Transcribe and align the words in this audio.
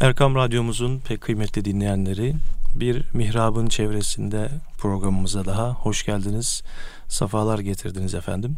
Erkam 0.00 0.34
Radyomuzun 0.34 0.98
pek 0.98 1.20
kıymetli 1.20 1.64
dinleyenleri 1.64 2.34
bir 2.74 3.04
mihrabın 3.14 3.66
çevresinde 3.66 4.48
programımıza 4.78 5.44
daha 5.44 5.70
hoş 5.70 6.06
geldiniz. 6.06 6.62
Safalar 7.08 7.58
getirdiniz 7.58 8.14
efendim. 8.14 8.56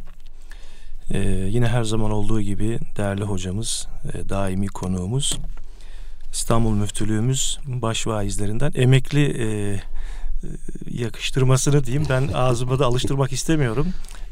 Ee, 1.11 1.19
yine 1.29 1.69
her 1.69 1.85
zaman 1.85 2.11
olduğu 2.11 2.41
gibi 2.41 2.79
değerli 2.97 3.25
hocamız, 3.25 3.89
e, 4.13 4.29
daimi 4.29 4.67
konuğumuz 4.67 5.39
İstanbul 6.33 6.73
Müftülüğümüz 6.73 7.59
baş 7.67 8.07
vaizlerinden 8.07 8.73
emekli 8.75 9.25
e, 9.25 9.81
yakıştırmasını 10.91 11.85
diyeyim 11.85 12.07
ben 12.09 12.29
ağzıma 12.35 12.79
da 12.79 12.87
alıştırmak 12.87 13.33
istemiyorum. 13.33 13.87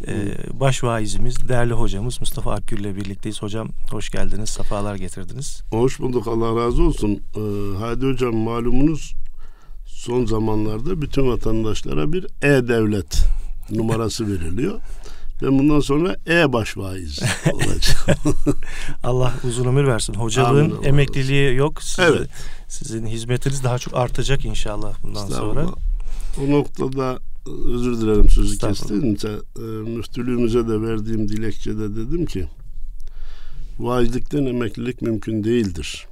Ee, 0.09 0.37
baş 0.61 0.85
vaizimiz, 0.85 1.49
değerli 1.49 1.73
hocamız 1.73 2.21
Mustafa 2.21 2.53
Akgül 2.53 2.79
ile 2.81 2.97
birlikteyiz. 2.97 3.43
Hocam 3.43 3.69
hoş 3.91 4.11
geldiniz, 4.11 4.51
safalar 4.51 4.95
getirdiniz. 4.95 5.63
Hoş 5.71 6.01
bulduk, 6.01 6.29
Allah 6.29 6.61
razı 6.67 6.83
olsun. 6.83 7.23
Ee, 7.37 7.41
Hadi 7.79 8.07
hocam 8.07 8.37
malumunuz 8.37 9.15
son 9.87 10.25
zamanlarda 10.27 11.03
bütün 11.03 11.29
vatandaşlara 11.29 12.13
bir 12.13 12.27
e-devlet 12.43 13.25
numarası 13.71 14.27
veriliyor. 14.33 14.81
Ben 15.43 15.59
bundan 15.59 15.81
sonra 15.81 16.17
e 16.29 16.53
baş 16.53 16.77
vaiz 16.77 17.21
olacağım. 17.53 18.37
Allah 19.05 19.35
uzun 19.45 19.65
ömür 19.65 19.87
versin. 19.87 20.15
Hocalığın 20.15 20.71
Amin, 20.71 20.83
emekliliği 20.83 21.55
yok. 21.55 21.83
Siz, 21.83 21.99
evet. 21.99 22.29
Sizin 22.69 23.07
hizmetiniz 23.07 23.65
daha 23.65 23.79
çok 23.79 23.95
artacak 23.97 24.45
inşallah 24.45 24.95
bundan 25.03 25.27
sonra. 25.27 25.67
O 26.47 26.51
noktada 26.51 27.19
özür 27.47 28.01
dilerim 28.01 28.29
sözü 28.31 28.59
kestince 28.59 29.29
e, 29.59 29.61
müftülüğümüze 29.63 30.69
de 30.69 30.83
verdiğim 30.83 31.29
dilekçede 31.29 31.97
dedim 31.97 32.27
ki 32.27 32.49
vaizlikten 33.79 34.47
emeklilik 34.47 35.03
mümkün 35.03 35.45
değildir. 35.45 36.07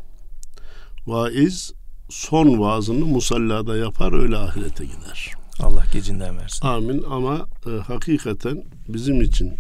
Vaiz 1.07 1.73
son 2.11 2.61
vaazını 2.61 3.05
musallada 3.05 3.77
yapar 3.77 4.13
öyle 4.23 4.37
ahirete 4.37 4.85
gider. 4.85 5.33
Allah 5.61 5.85
gecinden 5.93 6.39
versin. 6.39 6.67
Amin 6.67 7.05
ama 7.11 7.47
e, 7.67 7.71
hakikaten 7.71 8.65
bizim 8.89 9.23
için 9.23 9.53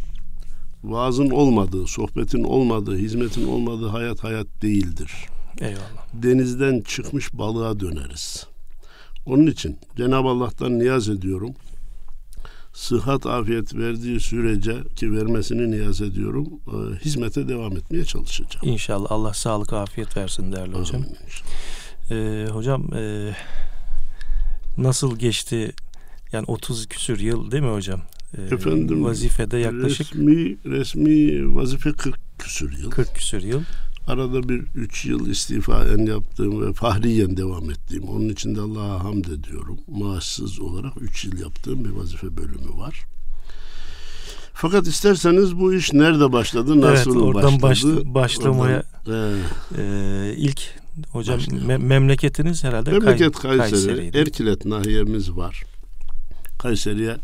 vaazın 0.85 1.31
olmadığı, 1.31 1.87
sohbetin 1.87 2.45
olmadığı, 2.45 2.97
hizmetin 2.97 3.47
olmadığı 3.47 3.89
hayat 3.89 4.25
hayat 4.25 4.47
değildir. 4.63 5.13
Eyvallah. 5.61 6.07
Denizden 6.15 6.81
çıkmış 6.81 7.35
balığa 7.35 7.81
döneriz. 7.81 8.47
Onun 9.27 9.47
için 9.47 9.79
Cenab-ı 9.97 10.29
Allah'tan 10.29 10.79
niyaz 10.79 11.09
ediyorum. 11.09 11.55
Sıhhat, 12.75 13.27
afiyet 13.27 13.75
verdiği 13.75 14.21
sürece 14.21 14.77
ki 14.97 15.13
vermesini 15.13 15.71
niyaz 15.71 16.01
ediyorum. 16.01 16.49
E, 16.67 17.05
hizmete 17.05 17.49
devam 17.49 17.77
etmeye 17.77 18.05
çalışacağım. 18.05 18.69
İnşallah 18.69 19.07
Allah 19.11 19.35
sağlık, 19.35 19.73
afiyet 19.73 20.17
versin 20.17 20.53
değerli 20.53 20.75
hocam. 20.75 21.03
Amin, 21.03 21.17
ee, 22.11 22.47
hocam 22.51 22.95
e, 22.95 23.33
nasıl 24.79 25.19
geçti 25.19 25.73
yani 26.33 26.45
30 26.47 26.87
küsür 26.87 27.21
yıl 27.21 27.51
değil 27.51 27.63
mi 27.63 27.73
hocam? 27.73 28.01
Ee, 28.39 28.55
Efendim 28.55 29.05
vazifede 29.05 29.59
yaklaşık 29.59 30.15
resmi 30.15 30.57
resmi 30.65 31.57
vazife 31.57 31.93
40 31.93 32.19
küsür 32.39 32.79
yıl. 32.79 32.91
40 32.91 33.15
küsür 33.15 33.43
yıl. 33.43 33.63
Arada 34.07 34.49
bir 34.49 34.63
üç 34.75 35.05
yıl 35.05 35.27
istifaen 35.27 36.07
yaptığım 36.07 36.67
ve 36.67 36.73
fahriyen 36.73 37.37
devam 37.37 37.71
ettiğim, 37.71 38.09
onun 38.09 38.29
için 38.29 38.57
de 38.57 38.61
Allah'a 38.61 39.05
hamd 39.05 39.25
ediyorum. 39.25 39.79
Maaşsız 39.89 40.61
olarak 40.61 40.93
üç 41.01 41.25
yıl 41.25 41.39
yaptığım 41.39 41.85
bir 41.85 41.91
vazife 41.91 42.37
bölümü 42.37 42.79
var. 42.79 43.07
Fakat 44.55 44.87
isterseniz 44.87 45.59
bu 45.59 45.75
iş 45.75 45.93
nerede 45.93 46.33
başladı, 46.33 46.81
nasıl 46.81 47.11
evet, 47.11 47.23
oradan 47.23 47.63
başladı? 47.63 48.03
Baş, 48.05 48.15
başlamaya 48.15 48.83
oradan, 49.07 49.39
e, 49.79 49.83
e, 49.83 50.35
ilk 50.37 50.61
hocam 51.11 51.41
me, 51.67 51.77
memleketiniz 51.77 52.65
herhalde 52.65 52.91
Memleket 52.91 53.33
Kayseri, 53.39 53.71
Kayseri'ydi. 53.71 54.19
Erkilet 54.19 54.65
nahiyemiz 54.65 55.37
var. 55.37 55.65
Kayseri'ye 56.59 57.17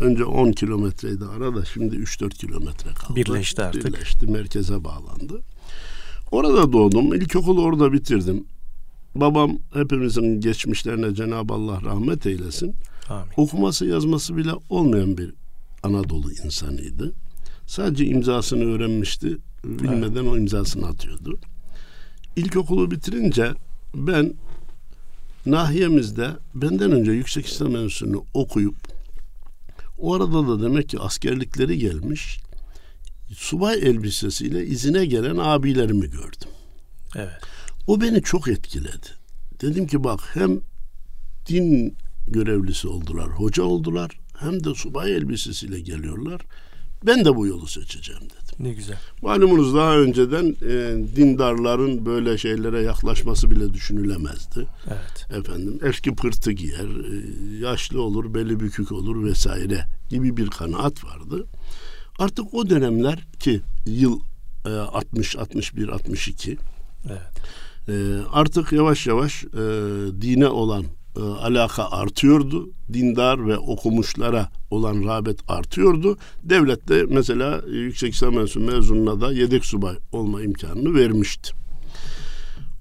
önce 0.00 0.24
10 0.24 0.52
kilometreydi 0.52 1.24
arada 1.24 1.64
şimdi 1.64 1.96
3-4 1.96 2.30
kilometre 2.30 2.94
kaldı. 2.94 3.16
Birleşti 3.16 3.62
artık. 3.62 3.84
Birleşti, 3.84 4.26
merkeze 4.26 4.84
bağlandı. 4.84 5.40
Orada 6.32 6.72
doğdum. 6.72 7.14
İlkokulu 7.14 7.62
orada 7.62 7.92
bitirdim. 7.92 8.44
Babam 9.14 9.58
hepimizin 9.74 10.40
geçmişlerine 10.40 11.14
Cenab-ı 11.14 11.54
Allah 11.54 11.80
rahmet 11.82 12.26
eylesin. 12.26 12.74
Amin. 13.08 13.32
Okuması 13.36 13.86
yazması 13.86 14.36
bile 14.36 14.50
olmayan 14.70 15.18
bir 15.18 15.34
Anadolu 15.82 16.32
insanıydı. 16.32 17.12
Sadece 17.66 18.06
imzasını 18.06 18.64
öğrenmişti. 18.64 19.38
Bilmeden 19.64 20.22
evet. 20.22 20.32
o 20.32 20.38
imzasını 20.38 20.86
atıyordu. 20.86 21.38
İlkokulu 22.36 22.90
bitirince 22.90 23.52
ben 23.94 24.34
nahiyemizde 25.46 26.30
benden 26.54 26.92
önce 26.92 27.12
Yüksek 27.12 27.46
İslam 27.46 27.76
Enstitüsü'nü 27.76 28.16
okuyup 28.34 28.74
o 29.98 30.14
arada 30.14 30.48
da 30.48 30.62
demek 30.62 30.88
ki 30.88 30.98
askerlikleri 30.98 31.78
gelmiş 31.78 32.38
subay 33.34 33.78
elbisesiyle 33.78 34.66
izine 34.66 35.06
gelen 35.06 35.36
abilerimi 35.36 36.10
gördüm. 36.10 36.48
Evet. 37.16 37.40
O 37.86 38.00
beni 38.00 38.22
çok 38.22 38.48
etkiledi. 38.48 39.06
Dedim 39.60 39.86
ki 39.86 40.04
bak 40.04 40.20
hem 40.34 40.60
din 41.46 41.96
görevlisi 42.28 42.88
oldular, 42.88 43.28
hoca 43.28 43.62
oldular 43.62 44.10
hem 44.38 44.64
de 44.64 44.74
subay 44.74 45.12
elbisesiyle 45.12 45.80
geliyorlar. 45.80 46.40
Ben 47.06 47.24
de 47.24 47.36
bu 47.36 47.46
yolu 47.46 47.66
seçeceğim 47.66 48.22
dedim. 48.22 48.42
Ne 48.58 48.72
güzel. 48.72 48.96
Malumunuz 49.22 49.74
daha 49.74 49.98
önceden 49.98 50.56
e, 50.62 50.96
dindarların 51.16 52.06
böyle 52.06 52.38
şeylere 52.38 52.82
yaklaşması 52.82 53.50
bile 53.50 53.74
düşünülemezdi. 53.74 54.66
Evet. 54.86 55.40
Efendim 55.40 55.78
eski 55.82 56.14
pırtı 56.14 56.52
giyer, 56.52 56.88
e, 56.88 57.58
yaşlı 57.58 58.02
olur, 58.02 58.34
beli 58.34 58.60
bükük 58.60 58.92
olur 58.92 59.24
vesaire 59.24 59.86
gibi 60.08 60.36
bir 60.36 60.46
kanaat 60.46 61.04
vardı. 61.04 61.46
Artık 62.22 62.54
o 62.54 62.70
dönemler 62.70 63.26
ki 63.40 63.60
yıl 63.86 64.20
e, 64.66 64.70
60, 64.70 65.36
61, 65.36 65.88
62 65.88 66.56
evet. 67.06 67.20
e, 67.88 67.92
artık 68.32 68.72
yavaş 68.72 69.06
yavaş 69.06 69.44
e, 69.44 69.48
dine 70.20 70.48
olan 70.48 70.84
e, 71.16 71.20
alaka 71.20 71.90
artıyordu. 71.90 72.70
Dindar 72.92 73.46
ve 73.46 73.58
okumuşlara 73.58 74.48
olan 74.70 75.04
rağbet 75.04 75.38
artıyordu. 75.48 76.16
Devlet 76.42 76.88
de 76.88 77.04
mesela 77.08 77.60
Yüksek 77.68 78.14
İslam 78.14 78.38
Enstitüsü 78.38 78.72
mezununa 78.72 79.20
da 79.20 79.32
yedek 79.32 79.64
subay 79.64 79.96
olma 80.12 80.42
imkanını 80.42 80.94
vermişti. 80.94 81.52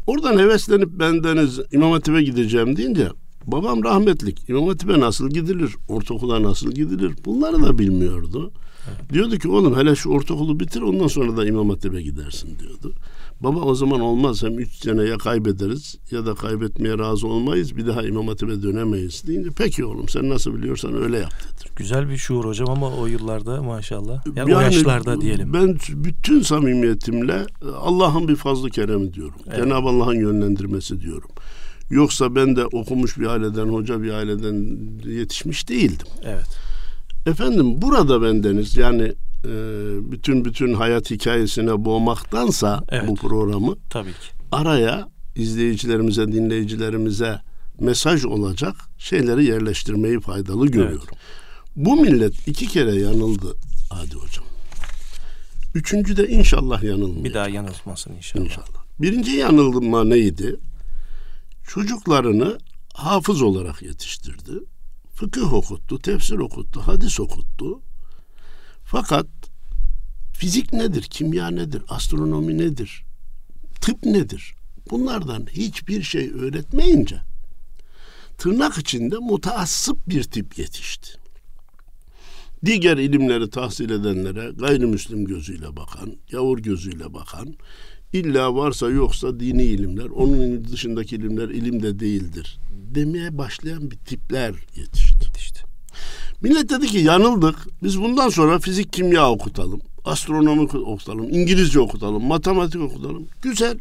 Oradan 0.08 0.38
heveslenip 0.38 0.90
bendeniz 0.90 1.60
İmam 1.72 1.92
Hatip'e 1.92 2.24
gideceğim 2.24 2.78
deyince 2.78 3.10
babam 3.48 3.84
rahmetlik 3.84 4.50
İmam 4.50 4.68
Hatip'e 4.68 5.00
nasıl 5.00 5.30
gidilir, 5.30 5.76
ortaokula 5.88 6.44
nasıl 6.44 6.72
gidilir 6.72 7.14
bunları 7.26 7.64
da 7.64 7.78
bilmiyordu. 7.78 8.52
Diyordu 9.14 9.38
ki 9.38 9.48
oğlum 9.48 9.78
hele 9.78 9.96
şu 9.96 10.10
ortaokulu 10.10 10.60
bitir 10.60 10.82
ondan 10.82 11.08
sonra 11.08 11.38
da 11.38 11.46
İmam 11.46 11.70
Hatip'e 11.70 12.02
gidersin 12.02 12.60
diyordu. 12.60 12.94
Baba 13.40 13.60
o 13.60 13.76
zaman 13.76 14.02
olmaz 14.02 14.44
hem 14.44 14.60
üç 14.60 14.76
sene 14.76 15.04
ya 15.04 15.18
kaybederiz 15.18 15.98
ya 16.12 16.26
da 16.26 16.36
kaybetmeye 16.36 16.98
razı 16.98 17.28
olmayız 17.28 17.78
bir 17.78 17.88
daha 17.88 18.04
İmam 18.04 18.28
Hatip'e 18.28 18.64
dönemeyiz 18.64 19.24
deyince 19.28 19.50
peki 19.58 19.86
oğlum 19.86 20.10
sen 20.10 20.30
nasıl 20.30 20.56
biliyorsan 20.56 21.04
öyle 21.04 21.18
yap 21.18 21.32
dedi. 21.32 21.70
Güzel 21.76 22.10
bir 22.10 22.18
şuur 22.18 22.46
hocam 22.46 22.70
ama 22.70 22.90
o 22.96 23.06
yıllarda 23.06 23.64
maşallah. 23.64 24.26
Yani, 24.26 24.40
yani 24.40 24.56
o 24.56 24.60
yaşlarda 24.60 25.22
diyelim. 25.22 25.54
Ben 25.54 25.78
bütün 25.90 26.42
samimiyetimle 26.42 27.46
Allah'ın 27.82 28.28
bir 28.28 28.36
fazlı 28.36 28.70
keremi 28.70 29.14
diyorum. 29.14 29.36
Evet. 29.48 29.58
Cenab-ı 29.58 29.88
Allah'ın 29.88 30.20
yönlendirmesi 30.20 31.02
diyorum. 31.02 31.30
Yoksa 31.90 32.36
ben 32.36 32.56
de 32.56 32.66
okumuş 32.66 33.18
bir 33.18 33.26
aileden, 33.26 33.68
hoca 33.68 34.02
bir 34.02 34.12
aileden 34.12 34.78
yetişmiş 35.10 35.70
değildim. 35.70 36.08
Evet. 36.24 36.71
Efendim 37.26 37.82
burada 37.82 38.22
bendeniz 38.22 38.78
yani 38.78 39.14
e, 39.46 39.52
bütün 40.12 40.46
bütün 40.46 40.74
hayat 40.74 41.12
hikayesine 41.12 41.86
boğmaktansa 41.86 42.84
evet. 42.90 43.08
bu 43.08 43.16
programı 43.16 43.76
tabii 43.90 44.12
ki 44.12 44.30
araya 44.52 45.10
izleyicilerimize, 45.36 46.32
dinleyicilerimize 46.32 47.40
mesaj 47.80 48.26
olacak 48.26 48.76
şeyleri 48.98 49.46
yerleştirmeyi 49.46 50.20
faydalı 50.20 50.68
görüyorum. 50.68 51.08
Evet. 51.10 51.20
Bu 51.76 51.96
millet 51.96 52.48
iki 52.48 52.68
kere 52.68 52.96
yanıldı 52.96 53.56
Hadi 53.94 54.16
hocam. 54.16 54.46
Üçüncü 55.76 56.18
de 56.18 56.28
inşallah 56.28 56.84
yanılmıyor. 56.84 57.24
Bir 57.24 57.34
daha 57.34 57.48
yanılmasın 57.50 58.14
inşallah. 58.14 58.46
İnşallah. 58.46 58.86
Birinci 59.00 59.32
yanılma 59.32 60.04
neydi? 60.04 60.56
Çocuklarını 61.68 62.58
hafız 62.94 63.42
olarak 63.42 63.82
yetiştirdi. 63.82 64.52
Fıkıh 65.22 65.54
okuttu, 65.54 66.00
tefsir 66.00 66.38
okuttu, 66.38 66.82
hadis 66.88 67.20
okuttu. 67.20 67.82
Fakat 68.84 69.28
fizik 70.34 70.74
nedir, 70.74 71.02
kimya 71.02 71.48
nedir, 71.48 71.84
astronomi 71.90 72.58
nedir, 72.58 73.06
tıp 73.82 74.04
nedir? 74.04 74.56
Bunlardan 74.92 75.46
hiçbir 75.52 76.04
şey 76.04 76.32
öğretmeyince 76.32 77.22
tırnak 78.38 78.78
içinde 78.78 79.18
mutaassıp 79.18 80.10
bir 80.10 80.24
tip 80.24 80.60
yetişti. 80.60 81.12
Diğer 82.66 82.98
ilimleri 82.98 83.50
tahsil 83.50 83.90
edenlere 83.90 84.52
gayrimüslim 84.52 85.26
gözüyle 85.26 85.76
bakan, 85.76 86.18
yavur 86.32 86.60
gözüyle 86.60 87.14
bakan, 87.14 87.56
illa 88.14 88.56
varsa 88.56 88.90
yoksa 88.90 89.40
dini 89.40 89.64
ilimler, 89.64 90.06
onun 90.06 90.66
dışındaki 90.66 91.16
ilimler 91.16 91.50
ilim 91.50 91.84
de 91.84 92.00
değildir 92.00 92.60
demeye 92.96 93.38
başlayan 93.38 93.92
bir 93.92 93.98
tipler 93.98 94.54
yetişti. 94.76 95.26
yetişti. 95.26 95.62
Millet 96.42 96.70
dedi 96.70 96.88
ki 96.88 96.98
yanıldık. 96.98 97.56
Biz 97.84 98.02
bundan 98.02 98.30
sonra 98.30 98.60
fizik, 98.60 98.94
kimya 98.94 99.32
okutalım. 99.32 99.82
Astronomi 100.06 100.62
okutalım. 100.62 101.30
İngilizce 101.30 101.80
okutalım. 101.80 102.24
Matematik 102.24 102.82
okutalım. 102.82 103.28
Güzel. 103.42 103.78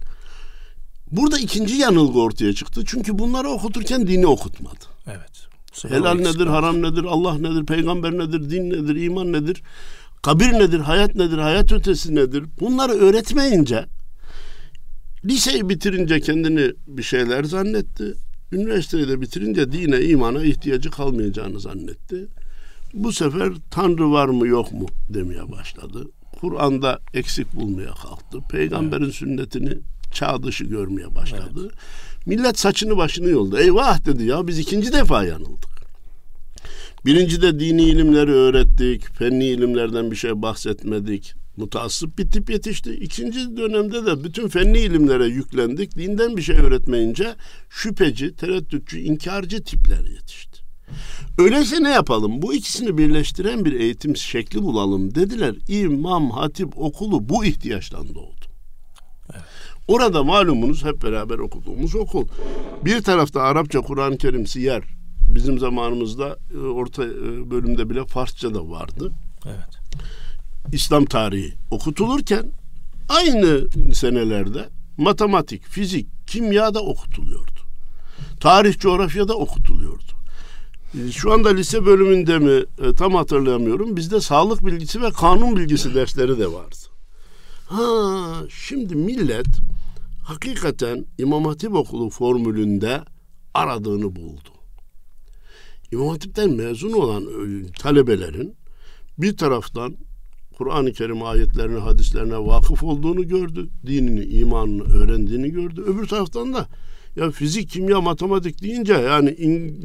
Burada 1.12 1.38
ikinci 1.38 1.75
yanılgı 1.75 2.21
ortaya 2.21 2.53
çıktı. 2.53 2.83
Çünkü 2.87 3.19
bunları 3.19 3.49
okuturken 3.49 4.06
dini 4.06 4.26
okutmadı. 4.26 4.85
Evet. 5.06 5.47
Helal 5.88 6.15
nedir, 6.15 6.47
haram 6.47 6.83
nedir, 6.83 7.05
Allah 7.05 7.38
nedir, 7.38 7.67
peygamber 7.67 8.12
nedir, 8.12 8.50
din 8.50 8.71
nedir, 8.71 8.97
iman 8.97 9.33
nedir, 9.33 9.62
kabir 10.23 10.53
nedir, 10.53 10.81
hayat 10.81 11.15
nedir, 11.15 11.38
hayat 11.38 11.73
ötesi 11.73 12.15
nedir? 12.15 12.44
Bunları 12.61 12.93
öğretmeyince 12.93 13.87
liseyi 15.25 15.69
bitirince 15.69 16.20
kendini 16.20 16.72
bir 16.87 17.02
şeyler 17.02 17.44
zannetti. 17.44 18.14
Üniversiteyi 18.52 19.08
de 19.08 19.20
bitirince 19.20 19.72
dine, 19.72 20.00
imana 20.00 20.43
ihtiyacı 20.43 20.90
kalmayacağını 20.90 21.61
zannetti. 21.61 22.28
Bu 22.94 23.12
sefer 23.12 23.52
Tanrı 23.70 24.11
var 24.11 24.28
mı 24.28 24.46
yok 24.46 24.72
mu 24.72 24.87
demeye 25.08 25.50
başladı. 25.52 26.06
Kur'an'da 26.40 26.99
eksik 27.14 27.55
bulmaya 27.55 27.94
kalktı. 27.94 28.38
Peygamberin 28.50 29.05
evet. 29.05 29.14
sünnetini 29.14 29.78
çağ 30.12 30.43
dışı 30.43 30.64
görmeye 30.64 31.14
başladı. 31.14 31.61
Evet. 31.62 32.26
Millet 32.26 32.58
saçını 32.58 32.96
başını 32.96 33.28
yoldu. 33.28 33.58
Eyvah 33.58 34.06
dedi 34.06 34.25
ya 34.25 34.46
biz 34.46 34.58
ikinci 34.58 34.93
defa 34.93 35.25
yanıldık. 35.25 35.70
Birinci 37.05 37.43
de 37.43 37.61
dini 37.61 37.82
ilimleri 37.82 38.31
öğrettik. 38.31 39.16
Fenni 39.16 39.44
ilimlerden 39.44 40.11
bir 40.11 40.16
şey 40.16 40.43
bahsetmedik. 40.43 41.34
Mutassıp 41.56 42.19
bir 42.19 42.31
tip 42.31 42.50
yetişti. 42.50 42.94
İkinci 42.94 43.56
dönemde 43.56 44.06
de 44.06 44.25
bütün 44.25 44.49
fenni 44.49 44.79
ilimlere 44.79 45.26
yüklendik. 45.26 45.97
Dinden 45.97 46.37
bir 46.37 46.43
şey 46.43 46.56
öğretmeyince 46.56 47.35
şüpheci, 47.70 48.37
tereddütçü, 48.37 49.00
inkarcı 49.00 49.64
tipler 49.64 50.05
yetişti. 50.05 50.61
Öyleyse 51.38 51.82
ne 51.82 51.91
yapalım? 51.91 52.43
Bu 52.43 52.55
ikisini 52.55 52.99
birleştiren 52.99 53.64
bir 53.64 53.81
eğitim 53.81 54.17
şekli 54.17 54.62
bulalım 54.62 55.14
dediler. 55.14 55.55
İmam 55.69 56.31
Hatip 56.31 56.79
okulu 56.79 57.29
bu 57.29 57.44
ihtiyaçtan 57.44 58.08
doğdu. 58.08 58.47
Evet. 59.32 59.44
Orada 59.88 60.25
malumunuz 60.25 60.85
hep 60.85 61.02
beraber 61.02 61.38
okuduğumuz 61.38 61.94
okul. 61.94 62.26
Bir 62.85 63.02
tarafta 63.02 63.43
Arapça 63.43 63.81
Kur'an-ı 63.81 64.19
Kerim 64.19 64.47
siyer. 64.47 64.82
Bizim 65.29 65.58
zamanımızda 65.58 66.38
e, 66.55 66.58
orta 66.58 67.05
e, 67.05 67.50
bölümde 67.50 67.91
bile 67.91 68.05
Farsça 68.05 68.55
da 68.55 68.70
vardı. 68.70 69.12
Evet. 69.47 69.81
İslam 70.73 71.05
tarihi 71.05 71.55
okutulurken 71.71 72.53
aynı 73.09 73.69
senelerde 73.95 74.69
matematik, 74.97 75.65
fizik, 75.65 76.09
kimya 76.27 76.75
da 76.75 76.83
okutuluyordu. 76.83 77.61
Tarih, 78.41 78.79
coğrafya 78.79 79.29
da 79.29 79.35
okutuluyordu. 79.35 80.12
E, 80.95 81.12
şu 81.12 81.33
anda 81.33 81.49
lise 81.49 81.87
bölümünde 81.87 82.39
mi 82.39 82.65
tam 82.97 83.15
hatırlayamıyorum. 83.15 83.97
Bizde 83.97 84.21
sağlık 84.21 84.67
bilgisi 84.67 85.03
ve 85.03 85.11
kanun 85.11 85.57
bilgisi 85.57 85.95
dersleri 85.95 86.39
de 86.39 86.53
vardı. 86.53 86.77
Ha, 87.67 88.35
şimdi 88.49 88.95
millet 88.95 89.47
hakikaten 90.25 91.07
İmam 91.19 91.45
Hatip 91.45 91.75
Okulu 91.75 92.11
formülünde 92.11 93.05
aradığını 93.55 94.17
buldu. 94.17 94.49
İmam 95.93 96.09
Hatip'ten 96.09 96.51
mezun 96.51 96.93
olan 96.93 97.25
talebelerin 97.79 98.57
bir 99.19 99.37
taraftan 99.37 99.97
Kur'an-ı 100.61 100.93
Kerim 100.93 101.23
ayetlerine, 101.23 101.79
hadislerine 101.79 102.39
vakıf 102.39 102.83
olduğunu 102.83 103.29
gördü. 103.29 103.69
Dinini, 103.87 104.25
imanını 104.25 104.83
öğrendiğini 104.83 105.51
gördü. 105.51 105.83
Öbür 105.87 106.07
taraftan 106.07 106.55
da 106.55 106.69
ya 107.17 107.31
fizik, 107.31 107.71
kimya, 107.71 108.01
matematik 108.01 108.62
deyince 108.62 108.93
yani 108.93 109.37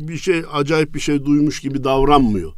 bir 0.07 0.17
şey 0.17 0.43
acayip 0.53 0.95
bir 0.95 0.99
şey 0.99 1.25
duymuş 1.25 1.59
gibi 1.59 1.83
davranmıyor. 1.83 2.53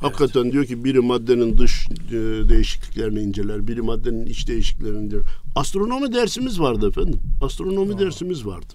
Hakikaten 0.00 0.42
evet. 0.42 0.52
diyor 0.52 0.64
ki 0.64 0.84
biri 0.84 1.00
maddenin 1.00 1.58
dış 1.58 1.88
e, 2.08 2.14
değişikliklerini 2.48 3.20
inceler, 3.20 3.66
biri 3.66 3.82
maddenin 3.82 4.26
iç 4.26 4.48
değişikliklerini 4.48 5.04
inceler. 5.04 5.24
Astronomi 5.56 6.12
dersimiz 6.12 6.60
vardı 6.60 6.88
efendim. 6.88 7.20
Astronomi 7.42 7.94
Aa. 7.94 7.98
dersimiz 7.98 8.46
vardı. 8.46 8.74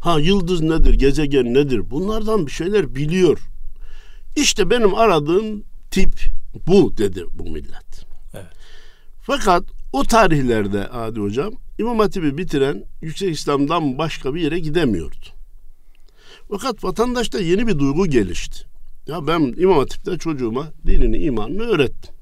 Ha 0.00 0.20
yıldız 0.20 0.60
nedir, 0.60 0.94
gezegen 0.94 1.54
nedir? 1.54 1.90
Bunlardan 1.90 2.46
bir 2.46 2.52
şeyler 2.52 2.94
biliyor. 2.94 3.38
İşte 4.36 4.70
benim 4.70 4.94
aradığım 4.94 5.62
tip 5.90 6.39
bu 6.66 6.96
dedi 6.96 7.24
bu 7.32 7.44
millet. 7.44 8.06
Evet. 8.34 8.46
Fakat 9.22 9.64
o 9.92 10.04
tarihlerde 10.04 10.88
Adi 10.88 11.20
Hocam 11.20 11.54
İmam 11.78 11.98
Hatip'i 11.98 12.38
bitiren 12.38 12.84
Yüksek 13.02 13.34
İslam'dan 13.34 13.98
başka 13.98 14.34
bir 14.34 14.40
yere 14.40 14.58
gidemiyordu. 14.58 15.26
Fakat 16.50 16.84
vatandaşta 16.84 17.38
yeni 17.40 17.66
bir 17.66 17.78
duygu 17.78 18.06
gelişti. 18.06 18.64
Ya 19.06 19.26
ben 19.26 19.54
İmam 19.56 19.78
Hatip'te 19.78 20.18
çocuğuma 20.18 20.66
dinini, 20.86 21.16
imanını 21.18 21.62
öğrettim. 21.62 22.14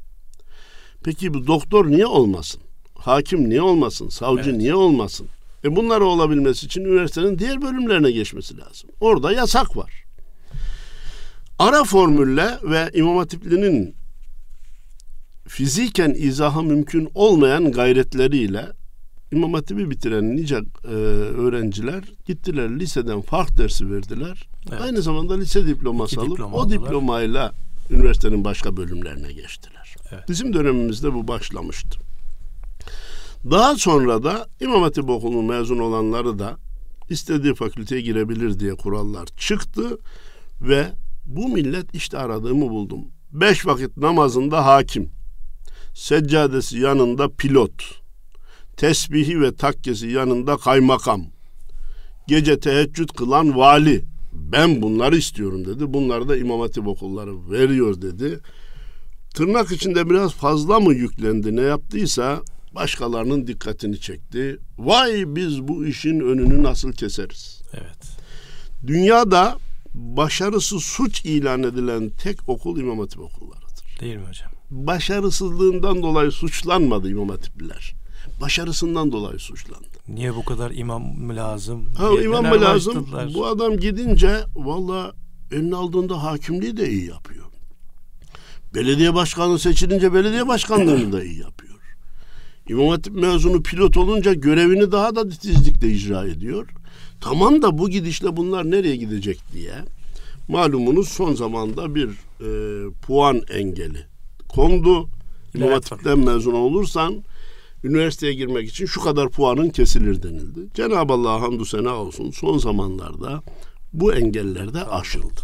Peki 1.05 1.35
bu 1.35 1.47
doktor 1.47 1.87
niye 1.87 2.07
olmasın? 2.07 2.61
Hakim 2.95 3.49
niye 3.49 3.63
olmasın? 3.63 4.09
Savcı 4.09 4.51
evet. 4.51 4.59
niye 4.61 4.75
olmasın? 4.75 5.27
E 5.65 5.77
bunları 5.77 6.05
olabilmesi 6.05 6.67
için 6.67 6.85
üniversitenin 6.85 7.39
diğer 7.39 7.63
bölümlerine 7.63 8.11
geçmesi 8.11 8.59
lazım. 8.59 8.91
Orada 9.01 9.33
yasak 9.33 9.77
var. 9.77 10.05
Ara 11.59 11.85
formülle 11.85 12.59
ve 12.63 12.91
İmam 12.95 13.17
Hatipli'nin 13.17 13.95
fiziken 15.49 16.15
izahı 16.19 16.63
mümkün 16.63 17.09
olmayan 17.15 17.73
gayretleriyle 17.73 18.67
İmam 19.33 19.55
Hatip'i 19.55 19.91
bitiren 19.91 20.37
nice 20.37 20.57
e, 20.85 20.89
öğrenciler 20.89 22.05
gittiler 22.27 22.79
liseden 22.79 23.21
fark 23.21 23.59
dersi 23.59 23.91
verdiler. 23.93 24.49
Evet. 24.71 24.81
Aynı 24.81 25.03
zamanda 25.03 25.35
lise 25.35 25.67
diploması 25.67 26.15
İki 26.15 26.21
alıp 26.21 26.31
diploma 26.31 26.57
o 26.57 26.61
aldılar. 26.61 26.81
diplomayla 26.81 27.53
üniversitenin 27.91 28.45
başka 28.45 28.77
bölümlerine 28.77 29.33
geçtiler. 29.33 29.95
Evet. 30.13 30.29
Bizim 30.29 30.53
dönemimizde 30.53 31.15
bu 31.15 31.29
başlamıştı. 31.29 31.99
Daha 33.51 33.77
sonra 33.77 34.23
da 34.23 34.47
İmam 34.61 34.83
Hatip 34.83 35.11
Okulu'nun 35.11 35.45
mezun 35.45 35.79
olanları 35.79 36.39
da 36.39 36.57
istediği 37.11 37.55
fakülteye 37.55 38.01
girebilir 38.01 38.61
diye 38.61 38.75
kurallar 38.75 39.27
çıktı 39.27 39.99
ve 40.61 40.87
bu 41.27 41.49
millet 41.49 41.95
işte 41.95 42.19
aradığımı 42.19 42.71
buldum. 42.71 43.01
Beş 43.33 43.67
vakit 43.67 43.97
namazında 43.97 44.67
hakim, 44.67 45.11
seccadesi 45.99 46.79
yanında 46.79 47.29
pilot, 47.29 47.73
tesbihi 48.77 49.41
ve 49.41 49.55
takkesi 49.55 50.07
yanında 50.07 50.57
kaymakam, 50.57 51.25
gece 52.29 52.61
teheccüd 52.61 53.09
kılan 53.09 53.57
vali. 53.57 54.05
Ben 54.33 54.83
bunları 54.83 55.17
istiyorum 55.17 55.65
dedi. 55.65 55.95
Bunları 55.95 56.29
da 56.29 56.37
İmam 56.37 56.61
Hatip 56.61 56.87
okulları 56.87 57.51
veriyor 57.51 58.03
dedi. 58.03 58.41
Tırnak 59.35 59.73
içinde 59.73 60.11
biraz 60.11 60.33
fazla 60.33 60.81
mı 60.81 60.95
yüklendi 60.95 61.57
ne 61.57 61.61
yaptıysa 61.63 62.41
başkalarının 62.75 63.47
dikkatini 63.47 64.01
çekti. 64.01 64.59
Vay 64.79 65.25
biz 65.27 65.63
bu 65.63 65.87
işin 65.87 66.21
önünü 66.21 66.63
nasıl 66.63 66.93
keseriz? 66.93 67.63
Evet. 67.73 68.19
Dünyada 68.87 69.57
başarısı 69.95 70.81
suç 70.81 71.25
ilan 71.25 71.63
edilen 71.63 72.11
tek 72.11 72.49
okul 72.49 72.81
İmam 72.81 72.99
Hatip 72.99 73.21
okullarıdır. 73.21 73.99
Değil 74.01 74.17
mi 74.17 74.25
hocam? 74.29 74.58
Başarısızlığından 74.71 76.03
dolayı 76.03 76.31
suçlanmadı 76.31 77.11
İmam 77.11 77.29
Hatipliler. 77.29 77.95
Başarısından 78.41 79.13
dolayı 79.13 79.39
suçlandı. 79.39 79.87
Niye 80.09 80.35
bu 80.35 80.45
kadar 80.45 80.71
imam 80.71 81.03
mı 81.03 81.37
lazım? 81.37 81.85
Ha, 81.99 82.11
imam 82.25 82.47
mı 82.47 82.61
lazım? 82.61 83.07
Bu 83.35 83.47
adam 83.47 83.77
gidince 83.77 84.45
valla 84.57 85.13
eline 85.53 85.77
aldığında 85.77 86.23
hakimliği 86.23 86.77
de 86.77 86.91
iyi 86.91 87.07
yapıyor. 87.07 87.45
Belediye 88.75 89.15
başkanı 89.15 89.59
seçilince 89.59 90.15
belediye 90.15 90.49
başkanlığını 90.49 91.13
da 91.13 91.25
iyi 91.25 91.39
yapıyor. 91.39 91.75
İmam 92.69 92.89
Hatip 92.89 93.15
mezunu 93.15 93.63
pilot 93.63 93.97
olunca 93.97 94.35
görevini 94.35 94.93
daha 94.93 95.17
da 95.17 95.29
titizlikle 95.29 95.89
icra 95.89 96.25
ediyor. 96.25 96.69
Tamam 97.21 97.63
da 97.63 97.79
bu 97.79 97.91
gidişle 97.91 98.37
bunlar 98.37 98.71
nereye 98.71 98.97
gidecek 98.97 99.41
diye 99.53 99.75
malumunuz 100.49 101.09
son 101.09 101.35
zamanda 101.35 101.95
bir 101.95 102.09
e, 102.41 102.51
puan 102.91 103.43
engeli 103.51 104.07
kondu. 104.49 105.09
İmam 105.55 105.71
Hatip'ten 105.71 106.19
mezun 106.19 106.53
olursan 106.53 107.25
üniversiteye 107.85 108.35
girmek 108.35 108.69
için 108.69 108.87
şu 108.87 109.01
kadar 109.01 109.31
puanın 109.31 109.71
kesilir 109.71 110.23
denildi. 110.23 110.61
Cenab-ı 110.75 111.13
Allah 111.13 111.41
hamdü 111.41 111.65
sena 111.65 111.97
olsun 111.97 112.31
son 112.31 112.59
zamanlarda 112.59 113.43
bu 113.93 114.15
engeller 114.15 114.75
de 114.75 114.85
aşıldı. 114.85 115.41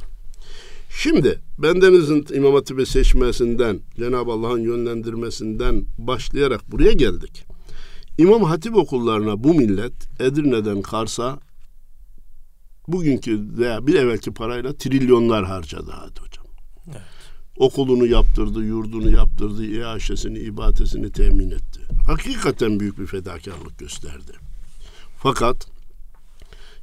Şimdi 0.90 1.40
bendenizin 1.58 2.26
İmam 2.34 2.54
Hatip'i 2.54 2.86
seçmesinden, 2.86 3.80
Cenab-ı 3.96 4.32
Allah'ın 4.32 4.60
yönlendirmesinden 4.60 5.84
başlayarak 5.98 6.72
buraya 6.72 6.92
geldik. 6.92 7.44
İmam 8.18 8.42
Hatip 8.42 8.76
okullarına 8.76 9.44
bu 9.44 9.54
millet 9.54 10.20
Edirne'den 10.20 10.82
Kars'a 10.82 11.38
bugünkü 12.88 13.58
veya 13.58 13.86
bir 13.86 13.94
evvelki 13.94 14.34
parayla 14.34 14.72
trilyonlar 14.72 15.44
harcadı 15.44 15.90
hadi 15.90 16.20
hocam. 16.20 16.46
Evet. 16.88 17.13
Okulunu 17.58 18.06
yaptırdı, 18.06 18.64
yurdunu 18.64 19.10
yaptırdı, 19.10 19.64
iaşesini, 19.64 20.38
ibadetini 20.38 21.12
temin 21.12 21.50
etti. 21.50 21.80
Hakikaten 22.06 22.80
büyük 22.80 22.98
bir 22.98 23.06
fedakarlık 23.06 23.78
gösterdi. 23.78 24.32
Fakat 25.18 25.66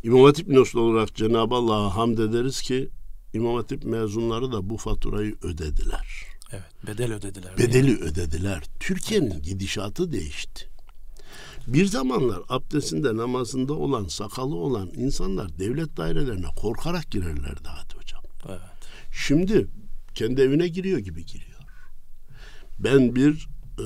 İmam 0.04 0.24
Hatip 0.24 0.48
Noslu 0.48 0.82
olarak 0.82 1.16
Cenab-ı 1.16 1.56
Allah'a 1.56 1.96
hamd 1.96 2.18
ederiz 2.18 2.62
ki 2.62 2.90
İmam 3.34 3.56
Hatip 3.56 3.84
mezunları 3.84 4.52
da 4.52 4.70
bu 4.70 4.78
faturayı 4.78 5.36
ödediler. 5.42 6.26
Evet, 6.52 6.88
bedel 6.88 7.14
ödediler. 7.14 7.58
Bedeli 7.58 7.98
ödediler. 7.98 8.64
Türkiye'nin 8.80 9.42
gidişatı 9.42 10.12
değişti. 10.12 10.68
Bir 11.68 11.86
zamanlar 11.86 12.40
abdestinde 12.50 13.18
namazında 13.18 13.74
olan 13.74 14.08
sakalı 14.08 14.56
olan 14.56 14.90
insanlar 14.96 15.60
devlet 15.60 15.98
dairelerine 15.98 16.48
korkarak 16.56 17.12
girerlerdi 17.12 17.68
hadi 17.68 17.94
hocam. 17.96 18.22
Evet. 18.50 18.60
Şimdi 19.12 19.68
kendi 20.16 20.42
evine 20.42 20.68
giriyor 20.68 21.00
gibi 21.00 21.26
giriyor. 21.26 21.60
Ben 22.80 23.16
bir 23.16 23.48
e, 23.80 23.86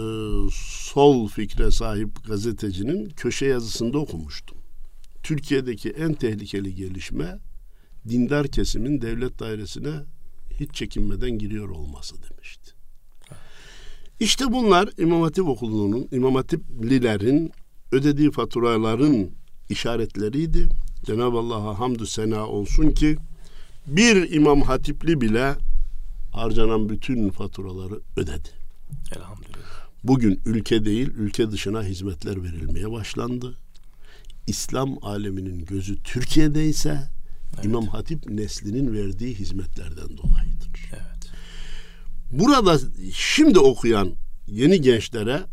sol 0.52 1.28
fikre 1.28 1.72
sahip 1.72 2.28
gazetecinin 2.28 3.10
köşe 3.10 3.46
yazısında 3.46 3.98
okumuştum. 3.98 4.58
Türkiye'deki 5.24 5.90
en 5.90 6.14
tehlikeli 6.14 6.76
gelişme 6.76 7.40
dindar 8.10 8.48
kesimin 8.48 9.02
devlet 9.02 9.40
dairesine 9.40 9.94
hiç 10.60 10.74
çekinmeden 10.74 11.32
giriyor 11.32 11.70
olması 11.70 12.16
demişti. 12.24 12.72
İşte 14.20 14.52
bunlar 14.52 14.90
İmam 14.98 15.22
Hatip 15.22 15.48
Okulu'nun, 15.48 16.08
İmam 16.12 16.36
Hatiplilerin 16.36 17.52
ödediği 17.92 18.32
faturaların 18.32 19.30
işaretleriydi. 19.70 20.68
Cenab-ı 21.06 21.38
Allah'a 21.38 21.80
hamdü 21.80 22.08
sena 22.08 22.48
olsun 22.48 22.92
ki 22.92 23.18
bir 23.88 24.32
İmam 24.32 24.62
Hatipli 24.62 25.22
bile 25.22 25.56
harcanan 26.36 26.90
bütün 26.90 27.30
faturaları 27.30 28.00
ödedi. 28.18 28.50
Elhamdülillah. 29.16 29.86
Bugün 30.04 30.42
ülke 30.46 30.86
değil, 30.86 31.08
ülke 31.08 31.52
dışına 31.52 31.84
hizmetler 31.84 32.44
verilmeye 32.44 32.92
başlandı. 32.92 33.58
İslam 34.48 34.98
aleminin 35.02 35.66
gözü 35.66 36.04
Türkiye'de 36.04 36.66
ise 36.66 37.10
evet. 37.56 37.66
İmam 37.66 37.88
Hatip 37.88 38.30
neslinin 38.30 38.94
verdiği 38.94 39.36
hizmetlerden 39.36 40.18
dolayıdır. 40.18 40.90
Evet. 40.92 41.32
Burada 42.32 42.80
şimdi 43.14 43.60
okuyan 43.60 44.12
yeni 44.48 44.82
gençlere 44.82 45.44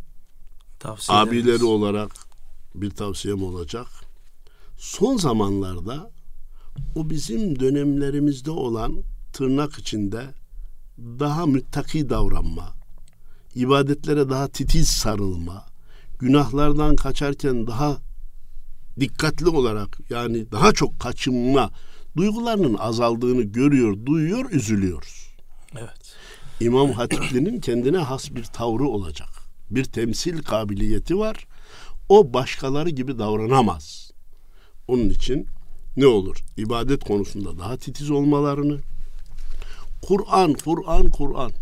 abileri 1.08 1.64
olarak 1.64 2.10
bir 2.74 2.90
tavsiyem 2.90 3.42
olacak. 3.42 3.86
Son 4.78 5.16
zamanlarda 5.16 6.10
o 6.94 7.10
bizim 7.10 7.60
dönemlerimizde 7.60 8.50
olan 8.50 9.02
tırnak 9.32 9.78
içinde 9.78 10.26
daha 10.98 11.46
müttaki 11.46 12.10
davranma, 12.10 12.74
ibadetlere 13.54 14.28
daha 14.28 14.48
titiz 14.48 14.88
sarılma, 14.88 15.66
günahlardan 16.18 16.96
kaçarken 16.96 17.66
daha 17.66 17.98
dikkatli 19.00 19.48
olarak 19.48 19.98
yani 20.10 20.52
daha 20.52 20.72
çok 20.72 21.00
kaçınma 21.00 21.70
duygularının 22.16 22.74
azaldığını 22.74 23.42
görüyor, 23.42 24.06
duyuyor, 24.06 24.50
üzülüyoruz. 24.50 25.26
Evet. 25.76 26.16
İmam 26.60 26.92
Hatipli'nin 26.92 27.60
kendine 27.60 27.98
has 27.98 28.30
bir 28.30 28.44
tavrı 28.44 28.84
olacak. 28.84 29.28
Bir 29.70 29.84
temsil 29.84 30.42
kabiliyeti 30.42 31.18
var. 31.18 31.46
O 32.08 32.34
başkaları 32.34 32.90
gibi 32.90 33.18
davranamaz. 33.18 34.10
Onun 34.88 35.08
için 35.10 35.46
ne 35.96 36.06
olur? 36.06 36.36
İbadet 36.56 37.04
konusunda 37.04 37.58
daha 37.58 37.76
titiz 37.76 38.10
olmalarını, 38.10 38.80
Kur'an, 40.02 40.52
Kur'an, 40.52 41.10
Kur'an. 41.10 41.52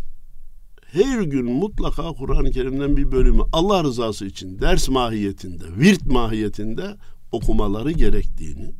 Her 0.91 1.21
gün 1.21 1.45
mutlaka 1.45 2.13
Kur'an-ı 2.13 2.51
Kerim'den 2.51 2.97
bir 2.97 3.11
bölümü 3.11 3.41
Allah 3.53 3.83
rızası 3.83 4.25
için 4.25 4.59
ders 4.59 4.89
mahiyetinde, 4.89 5.63
virt 5.77 6.05
mahiyetinde 6.05 6.97
okumaları 7.31 7.91
gerektiğini, 7.91 8.71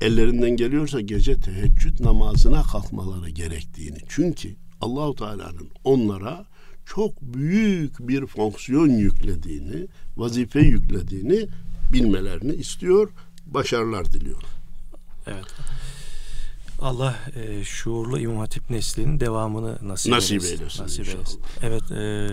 ellerinden 0.00 0.50
geliyorsa 0.50 1.00
gece 1.00 1.40
teheccüd 1.40 2.04
namazına 2.04 2.62
kalkmaları 2.62 3.30
gerektiğini. 3.30 3.98
Çünkü 4.08 4.56
Allahu 4.80 5.14
Teala'nın 5.14 5.70
onlara 5.84 6.46
çok 6.86 7.22
büyük 7.22 8.08
bir 8.08 8.26
fonksiyon 8.26 8.88
yüklediğini, 8.88 9.86
vazife 10.16 10.60
yüklediğini 10.60 11.46
bilmelerini 11.92 12.52
istiyor, 12.52 13.10
başarılar 13.46 14.12
diliyor. 14.12 14.42
Evet. 15.26 15.46
Allah 16.78 17.16
e, 17.36 17.64
şuurlu 17.64 18.18
İmam 18.18 18.36
Hatip 18.36 18.70
neslinin 18.70 19.20
devamını 19.20 19.78
nasip, 19.82 20.12
nasip 20.12 20.32
eylesin. 20.42 20.56
eylesin. 20.58 20.82
Nasip 20.82 21.08
eylesin. 21.08 21.40
Evet, 21.62 21.92
e, 21.92 22.28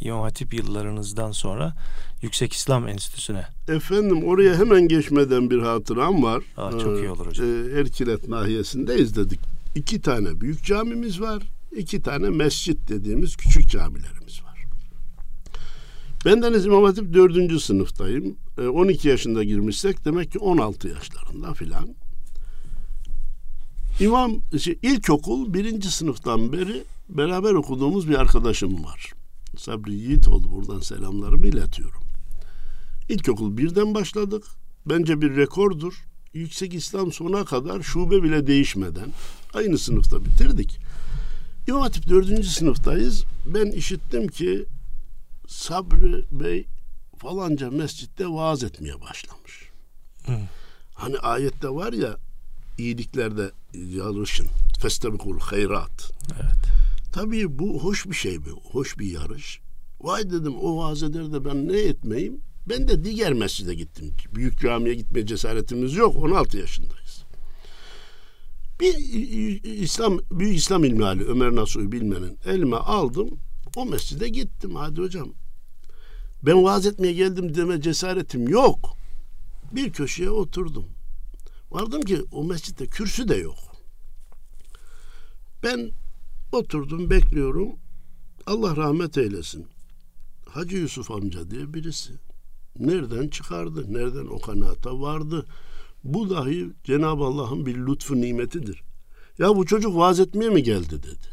İmam 0.00 0.20
Hatip 0.20 0.54
yıllarınızdan 0.54 1.32
sonra 1.32 1.74
Yüksek 2.22 2.52
İslam 2.52 2.88
Enstitüsü'ne. 2.88 3.44
Efendim 3.68 4.24
oraya 4.24 4.54
hemen 4.58 4.88
geçmeden 4.88 5.50
bir 5.50 5.58
hatıram 5.58 6.22
var. 6.22 6.42
Aa, 6.56 6.70
çok 6.70 6.98
iyi 6.98 7.10
olur 7.10 7.26
hocam. 7.26 7.46
E, 7.46 7.80
Erkilet 7.80 8.28
nahiyesinde 8.28 8.98
izledik. 8.98 9.40
İki 9.74 10.00
tane 10.00 10.40
büyük 10.40 10.64
camimiz 10.64 11.20
var. 11.20 11.42
iki 11.76 12.02
tane 12.02 12.30
mescit 12.30 12.88
dediğimiz 12.88 13.36
küçük 13.36 13.68
camilerimiz 13.70 14.42
var. 14.44 14.50
Bendeniz 16.24 16.66
İmam 16.66 16.84
Hatip 16.84 17.14
dördüncü 17.14 17.60
sınıftayım. 17.60 18.36
E, 18.58 18.62
12 18.66 19.08
yaşında 19.08 19.44
girmişsek 19.44 20.04
demek 20.04 20.32
ki 20.32 20.38
16 20.38 20.88
yaşlarında 20.88 21.54
filan. 21.54 21.88
İmam 24.00 24.42
şey, 24.58 24.78
ilkokul 24.82 25.54
birinci 25.54 25.90
sınıftan 25.90 26.52
beri 26.52 26.84
beraber 27.08 27.52
okuduğumuz 27.52 28.08
bir 28.08 28.14
arkadaşım 28.14 28.84
var. 28.84 29.12
Sabri 29.56 29.94
Yiğitoğlu 29.94 30.52
buradan 30.52 30.80
selamlarımı 30.80 31.46
iletiyorum. 31.46 32.02
İlkokul 33.08 33.56
birden 33.56 33.94
başladık. 33.94 34.44
Bence 34.86 35.20
bir 35.20 35.36
rekordur. 35.36 36.04
Yüksek 36.34 36.74
İslam 36.74 37.12
sona 37.12 37.44
kadar 37.44 37.82
şube 37.82 38.22
bile 38.22 38.46
değişmeden 38.46 39.12
aynı 39.54 39.78
sınıfta 39.78 40.24
bitirdik. 40.24 40.78
İmam 41.68 41.82
Hatip 41.82 42.08
dördüncü 42.08 42.48
sınıftayız. 42.48 43.24
Ben 43.46 43.66
işittim 43.70 44.28
ki 44.28 44.64
Sabri 45.48 46.24
Bey 46.32 46.66
falanca 47.18 47.70
mescitte 47.70 48.26
vaaz 48.26 48.64
etmeye 48.64 49.00
başlamış. 49.00 49.70
Hı. 50.26 50.38
Hani 50.94 51.18
ayette 51.18 51.68
var 51.68 51.92
ya 51.92 52.16
iyiliklerde 52.80 53.50
yarışın. 53.74 54.46
Festebikul 54.80 55.40
hayrat. 55.40 56.12
Evet. 56.34 56.60
Tabii 57.12 57.58
bu 57.58 57.84
hoş 57.84 58.06
bir 58.06 58.14
şey 58.14 58.44
bu. 58.44 58.62
Hoş 58.72 58.98
bir 58.98 59.06
yarış. 59.06 59.60
Vay 60.00 60.30
dedim 60.30 60.54
o 60.56 60.76
vaaz 60.78 61.02
eder 61.02 61.32
de 61.32 61.44
ben 61.44 61.68
ne 61.68 61.78
etmeyeyim? 61.78 62.40
Ben 62.68 62.88
de 62.88 63.04
diğer 63.04 63.32
mescide 63.32 63.74
gittim. 63.74 64.14
Büyük 64.34 64.60
camiye 64.60 64.94
gitme 64.94 65.26
cesaretimiz 65.26 65.94
yok. 65.94 66.16
16 66.16 66.58
yaşındayız. 66.58 67.24
Bir 68.80 68.94
İslam 69.64 70.18
büyük 70.30 70.56
İslam 70.56 70.84
ilmihali 70.84 71.24
Ömer 71.24 71.54
Nasuhi 71.54 71.92
bilmenin 71.92 72.38
elime 72.44 72.76
aldım. 72.76 73.30
O 73.76 73.86
mescide 73.86 74.28
gittim. 74.28 74.74
Hadi 74.74 75.00
hocam. 75.00 75.32
Ben 76.42 76.64
vaaz 76.64 76.86
etmeye 76.86 77.12
geldim 77.12 77.54
deme 77.54 77.80
cesaretim 77.80 78.48
yok. 78.48 78.96
Bir 79.72 79.92
köşeye 79.92 80.30
oturdum. 80.30 80.84
Vardım 81.70 82.00
ki 82.00 82.22
o 82.32 82.44
mescitte 82.44 82.86
kürsü 82.86 83.28
de 83.28 83.36
yok. 83.36 83.58
Ben 85.62 85.90
oturdum 86.52 87.10
bekliyorum. 87.10 87.68
Allah 88.46 88.76
rahmet 88.76 89.18
eylesin. 89.18 89.66
Hacı 90.48 90.76
Yusuf 90.76 91.10
amca 91.10 91.50
diye 91.50 91.74
birisi. 91.74 92.12
Nereden 92.78 93.28
çıkardı? 93.28 93.92
Nereden 93.92 94.26
o 94.26 94.38
kanaata 94.38 95.00
vardı? 95.00 95.46
Bu 96.04 96.30
dahi 96.30 96.70
Cenab-ı 96.84 97.24
Allah'ın 97.24 97.66
bir 97.66 97.76
lütfu 97.76 98.20
nimetidir. 98.20 98.82
Ya 99.38 99.56
bu 99.56 99.66
çocuk 99.66 99.96
vaaz 99.96 100.20
etmeye 100.20 100.50
mi 100.50 100.62
geldi 100.62 100.90
dedi. 101.02 101.28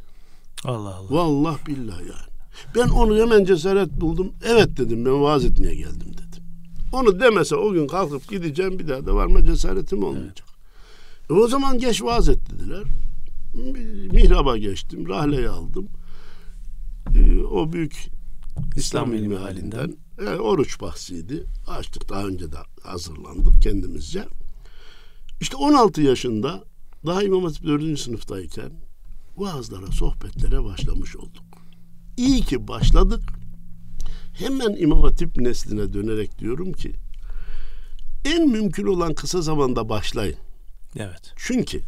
Allah 0.63 0.95
Allah. 0.95 1.11
Vallahi 1.11 1.65
billahi 1.65 2.01
yani. 2.01 2.37
Ben 2.75 2.89
onu 2.89 3.17
hemen 3.17 3.45
cesaret 3.45 3.91
buldum. 3.91 4.33
Evet 4.43 4.77
dedim 4.77 5.05
ben 5.05 5.21
vaaz 5.21 5.45
etmeye 5.45 5.75
geldim 5.75 6.13
dedim. 6.13 6.26
Onu 6.97 7.19
demese 7.19 7.55
o 7.55 7.73
gün 7.73 7.87
kalkıp 7.87 8.29
gideceğim 8.29 8.79
bir 8.79 8.87
daha 8.87 9.05
da 9.05 9.15
varma 9.15 9.45
cesaretim 9.45 10.03
olmayacak. 10.03 10.47
Evet. 11.29 11.31
E 11.31 11.33
o 11.33 11.47
zaman 11.47 11.79
geç 11.79 12.03
vaaz 12.03 12.29
et 12.29 12.39
dediler. 12.49 12.83
Mihraba 14.11 14.57
geçtim. 14.57 15.09
Rahleyi 15.09 15.49
aldım. 15.49 15.87
E, 17.15 17.43
o 17.43 17.73
büyük 17.73 17.93
İslam, 17.93 18.69
İslam 18.75 19.13
ilmi 19.13 19.35
halinden 19.35 19.97
e, 20.19 20.29
oruç 20.29 20.81
bahsiydi. 20.81 21.43
Açtık 21.67 22.09
daha 22.09 22.25
önce 22.25 22.51
de 22.51 22.57
hazırlandık 22.83 23.61
kendimizce. 23.61 24.25
İşte 25.41 25.57
16 25.57 26.01
yaşında 26.01 26.63
daha 27.05 27.23
İmam 27.23 27.43
Hatip 27.43 27.63
4. 27.63 27.99
sınıftayken 27.99 28.71
vaazlara, 29.37 29.87
sohbetlere 29.87 30.63
başlamış 30.63 31.15
olduk. 31.15 31.43
İyi 32.17 32.41
ki 32.41 32.67
başladık. 32.67 33.21
Hemen 34.39 34.75
İmam 34.79 35.01
Hatip 35.01 35.37
nesline 35.37 35.93
dönerek 35.93 36.39
diyorum 36.39 36.73
ki 36.73 36.93
en 38.25 38.49
mümkün 38.49 38.87
olan 38.87 39.13
kısa 39.13 39.41
zamanda 39.41 39.89
başlayın. 39.89 40.37
Evet. 40.95 41.33
Çünkü 41.35 41.81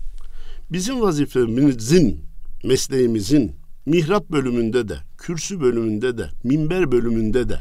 bizim 0.72 1.02
vazifemizin 1.02 2.26
mesleğimizin 2.64 3.56
mihrap 3.86 4.30
bölümünde 4.30 4.90
de, 4.90 4.98
kürsü 5.18 5.62
bölümünde 5.62 6.18
de, 6.18 6.30
minber 6.44 6.92
bölümünde 6.92 7.50
de 7.50 7.60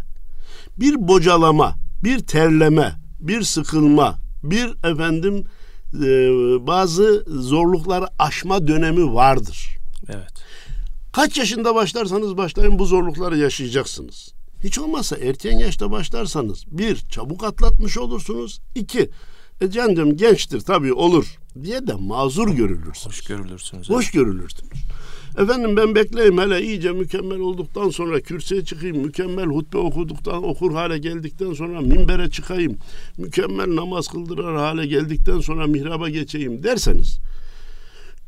bir 0.77 1.09
bocalama, 1.09 1.75
bir 2.05 2.19
terleme, 2.19 2.93
bir 3.21 3.43
sıkılma, 3.43 4.19
bir 4.43 4.69
efendim 4.85 5.45
e, 5.95 6.09
bazı 6.67 7.25
zorlukları 7.27 8.07
aşma 8.19 8.69
dönemi 8.69 9.15
vardır. 9.15 9.77
Evet. 10.09 10.33
Kaç 11.13 11.39
yaşında 11.39 11.75
başlarsanız 11.75 12.37
başlayın 12.37 12.79
bu 12.79 12.85
zorlukları 12.85 13.39
yaşayacaksınız. 13.39 14.38
Hiç 14.65 14.79
olmazsa 14.79 15.17
erken 15.17 15.59
yaşta 15.59 15.91
başlarsanız 15.91 16.65
bir 16.71 16.97
çabuk 16.97 17.45
atlatmış 17.45 17.99
olursunuz. 17.99 18.61
iki 18.75 19.11
e 19.61 19.71
canım 19.71 20.17
gençtir 20.17 20.61
tabii 20.61 20.93
olur 20.93 21.39
diye 21.63 21.87
de 21.87 21.95
mazur 21.95 22.49
görülürsünüz. 22.49 23.07
Hoş 23.07 23.21
görülürsünüz. 23.21 23.91
Hoş 23.91 24.11
görülürsünüz. 24.11 24.83
Efendim 25.39 25.77
ben 25.77 25.95
bekleyeyim 25.95 26.39
hele 26.39 26.63
iyice 26.63 26.93
mükemmel 26.93 27.39
olduktan 27.39 27.91
sonra 27.91 28.21
kürsüye 28.21 28.65
çıkayım, 28.65 28.99
mükemmel 28.99 29.47
hutbe 29.47 29.79
okuduktan, 29.79 30.45
okur 30.45 30.73
hale 30.73 30.99
geldikten 30.99 31.53
sonra 31.53 31.81
minbere 31.81 32.31
çıkayım, 32.31 32.77
mükemmel 33.19 33.77
namaz 33.77 34.09
kıldırar 34.09 34.57
hale 34.57 34.87
geldikten 34.87 35.41
sonra 35.41 35.67
mihraba 35.67 36.09
geçeyim 36.09 36.63
derseniz 36.63 37.19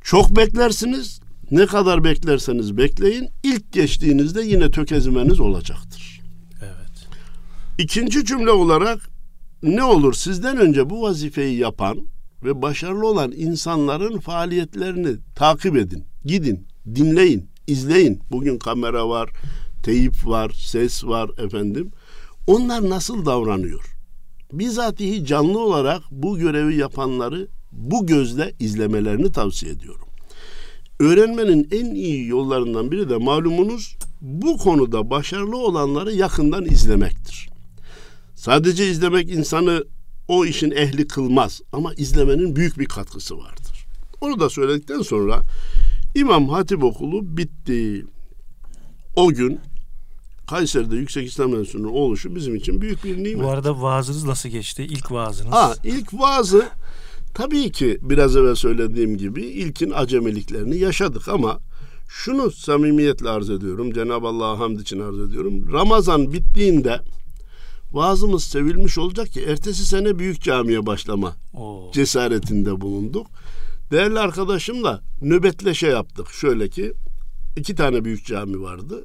çok 0.03 0.37
beklersiniz. 0.37 1.21
Ne 1.51 1.67
kadar 1.67 2.05
beklerseniz 2.05 2.77
bekleyin 2.77 3.29
ilk 3.43 3.73
geçtiğinizde 3.73 4.43
yine 4.43 4.71
tökezimeniz 4.71 5.41
olacaktır. 5.41 5.90
İkinci 7.81 8.25
cümle 8.25 8.51
olarak 8.51 9.11
ne 9.63 9.85
olur 9.85 10.13
sizden 10.13 10.57
önce 10.57 10.91
bu 10.91 11.03
vazifeyi 11.03 11.59
yapan 11.59 11.99
ve 12.45 12.63
başarılı 12.63 13.07
olan 13.07 13.33
insanların 13.33 14.19
faaliyetlerini 14.19 15.17
takip 15.35 15.77
edin. 15.77 16.05
Gidin, 16.25 16.67
dinleyin, 16.95 17.49
izleyin. 17.67 18.21
Bugün 18.31 18.59
kamera 18.59 19.09
var, 19.09 19.31
teyip 19.83 20.27
var, 20.27 20.51
ses 20.51 21.05
var 21.05 21.31
efendim. 21.39 21.91
Onlar 22.47 22.91
nasıl 22.91 23.27
davranıyor? 23.27 23.97
Bizatihi 24.53 25.27
canlı 25.27 25.59
olarak 25.59 26.03
bu 26.11 26.39
görevi 26.39 26.77
yapanları 26.77 27.49
bu 27.73 28.07
gözle 28.07 28.53
izlemelerini 28.59 29.33
tavsiye 29.33 29.73
ediyorum. 29.73 30.09
Öğrenmenin 30.99 31.69
en 31.73 31.95
iyi 31.95 32.27
yollarından 32.27 32.91
biri 32.91 33.11
de 33.11 33.17
malumunuz 33.17 33.97
bu 34.21 34.57
konuda 34.57 35.11
başarılı 35.11 35.57
olanları 35.57 36.13
yakından 36.13 36.65
izlemektir. 36.65 37.50
Sadece 38.41 38.91
izlemek 38.91 39.31
insanı 39.31 39.85
o 40.29 40.45
işin 40.45 40.71
ehli 40.71 41.09
kılmaz 41.09 41.61
ama 41.73 41.95
izlemenin 41.95 42.57
büyük 42.57 42.79
bir 42.79 42.87
katkısı 42.87 43.39
vardır. 43.39 43.87
Onu 44.21 44.41
da 44.41 44.51
söyledikten 44.51 45.03
sonra 45.03 45.43
İmam 46.15 46.49
Hatip 46.49 46.85
Okulu 46.85 47.37
bitti. 47.37 48.07
O 49.17 49.29
gün 49.29 49.61
Kayseri'de 50.47 50.97
Yüksek 50.97 51.27
İslam 51.27 51.55
Enstitüsü'nün 51.55 51.89
oluşu 51.89 52.35
bizim 52.35 52.55
için 52.55 52.81
büyük 52.81 53.05
bir 53.05 53.25
nimet. 53.25 53.45
Bu 53.45 53.49
arada 53.49 53.83
vaazınız 53.83 54.25
nasıl 54.25 54.49
geçti? 54.49 54.83
İlk 54.83 55.13
vaazınız. 55.13 55.53
Ha, 55.53 55.75
ilk 55.85 56.15
vaazı 56.15 56.69
tabii 57.35 57.73
ki 57.73 57.99
biraz 58.03 58.37
evvel 58.37 58.55
söylediğim 58.55 59.17
gibi 59.17 59.43
ilkin 59.43 59.91
acemiliklerini 59.91 60.79
yaşadık 60.79 61.29
ama 61.29 61.61
şunu 62.09 62.51
samimiyetle 62.51 63.29
arz 63.29 63.51
ediyorum. 63.51 63.93
Cenab-ı 63.93 64.27
Allah'a 64.27 64.59
hamd 64.59 64.81
için 64.81 65.01
arz 65.01 65.19
ediyorum. 65.19 65.73
Ramazan 65.73 66.33
bittiğinde 66.33 67.01
vaazımız 67.93 68.45
sevilmiş 68.45 68.99
olacak 68.99 69.29
ki 69.29 69.41
ertesi 69.41 69.87
sene 69.87 70.19
büyük 70.19 70.43
camiye 70.43 70.87
başlama 70.87 71.37
Oo. 71.55 71.91
cesaretinde 71.95 72.81
bulunduk. 72.81 73.27
Değerli 73.91 74.19
arkadaşımla 74.19 75.03
nöbetleşe 75.23 75.87
yaptık. 75.87 76.29
Şöyle 76.29 76.69
ki 76.69 76.93
iki 77.57 77.75
tane 77.75 78.05
büyük 78.05 78.27
cami 78.27 78.61
vardı. 78.61 79.05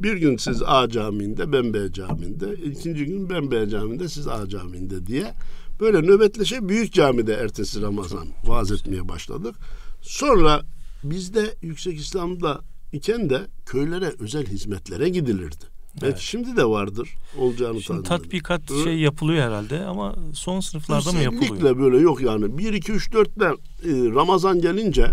Bir 0.00 0.16
gün 0.16 0.36
siz 0.36 0.62
A 0.66 0.88
camiinde, 0.88 1.52
ben 1.52 1.74
B 1.74 1.92
camiinde. 1.92 2.54
ikinci 2.54 3.06
gün 3.06 3.30
ben 3.30 3.50
B 3.50 3.68
camiinde, 3.68 4.08
siz 4.08 4.28
A 4.28 4.48
camiinde 4.48 5.06
diye. 5.06 5.34
Böyle 5.80 6.02
nöbetleşe 6.02 6.68
büyük 6.68 6.92
camide 6.92 7.34
ertesi 7.34 7.82
Ramazan 7.82 8.28
vaaz 8.44 8.72
etmeye 8.72 9.08
başladık. 9.08 9.54
Sonra 10.02 10.62
bizde 11.04 11.54
Yüksek 11.62 12.00
İslam'da 12.00 12.60
iken 12.92 13.30
de 13.30 13.46
köylere 13.66 14.12
özel 14.18 14.46
hizmetlere 14.46 15.08
gidilirdi. 15.08 15.64
Belki 15.94 16.06
Evet. 16.06 16.18
şimdi 16.18 16.56
de 16.56 16.64
vardır 16.64 17.14
olacağını 17.38 17.82
Şimdi 17.82 18.02
tatbikat 18.02 18.70
Hı. 18.70 18.82
şey 18.82 18.98
yapılıyor 18.98 19.42
herhalde 19.46 19.84
ama 19.84 20.14
son 20.34 20.60
sınıflarda 20.60 21.12
mı 21.12 21.18
yapılıyor? 21.18 21.44
Özellikle 21.52 21.78
böyle 21.78 21.98
yok 21.98 22.20
yani. 22.20 22.58
1 22.58 22.72
2 22.72 22.92
3 22.92 23.08
4'te 23.08 23.44
e, 23.44 24.14
Ramazan 24.14 24.60
gelince 24.60 25.10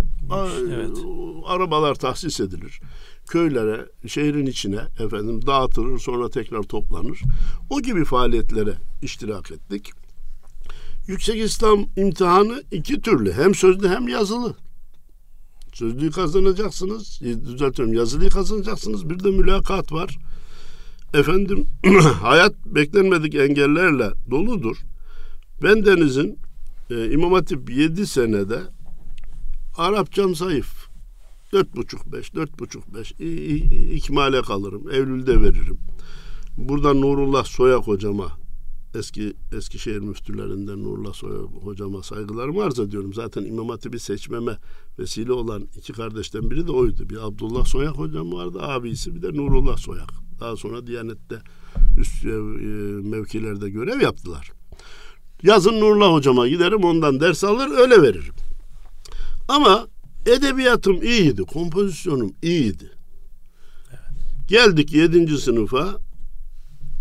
Evet. 0.73 0.97
o, 1.07 1.41
arabalar 1.47 1.95
tahsis 1.95 2.39
edilir. 2.39 2.79
Köylere, 3.27 3.85
şehrin 4.07 4.45
içine 4.45 4.79
efendim 4.99 5.45
dağıtılır, 5.47 5.99
sonra 5.99 6.29
tekrar 6.29 6.63
toplanır. 6.63 7.21
O 7.69 7.81
gibi 7.81 8.05
faaliyetlere 8.05 8.73
iştirak 9.01 9.51
ettik. 9.51 9.91
Yüksek 11.07 11.41
İslam 11.41 11.85
imtihanı 11.97 12.63
iki 12.71 13.01
türlü. 13.01 13.33
Hem 13.33 13.55
sözlü 13.55 13.89
hem 13.89 14.07
yazılı. 14.07 14.55
Sözlüyü 15.73 16.11
kazanacaksınız. 16.11 17.21
e, 17.21 17.41
Düzeltiyorum. 17.45 17.93
Yazılıyı 17.93 18.29
kazanacaksınız. 18.29 19.09
Bir 19.09 19.23
de 19.23 19.31
mülakat 19.31 19.91
var. 19.91 20.17
Efendim 21.13 21.67
hayat 22.21 22.53
beklenmedik 22.65 23.35
engellerle 23.35 24.11
doludur. 24.31 24.77
Ben 25.63 25.85
Deniz'in 25.85 26.39
e, 26.89 27.11
İmam 27.11 27.33
Hatip 27.33 27.69
7 27.69 28.07
senede 28.07 28.59
Arapçam 29.77 30.35
zayıf. 30.35 30.87
Dört 31.53 31.75
buçuk 31.75 32.11
beş, 32.13 32.35
dört 32.35 32.59
buçuk 32.59 32.95
beş. 32.95 33.11
İ- 33.11 33.93
ikmale 33.95 34.41
kalırım. 34.41 34.89
Eylül'de 34.91 35.41
veririm. 35.41 35.77
Buradan 36.57 37.01
Nurullah 37.01 37.43
Soyak 37.43 37.87
hocama 37.87 38.40
eski 38.95 39.33
Eskişehir 39.57 39.99
müftülerinden 39.99 40.83
Nurullah 40.83 41.13
Soyak 41.13 41.63
hocama 41.63 42.03
saygılarımı 42.03 42.63
arz 42.63 42.79
ediyorum. 42.79 43.13
Zaten 43.13 43.45
İmam 43.45 43.69
Hatip'i 43.69 43.99
seçmeme 43.99 44.57
vesile 44.99 45.31
olan 45.31 45.67
iki 45.77 45.93
kardeşten 45.93 46.51
biri 46.51 46.67
de 46.67 46.71
oydu. 46.71 47.09
Bir 47.09 47.27
Abdullah 47.27 47.65
Soyak 47.65 47.97
hocam 47.97 48.33
vardı. 48.33 48.61
Abisi 48.61 49.15
bir 49.15 49.21
de 49.21 49.33
Nurullah 49.33 49.77
Soyak. 49.77 50.09
Daha 50.39 50.55
sonra 50.55 50.87
Diyanet'te 50.87 51.35
üst 51.97 52.25
e, 52.25 52.29
mevkilerde 53.09 53.69
görev 53.69 54.01
yaptılar. 54.01 54.51
Yazın 55.43 55.79
Nurullah 55.79 56.13
hocama 56.13 56.47
giderim 56.47 56.83
ondan 56.83 57.19
ders 57.19 57.43
alır 57.43 57.77
öyle 57.77 58.01
veririm. 58.01 58.33
Ama 59.47 59.87
edebiyatım 60.25 61.03
iyiydi, 61.03 61.41
kompozisyonum 61.41 62.33
iyiydi. 62.41 62.91
Geldik 64.47 64.93
yedinci 64.93 65.37
sınıfa 65.37 65.97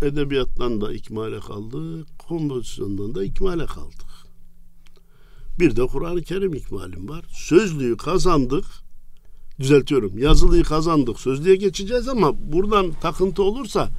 edebiyattan 0.01 0.81
da 0.81 0.93
ikmale 0.93 1.39
kaldık, 1.39 2.07
kompozisyondan 2.27 3.15
da 3.15 3.23
ikmale 3.23 3.65
kaldık. 3.65 4.11
Bir 5.59 5.75
de 5.75 5.85
Kur'an-ı 5.87 6.21
Kerim 6.21 6.53
ikmalim 6.53 7.09
var. 7.09 7.25
Sözlüğü 7.29 7.97
kazandık. 7.97 8.65
Düzeltiyorum. 9.59 10.17
Yazılıyı 10.17 10.63
kazandık. 10.63 11.19
Sözlüğe 11.19 11.55
geçeceğiz 11.55 12.07
ama 12.07 12.51
buradan 12.51 12.91
takıntı 13.01 13.43
olursa 13.43 13.89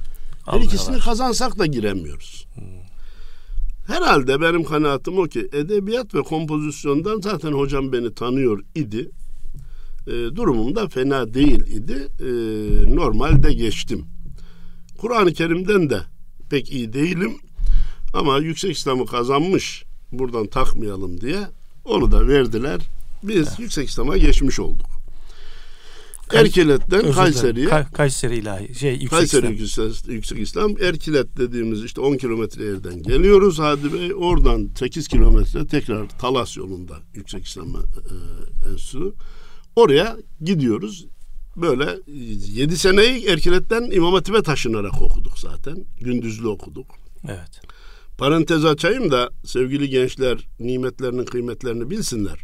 her 0.45 0.61
ikisini 0.61 0.99
kazansak 0.99 1.59
da 1.59 1.65
giremiyoruz. 1.65 2.47
Herhalde 3.87 4.41
benim 4.41 4.63
kanaatim 4.63 5.17
o 5.17 5.23
ki 5.23 5.49
edebiyat 5.53 6.15
ve 6.15 6.21
kompozisyondan 6.21 7.21
zaten 7.21 7.51
hocam 7.51 7.91
beni 7.91 8.13
tanıyor 8.13 8.63
idi. 8.75 9.11
E, 10.07 10.11
durumum 10.11 10.75
da 10.75 10.87
fena 10.87 11.33
değil 11.33 11.59
idi. 11.67 12.07
E, 12.19 12.25
normalde 12.95 13.53
geçtim. 13.53 14.05
Kur'an-ı 15.03 15.33
Kerim'den 15.33 15.89
de 15.89 16.01
pek 16.49 16.71
iyi 16.71 16.93
değilim. 16.93 17.37
Ama 18.13 18.37
yüksek 18.37 18.77
İslam'ı 18.77 19.05
kazanmış 19.05 19.83
buradan 20.11 20.47
takmayalım 20.47 21.21
diye 21.21 21.39
onu 21.85 22.11
da 22.11 22.27
verdiler. 22.27 22.81
Biz 23.23 23.59
yüksek 23.59 23.89
İslam'a 23.89 24.17
geçmiş 24.17 24.59
olduk. 24.59 24.85
Erkilet'ten. 26.33 27.11
Kayseri'ye 27.11 27.65
Kay- 27.65 27.91
Kayseri 27.91 28.35
ilahi 28.37 28.75
şey 28.75 28.91
yüksek 28.91 29.09
Kayseri 29.09 29.53
İslam. 29.63 29.87
yüksek, 29.87 30.13
yüksek 30.13 30.39
İslam 30.39 30.71
Erkilet 30.81 31.37
dediğimiz 31.37 31.83
işte 31.83 32.01
10 32.01 32.17
kilometre 32.17 32.63
yerden 32.63 33.03
geliyoruz 33.03 33.59
Hadi 33.59 33.93
Bey. 33.93 34.13
Oradan 34.15 34.69
8 34.79 35.07
kilometre 35.07 35.67
tekrar 35.67 36.09
Talas 36.09 36.57
yolunda 36.57 36.97
Yüksek 37.13 37.45
İslam 37.45 37.67
e, 37.67 37.79
Enstitüsü. 38.69 39.13
Oraya 39.75 40.17
gidiyoruz. 40.41 41.05
Böyle 41.57 41.99
7 42.07 42.77
seneyi 42.77 43.25
Erkilet'ten 43.25 43.91
İmam 43.91 44.13
Hatip'e 44.13 44.41
taşınarak 44.41 45.01
okuduk 45.01 45.39
zaten. 45.39 45.85
Gündüzlü 46.01 46.47
okuduk. 46.47 46.87
Evet. 47.27 47.61
Parantez 48.17 48.65
açayım 48.65 49.11
da 49.11 49.29
sevgili 49.45 49.89
gençler 49.89 50.47
nimetlerinin 50.59 51.25
kıymetlerini 51.25 51.89
bilsinler. 51.89 52.39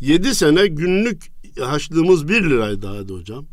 7 0.00 0.34
sene 0.34 0.66
günlük 0.66 1.32
haçlığımız 1.60 2.28
1 2.28 2.50
liraydı 2.50 2.86
hadi 2.86 3.12
hocam. 3.12 3.46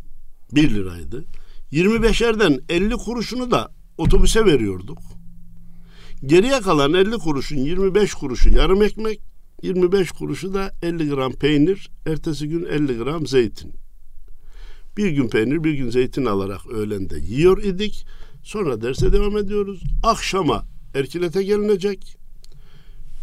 1 0.52 0.70
liraydı. 0.70 1.26
25'erden 1.72 2.60
50 2.70 2.94
kuruşunu 2.94 3.52
da 3.52 3.72
otobüse 3.98 4.46
veriyorduk. 4.46 4.98
Geriye 6.26 6.62
kalan 6.62 6.94
50 6.94 7.12
kuruşun 7.12 7.58
25 7.58 8.14
kuruşu 8.14 8.50
yarım 8.50 8.84
ekmek, 8.84 9.22
25 9.64 10.12
kuruşu 10.12 10.54
da 10.54 10.72
50 10.82 11.10
gram 11.10 11.34
peynir, 11.34 11.90
ertesi 12.06 12.48
gün 12.48 12.66
50 12.66 12.98
gram 12.98 13.28
zeytin. 13.28 13.85
Bir 14.98 15.10
gün 15.10 15.30
peynir, 15.30 15.64
bir 15.64 15.74
gün 15.74 15.90
zeytin 15.90 16.26
alarak 16.26 16.68
öğlende 16.68 17.20
yiyor 17.20 17.64
idik. 17.64 18.06
Sonra 18.44 18.82
derse 18.82 19.14
devam 19.14 19.38
ediyoruz. 19.38 19.84
Akşama 20.04 20.66
Erkilet'e 20.96 21.44
gelinecek. 21.44 22.18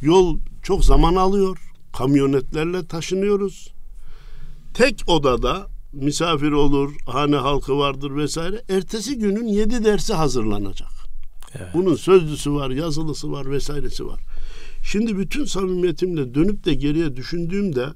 Yol 0.03 0.39
çok 0.63 0.85
zaman 0.85 1.15
alıyor. 1.15 1.59
Kamyonetlerle 1.93 2.87
taşınıyoruz. 2.87 3.73
Tek 4.75 5.03
odada 5.07 5.67
misafir 5.93 6.53
olur, 6.53 6.95
hane 7.07 7.37
halkı 7.37 7.79
vardır 7.79 8.17
vesaire. 8.17 8.63
Ertesi 8.69 9.19
günün 9.19 9.47
yedi 9.47 9.85
dersi 9.85 10.15
hazırlanacak. 10.15 10.91
Evet. 11.55 11.69
Bunun 11.75 11.95
sözlüsü 11.95 12.53
var, 12.53 12.71
yazılısı 12.71 13.33
var, 13.33 13.51
vesairesi 13.51 14.07
var. 14.07 14.21
Şimdi 14.85 15.19
bütün 15.19 15.45
samimiyetimle 15.45 16.35
dönüp 16.35 16.65
de 16.65 16.75
geriye 16.75 17.17
düşündüğümde 17.17 17.87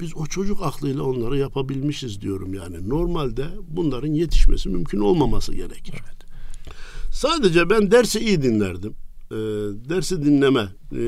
biz 0.00 0.16
o 0.16 0.26
çocuk 0.26 0.62
aklıyla 0.62 1.02
onları 1.02 1.38
yapabilmişiz 1.38 2.20
diyorum 2.20 2.54
yani. 2.54 2.88
Normalde 2.88 3.46
bunların 3.68 4.12
yetişmesi 4.12 4.68
mümkün 4.68 5.00
olmaması 5.00 5.54
gerekir. 5.54 5.94
Evet. 5.94 6.16
Sadece 7.12 7.70
ben 7.70 7.90
dersi 7.90 8.20
iyi 8.20 8.42
dinlerdim. 8.42 8.94
E, 9.30 9.36
dersi 9.88 10.24
dinleme 10.24 10.68
e, 10.92 11.02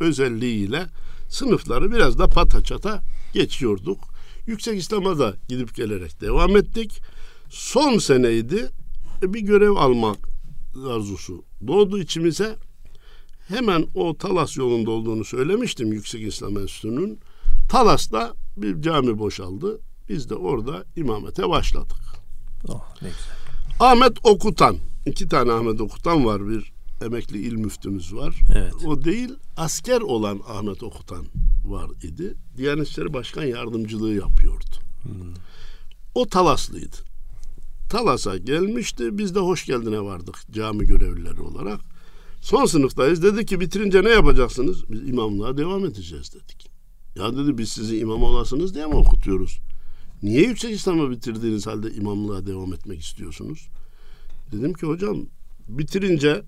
özelliğiyle 0.00 0.86
sınıfları 1.28 1.92
biraz 1.92 2.18
da 2.18 2.26
pata 2.26 2.62
çata 2.62 3.02
geçiyorduk. 3.32 3.98
Yüksek 4.46 4.78
İslam'a 4.78 5.18
da 5.18 5.34
gidip 5.48 5.74
gelerek 5.74 6.20
devam 6.20 6.56
ettik. 6.56 7.00
Son 7.50 7.98
seneydi 7.98 8.68
e, 9.22 9.34
bir 9.34 9.40
görev 9.40 9.70
almak 9.70 10.18
arzusu 10.88 11.44
doğdu 11.66 11.98
içimize. 11.98 12.56
Hemen 13.48 13.86
o 13.94 14.16
Talas 14.16 14.56
yolunda 14.56 14.90
olduğunu 14.90 15.24
söylemiştim 15.24 15.92
Yüksek 15.92 16.22
İslam 16.22 16.58
Enstitüsü'nün. 16.58 17.18
Talas'ta 17.68 18.34
bir 18.56 18.82
cami 18.82 19.18
boşaldı. 19.18 19.80
Biz 20.08 20.30
de 20.30 20.34
orada 20.34 20.84
imamete 20.96 21.48
başladık. 21.48 22.00
Oh, 22.68 22.84
ne 23.02 23.08
güzel. 23.08 23.38
Ahmet 23.80 24.26
Okutan, 24.26 24.76
iki 25.06 25.28
tane 25.28 25.52
Ahmet 25.52 25.80
Okutan 25.80 26.24
var. 26.24 26.48
Bir 26.48 26.72
emekli 27.04 27.38
il 27.38 27.52
müftümüz 27.52 28.14
var. 28.14 28.40
Evet. 28.54 28.74
O 28.86 29.04
değil, 29.04 29.30
asker 29.56 30.00
olan 30.00 30.40
Ahmet 30.48 30.82
Okutan 30.82 31.26
var 31.64 31.90
idi. 32.02 32.34
Diyanet 32.56 32.88
İşleri 32.88 33.12
Başkan 33.12 33.44
Yardımcılığı 33.44 34.14
yapıyordu. 34.14 34.74
Hmm. 35.02 35.34
O 36.14 36.26
Talaslıydı. 36.26 36.96
Talas'a 37.90 38.36
gelmişti. 38.36 39.18
Biz 39.18 39.34
de 39.34 39.38
hoş 39.38 39.66
geldine 39.66 40.00
vardık 40.00 40.36
cami 40.52 40.86
görevlileri 40.86 41.40
olarak. 41.40 41.80
Son 42.40 42.66
sınıftayız. 42.66 43.22
Dedi 43.22 43.46
ki 43.46 43.60
bitirince 43.60 44.04
ne 44.04 44.08
yapacaksınız? 44.08 44.90
Biz 44.90 45.08
imamlığa 45.08 45.56
devam 45.56 45.84
edeceğiz 45.84 46.34
dedik. 46.34 46.77
Ya 47.18 47.36
dedi 47.36 47.58
biz 47.58 47.68
sizi 47.68 47.98
imam 47.98 48.22
olasınız 48.22 48.74
diye 48.74 48.86
mi 48.86 48.94
okutuyoruz? 48.94 49.58
Niye 50.22 50.42
yüksek 50.42 50.70
İslam'ı 50.70 51.10
bitirdiğiniz 51.10 51.66
halde 51.66 51.90
imamlığa 51.90 52.46
devam 52.46 52.74
etmek 52.74 53.00
istiyorsunuz? 53.00 53.68
Dedim 54.52 54.74
ki 54.74 54.86
hocam 54.86 55.16
bitirince 55.68 56.42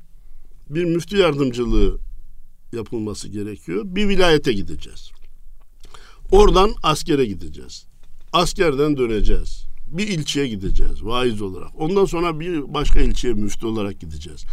bir 0.71 0.85
müftü 0.85 1.17
yardımcılığı 1.17 1.99
yapılması 2.73 3.29
gerekiyor. 3.29 3.83
Bir 3.87 4.09
vilayete 4.09 4.53
gideceğiz. 4.53 5.11
Oradan 6.31 6.75
askere 6.83 7.27
gideceğiz. 7.27 7.87
Askerden 8.33 8.97
döneceğiz. 8.97 9.67
Bir 9.89 10.09
ilçeye 10.09 10.49
gideceğiz 10.49 11.05
vaiz 11.05 11.43
olarak. 11.43 11.71
Ondan 11.81 12.05
sonra 12.05 12.41
bir 12.41 12.75
başka 12.75 13.01
ilçeye 13.01 13.35
müftü 13.35 13.67
olarak 13.67 14.01
gideceğiz. 14.01 14.45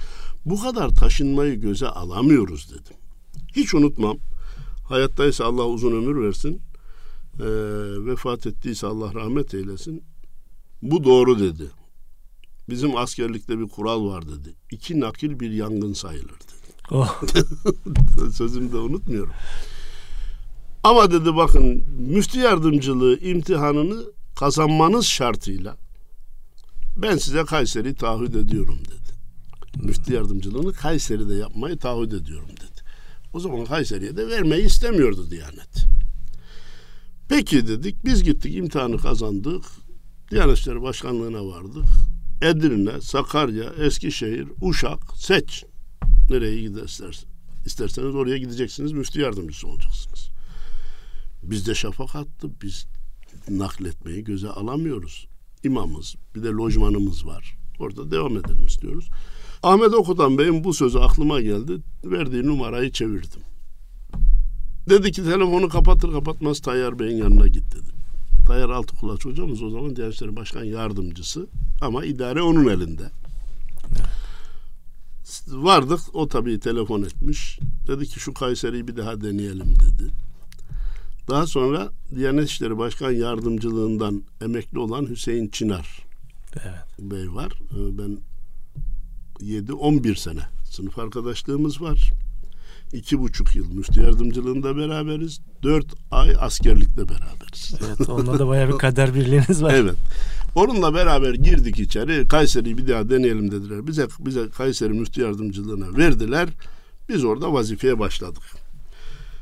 Bu 0.45 0.61
kadar 0.61 0.89
taşınmayı 0.89 1.61
göze 1.61 1.87
alamıyoruz 1.87 2.69
dedim. 2.69 2.97
Hiç 3.55 3.73
unutmam. 3.73 4.17
Hayattaysa 4.89 5.45
Allah 5.45 5.65
uzun 5.65 5.91
ömür 5.91 6.27
versin. 6.27 6.61
Ee, 7.39 7.45
vefat 8.05 8.47
ettiyse 8.47 8.87
Allah 8.87 9.13
rahmet 9.13 9.53
eylesin. 9.53 10.03
Bu 10.81 11.03
doğru 11.03 11.39
dedi. 11.39 11.71
Bizim 12.69 12.97
askerlikte 12.97 13.59
bir 13.59 13.67
kural 13.67 14.05
var 14.05 14.27
dedi. 14.27 14.55
İki 14.71 14.99
nakil 14.99 15.39
bir 15.39 15.51
yangın 15.51 15.93
sayılır 15.93 16.29
dedi. 16.29 16.57
Oh. 16.91 17.21
Sözümü 18.33 18.71
de 18.71 18.77
unutmuyorum. 18.77 19.33
Ama 20.83 21.11
dedi 21.11 21.35
bakın 21.35 21.83
müftü 21.99 22.39
yardımcılığı 22.39 23.19
imtihanını 23.19 24.03
kazanmanız 24.35 25.05
şartıyla 25.05 25.77
ben 26.97 27.17
size 27.17 27.45
Kayseri 27.45 27.95
taahhüt 27.95 28.35
ediyorum 28.35 28.77
dedi. 28.85 29.17
Müftü 29.85 30.13
yardımcılığını 30.13 30.73
Kayseri'de 30.73 31.33
yapmayı 31.33 31.77
taahhüt 31.77 32.13
ediyorum 32.13 32.49
dedi. 32.49 32.66
O 33.37 33.39
zaman 33.39 33.65
Kayseri'ye 33.65 34.17
de 34.17 34.27
vermeyi 34.27 34.65
istemiyordu 34.65 35.29
Diyanet. 35.31 35.87
Peki 37.29 37.67
dedik 37.67 38.05
biz 38.05 38.23
gittik 38.23 38.55
imtihanı 38.55 38.97
kazandık. 38.97 39.63
Diyanet 40.31 40.57
İşleri 40.57 40.81
Başkanlığı'na 40.81 41.47
vardık. 41.47 41.85
Edirne, 42.41 43.01
Sakarya, 43.01 43.73
Eskişehir, 43.79 44.47
Uşak 44.61 44.99
seç. 45.15 45.65
Nereye 46.29 46.61
giderseniz. 46.61 47.25
İsterseniz 47.65 48.15
oraya 48.15 48.37
gideceksiniz, 48.37 48.91
müftü 48.91 49.21
yardımcısı 49.21 49.67
olacaksınız. 49.67 50.29
Bizde 51.43 51.75
şafak 51.75 52.15
attı. 52.15 52.49
Biz 52.61 52.87
nakletmeyi 53.49 54.23
göze 54.23 54.49
alamıyoruz. 54.49 55.27
İmamız, 55.63 56.15
bir 56.35 56.43
de 56.43 56.47
lojmanımız 56.47 57.25
var. 57.25 57.57
Orada 57.79 58.11
devam 58.11 58.37
edelim 58.37 58.65
istiyoruz. 58.67 59.09
Ahmet 59.63 59.93
Okutan 59.93 60.37
Bey'in 60.37 60.63
bu 60.63 60.73
sözü 60.73 60.99
aklıma 60.99 61.41
geldi. 61.41 61.77
Verdiği 62.03 62.45
numarayı 62.45 62.91
çevirdim. 62.91 63.41
Dedi 64.89 65.11
ki 65.11 65.23
telefonu 65.23 65.69
kapatır 65.69 66.11
kapatmaz 66.11 66.59
Tayyar 66.59 66.99
Bey'in 66.99 67.17
yanına 67.17 67.47
git 67.47 67.75
dedi. 67.75 67.97
Tayyar 68.45 68.69
Altıkulaç 68.69 69.25
hocamız 69.25 69.63
o 69.63 69.69
zaman 69.69 69.95
Diyanet 69.95 70.15
İşleri 70.15 70.35
Başkan 70.35 70.63
Yardımcısı 70.63 71.47
ama 71.81 72.05
idare 72.05 72.41
onun 72.41 72.67
elinde. 72.67 73.09
Vardık 75.47 75.99
o 76.13 76.27
tabii 76.27 76.59
telefon 76.59 77.01
etmiş. 77.01 77.59
Dedi 77.87 78.07
ki 78.07 78.19
şu 78.19 78.33
Kayseri'yi 78.33 78.87
bir 78.87 78.97
daha 78.97 79.21
deneyelim 79.21 79.73
dedi. 79.75 80.11
Daha 81.27 81.47
sonra 81.47 81.89
Diyanet 82.15 82.49
İşleri 82.49 82.77
Başkan 82.77 83.11
Yardımcılığından 83.11 84.23
emekli 84.41 84.79
olan 84.79 85.09
Hüseyin 85.09 85.47
Çınar 85.47 85.99
evet. 86.53 87.11
Bey 87.11 87.33
var. 87.33 87.51
Ee, 87.71 87.97
ben 87.97 88.17
7, 89.41 89.73
11 89.73 90.15
sene 90.15 90.41
sınıf 90.71 90.99
arkadaşlığımız 90.99 91.81
var. 91.81 92.11
İki 92.93 93.19
buçuk 93.19 93.55
yıl 93.55 93.73
müftü 93.73 94.01
yardımcılığında 94.01 94.77
beraberiz. 94.77 95.39
Dört 95.63 95.85
ay 96.11 96.35
askerlikte 96.39 97.09
beraberiz. 97.09 97.73
Evet 97.87 98.09
onunla 98.09 98.39
da 98.39 98.47
bayağı 98.47 98.67
bir 98.73 98.77
kader 98.77 99.15
birliğiniz 99.15 99.63
var. 99.63 99.73
evet. 99.73 99.95
Onunla 100.55 100.93
beraber 100.93 101.33
girdik 101.33 101.79
içeri. 101.79 102.27
Kayseri'yi 102.27 102.77
bir 102.77 102.87
daha 102.87 103.09
deneyelim 103.09 103.51
dediler. 103.51 103.87
Bize 103.87 104.07
bize 104.19 104.49
Kayseri 104.49 104.93
müftü 104.93 105.21
yardımcılığına 105.21 105.97
verdiler. 105.97 106.49
Biz 107.09 107.23
orada 107.23 107.53
vazifeye 107.53 107.99
başladık. 107.99 108.43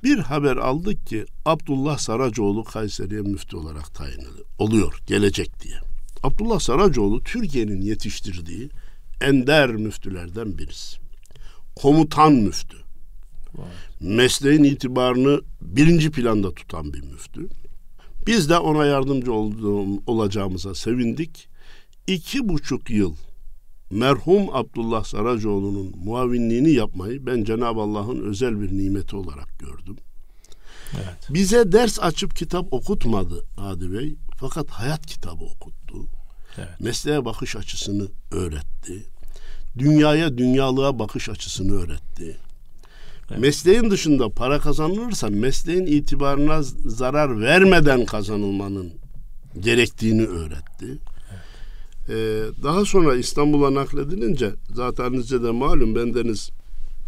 Bir 0.04 0.18
haber 0.18 0.58
aldık 0.58 1.08
ki 1.08 1.26
Abdullah 1.46 1.98
Saracoğlu 1.98 2.64
Kayseri'ye 2.64 3.22
müftü 3.22 3.58
olarak 3.58 3.96
tayin 3.96 4.22
oluyor. 4.58 5.00
Gelecek 5.08 5.64
diye. 5.64 5.76
Abdullah 6.24 6.60
Saracoğlu 6.60 7.24
Türkiye'nin 7.24 7.82
yetiştirdiği 7.82 8.70
ender 9.22 9.70
müftülerden 9.70 10.58
birisi. 10.58 10.98
Komutan 11.76 12.34
müftü. 12.34 12.78
Mesleğin 14.00 14.64
itibarını 14.64 15.42
birinci 15.62 16.12
planda 16.12 16.54
tutan 16.54 16.94
bir 16.94 17.02
müftü. 17.02 17.48
Biz 18.28 18.50
de 18.50 18.58
ona 18.58 18.86
yardımcı 18.86 19.34
olduğum, 19.34 20.04
olacağımıza 20.08 20.76
sevindik. 20.76 21.48
İki 22.08 22.50
buçuk 22.50 22.90
yıl 22.90 23.16
merhum 23.92 24.56
Abdullah 24.56 25.04
Saracoğlu'nun 25.04 25.94
muavinliğini 26.04 26.72
yapmayı 26.72 27.26
ben 27.26 27.44
Cenab-ı 27.44 27.80
Allah'ın 27.80 28.20
özel 28.20 28.62
bir 28.62 28.78
nimeti 28.78 29.16
olarak 29.16 29.60
gördüm. 29.60 29.98
Evet. 30.96 31.28
Bize 31.30 31.72
ders 31.72 32.00
açıp 32.00 32.36
kitap 32.36 32.74
okutmadı 32.74 33.46
Hadi 33.56 33.94
Bey. 33.94 34.16
Fakat 34.38 34.70
hayat 34.70 35.06
kitabı 35.06 35.44
okuttu. 35.44 35.98
Evet. 36.58 36.70
Mesleğe 36.80 37.26
bakış 37.26 37.56
açısını 37.56 38.08
öğretti. 38.32 39.06
Dünyaya, 39.78 40.38
dünyalığa 40.38 41.00
bakış 41.00 41.30
açısını 41.30 41.82
öğretti. 41.82 42.38
Evet. 43.32 43.40
Mesleğin 43.40 43.90
dışında 43.92 44.30
para 44.30 44.60
kazanılırsa 44.60 45.28
mesleğin 45.28 45.86
itibarına 45.86 46.62
zarar 46.86 47.42
vermeden 47.42 48.06
kazanılmanın 48.06 48.94
gerektiğini 49.60 50.26
öğretti. 50.26 50.98
Ee, 52.10 52.14
daha 52.64 52.86
sonra 52.86 53.16
İstanbul'a 53.16 53.74
nakledilince 53.74 54.52
zaten 54.74 55.22
size 55.22 55.44
de 55.44 55.52
malum 55.52 55.96
bendeniz 55.96 56.50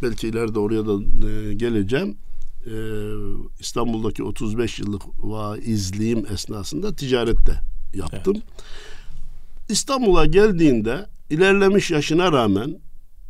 belki 0.03 0.27
ileride 0.27 0.59
oraya 0.59 0.85
da 0.87 0.93
e, 1.27 1.53
geleceğim. 1.53 2.17
Ee, 2.65 2.71
İstanbul'daki 3.59 4.23
35 4.23 4.79
yıllık 4.79 5.01
vaizliğim 5.19 6.25
esnasında 6.33 6.95
ticarette 6.95 7.61
yaptım. 7.93 8.33
Evet. 8.35 8.43
İstanbul'a 9.69 10.25
geldiğinde 10.25 11.05
ilerlemiş 11.29 11.91
yaşına 11.91 12.31
rağmen 12.31 12.79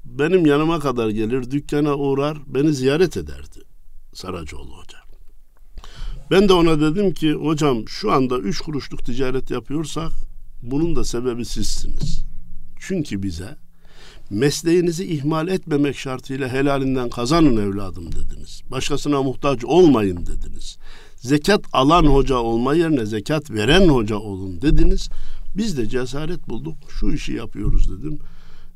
benim 0.06 0.46
yanıma 0.46 0.80
kadar 0.80 1.10
gelir, 1.10 1.52
dükkana 1.52 1.96
uğrar, 1.96 2.38
beni 2.48 2.74
ziyaret 2.74 3.18
ederdi 3.18 3.60
Saracoğlu 4.14 4.78
Hoca. 4.78 4.98
Ben 6.32 6.50
de 6.50 6.54
ona 6.54 6.82
dedim 6.82 7.14
ki 7.14 7.34
hocam 7.34 7.88
şu 7.88 8.12
anda 8.12 8.40
üç 8.40 8.60
kuruşluk 8.62 9.06
ticaret 9.06 9.52
yapıyorsak 9.52 10.12
bunun 10.62 10.96
da 10.96 11.04
sebebi 11.04 11.46
sizsiniz. 11.46 12.26
Çünkü 12.80 13.24
bize 13.24 13.58
mesleğinizi 14.30 15.06
ihmal 15.06 15.48
etmemek 15.48 15.98
şartıyla 15.98 16.50
helalinden 16.50 17.10
kazanın 17.10 17.58
evladım 17.58 18.12
dediniz. 18.12 18.62
Başkasına 18.72 19.24
muhtaç 19.24 19.66
olmayın 19.66 20.26
dediniz. 20.26 20.78
Zekat 21.16 21.62
alan 21.74 22.06
hoca 22.06 22.36
olma 22.36 22.76
yerine 22.76 23.06
zekat 23.06 23.52
veren 23.52 23.88
hoca 23.88 24.16
olun 24.16 24.62
dediniz. 24.62 25.10
Biz 25.58 25.78
de 25.78 25.90
cesaret 25.90 26.50
bulduk. 26.50 26.78
Şu 27.00 27.12
işi 27.12 27.34
yapıyoruz 27.34 27.90
dedim. 27.92 28.20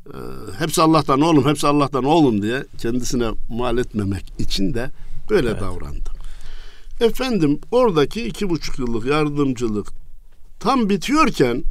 Ee, 0.07 0.17
hepsi 0.59 0.81
Allah'tan 0.81 1.21
oğlum, 1.21 1.45
hepsi 1.45 1.67
Allah'tan 1.67 2.03
oğlum 2.03 2.41
diye 2.41 2.65
kendisine 2.77 3.29
mal 3.49 3.77
etmemek 3.77 4.33
için 4.39 4.73
de 4.73 4.91
böyle 5.29 5.49
evet. 5.49 5.61
davrandım. 5.61 6.13
Efendim 7.01 7.59
oradaki 7.71 8.25
iki 8.25 8.49
buçuk 8.49 8.79
yıllık 8.79 9.05
yardımcılık 9.05 9.87
tam 10.59 10.89
bitiyorken 10.89 11.63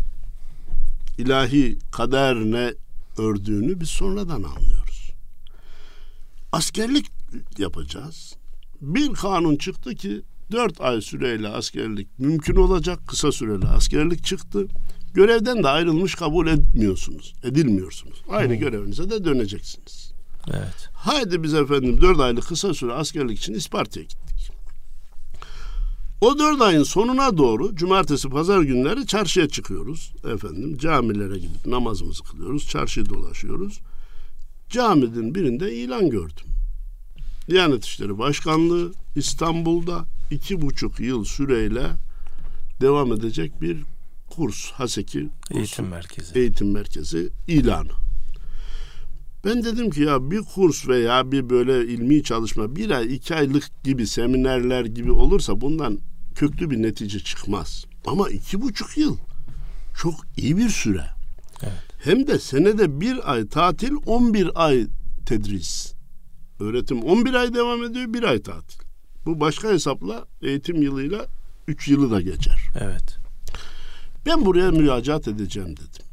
ilahi 1.19 1.79
kader 1.93 2.37
ne 2.37 2.75
ördüğünü 3.19 3.81
biz 3.81 3.89
sonradan 3.89 4.43
anlıyoruz. 4.43 5.11
Askerlik 6.53 7.07
yapacağız. 7.59 8.35
Bir 8.81 9.13
kanun 9.13 9.57
çıktı 9.57 9.95
ki 9.95 10.23
dört 10.53 10.81
ay 10.81 11.01
süreyle 11.01 11.49
askerlik 11.49 12.19
mümkün 12.19 12.57
olacak. 12.57 13.01
Kısa 13.07 13.33
süreli 13.33 13.67
askerlik 13.67 14.25
çıktı. 14.25 14.67
Görevden 15.15 15.63
de 15.63 15.69
ayrılmış 15.69 16.15
kabul 16.15 16.47
etmiyorsunuz. 16.47 17.35
Edilmiyorsunuz. 17.45 18.23
Aynı 18.29 18.53
hmm. 18.53 18.61
görevinize 18.61 19.11
de 19.11 19.25
döneceksiniz. 19.25 20.13
Evet. 20.51 20.89
Haydi 20.93 21.43
biz 21.43 21.55
efendim 21.55 22.01
dört 22.01 22.21
aylık 22.21 22.47
kısa 22.47 22.75
süre 22.75 22.93
askerlik 22.93 23.39
için 23.39 23.55
İsparta'ya 23.55 24.05
gittik. 24.05 24.51
O 26.21 26.39
dört 26.39 26.61
ayın 26.61 26.83
sonuna 26.83 27.39
doğru 27.39 27.77
cumartesi 27.77 28.29
pazar 28.29 28.61
günleri 28.61 29.07
çarşıya 29.07 29.49
çıkıyoruz. 29.49 30.13
Efendim 30.35 30.79
camilere 30.79 31.39
gidip 31.39 31.67
namazımızı 31.67 32.23
kılıyoruz. 32.23 32.69
Çarşıyı 32.69 33.09
dolaşıyoruz. 33.09 33.81
Caminin 34.69 35.35
birinde 35.35 35.75
ilan 35.75 36.11
gördüm. 36.11 36.47
Diyanet 37.51 37.85
İşleri 37.85 38.19
Başkanlığı 38.19 38.93
İstanbul'da 39.17 40.05
iki 40.31 40.61
buçuk 40.61 41.01
yıl 41.01 41.25
süreyle 41.25 41.87
devam 42.81 43.13
edecek 43.13 43.61
bir 43.61 43.77
kurs, 44.41 44.71
Haseki 44.71 45.29
kursu, 45.49 45.59
eğitim 45.59 45.89
merkezi. 45.89 46.39
Eğitim 46.39 46.73
merkezi 46.73 47.29
ilanı. 47.49 47.93
Ben 49.45 49.65
dedim 49.65 49.91
ki 49.91 50.03
ya 50.03 50.31
bir 50.31 50.43
kurs 50.43 50.89
veya 50.89 51.33
bir 51.33 51.51
böyle 51.51 51.93
ilmi 51.93 52.23
çalışma 52.23 52.77
bir 52.77 52.91
ay 52.91 53.15
iki 53.15 53.35
aylık 53.35 53.85
gibi 53.85 54.07
seminerler 54.07 54.85
gibi 54.85 55.13
olursa 55.13 55.61
bundan 55.61 55.99
köklü 56.35 56.71
bir 56.71 56.83
netice 56.83 57.19
çıkmaz. 57.19 57.85
Ama 58.07 58.29
iki 58.29 58.63
buçuk 58.63 58.99
yıl 58.99 59.17
çok 59.97 60.15
iyi 60.37 60.57
bir 60.57 60.69
süre. 60.69 61.05
Evet. 61.63 61.83
Hem 62.05 62.27
de 62.27 62.39
senede 62.39 63.01
bir 63.01 63.33
ay 63.33 63.49
tatil, 63.49 63.93
on 64.07 64.35
bir 64.35 64.51
ay 64.55 64.87
tedris. 65.27 65.95
Öğretim 66.61 67.03
on 67.03 67.25
bir 67.25 67.35
ay 67.35 67.55
devam 67.55 67.85
ediyor, 67.85 68.15
bir 68.15 68.23
ay 68.23 68.43
tatil. 68.43 68.81
Bu 69.27 69.41
başka 69.41 69.69
hesapla 69.69 70.27
eğitim 70.43 70.83
yılıyla 70.83 71.27
üç 71.69 71.89
yılı 71.89 72.11
da 72.11 72.21
geçer. 72.21 72.69
Evet. 72.81 73.20
Ben 74.27 74.47
buraya 74.47 74.71
müracaat 74.71 75.29
edeceğim 75.29 75.77
dedim. 75.77 76.07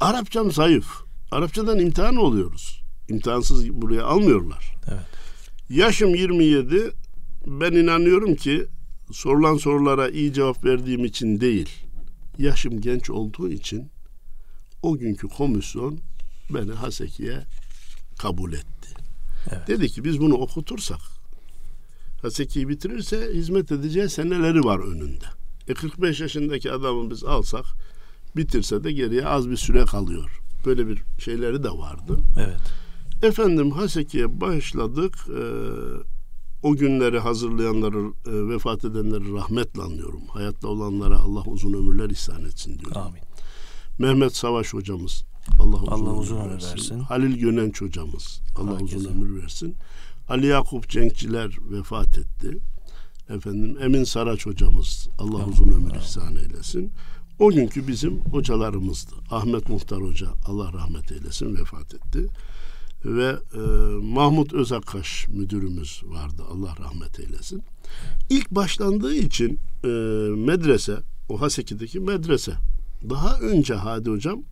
Arapçam 0.00 0.52
zayıf. 0.52 0.86
Arapçadan 1.30 1.78
imtihan 1.78 2.16
oluyoruz. 2.16 2.82
İmtihansız 3.08 3.70
buraya 3.70 4.04
almıyorlar. 4.04 4.74
Evet. 4.88 5.06
Yaşım 5.70 6.14
27. 6.14 6.92
Ben 7.46 7.72
inanıyorum 7.72 8.34
ki 8.34 8.66
sorulan 9.12 9.56
sorulara 9.56 10.08
iyi 10.08 10.32
cevap 10.32 10.64
verdiğim 10.64 11.04
için 11.04 11.40
değil, 11.40 11.68
yaşım 12.38 12.80
genç 12.80 13.10
olduğu 13.10 13.48
için 13.48 13.90
o 14.82 14.98
günkü 14.98 15.28
komisyon 15.28 16.00
beni 16.50 16.72
Haseki'ye 16.72 17.44
kabul 18.18 18.52
etti. 18.52 18.88
Evet. 19.52 19.68
Dedi 19.68 19.88
ki 19.88 20.04
biz 20.04 20.20
bunu 20.20 20.34
okutursak 20.34 21.00
Haseki'yi 22.22 22.68
bitirirse 22.68 23.30
hizmet 23.34 23.72
edeceği 23.72 24.08
seneleri 24.08 24.64
var 24.64 24.78
önünde. 24.78 25.24
E 25.68 25.74
45 25.74 26.20
yaşındaki 26.20 26.72
adamı 26.72 27.10
biz 27.10 27.24
alsak 27.24 27.64
bitirse 28.36 28.84
de 28.84 28.92
geriye 28.92 29.26
az 29.26 29.50
bir 29.50 29.56
süre 29.56 29.84
kalıyor. 29.84 30.40
Böyle 30.66 30.88
bir 30.88 31.02
şeyleri 31.18 31.62
de 31.64 31.70
vardı. 31.70 32.18
Evet. 32.36 32.60
Efendim 33.22 33.70
Haseki'ye 33.70 34.40
başladık. 34.40 35.14
Ee, 35.28 35.42
o 36.62 36.76
günleri 36.76 37.18
hazırlayanları, 37.18 37.98
e, 38.26 38.48
vefat 38.54 38.84
edenleri 38.84 39.32
rahmetle 39.32 39.82
anlıyorum. 39.82 40.20
Hayatta 40.28 40.68
olanlara 40.68 41.18
Allah 41.18 41.42
uzun 41.46 41.72
ömürler 41.72 42.10
ihsan 42.10 42.44
etsin 42.44 42.78
diyorum. 42.78 42.96
Amin. 43.02 43.20
Mehmet 43.98 44.36
Savaş 44.36 44.74
hocamız 44.74 45.24
Allah 45.60 45.76
uzun, 45.76 45.86
Allah 45.86 46.10
ömür, 46.10 46.20
uzun 46.22 46.36
ömür 46.40 46.50
versin. 46.50 46.70
versin. 46.72 46.98
Halil 47.00 47.36
Gönenç 47.38 47.80
hocamız 47.80 48.40
Allah 48.56 48.72
Herkese. 48.72 48.96
uzun 48.96 49.10
ömür 49.10 49.42
versin. 49.42 49.76
Ali 50.28 50.46
Yakup 50.46 50.88
Cenkçiler 50.88 51.56
vefat 51.70 52.18
etti. 52.18 52.58
Efendim 53.28 53.76
Emin 53.80 54.04
Saraç 54.04 54.46
hocamız 54.46 55.08
Allah 55.18 55.46
uzun 55.46 55.68
ömür 55.68 55.94
ihsan 55.94 56.36
eylesin. 56.36 56.92
O 57.38 57.50
günkü 57.50 57.88
bizim 57.88 58.20
hocalarımızdı. 58.20 59.14
Ahmet 59.30 59.68
Muhtar 59.68 60.02
Hoca 60.02 60.28
Allah 60.46 60.72
rahmet 60.72 61.12
eylesin 61.12 61.56
vefat 61.56 61.94
etti 61.94 62.26
ve 63.04 63.36
e, 63.54 63.58
Mahmut 64.02 64.52
Özakkaş 64.52 65.28
müdürümüz 65.28 66.02
vardı 66.04 66.42
Allah 66.50 66.74
rahmet 66.78 67.20
eylesin. 67.20 67.62
İlk 68.30 68.50
başlandığı 68.50 69.14
için 69.14 69.60
e, 69.84 69.88
medrese 70.36 70.98
o 71.28 71.40
Haseki'deki 71.40 72.00
medrese 72.00 72.52
daha 73.10 73.38
önce 73.38 73.74
Hadi 73.74 74.10
Hocam 74.10 74.42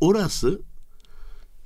orası 0.00 0.62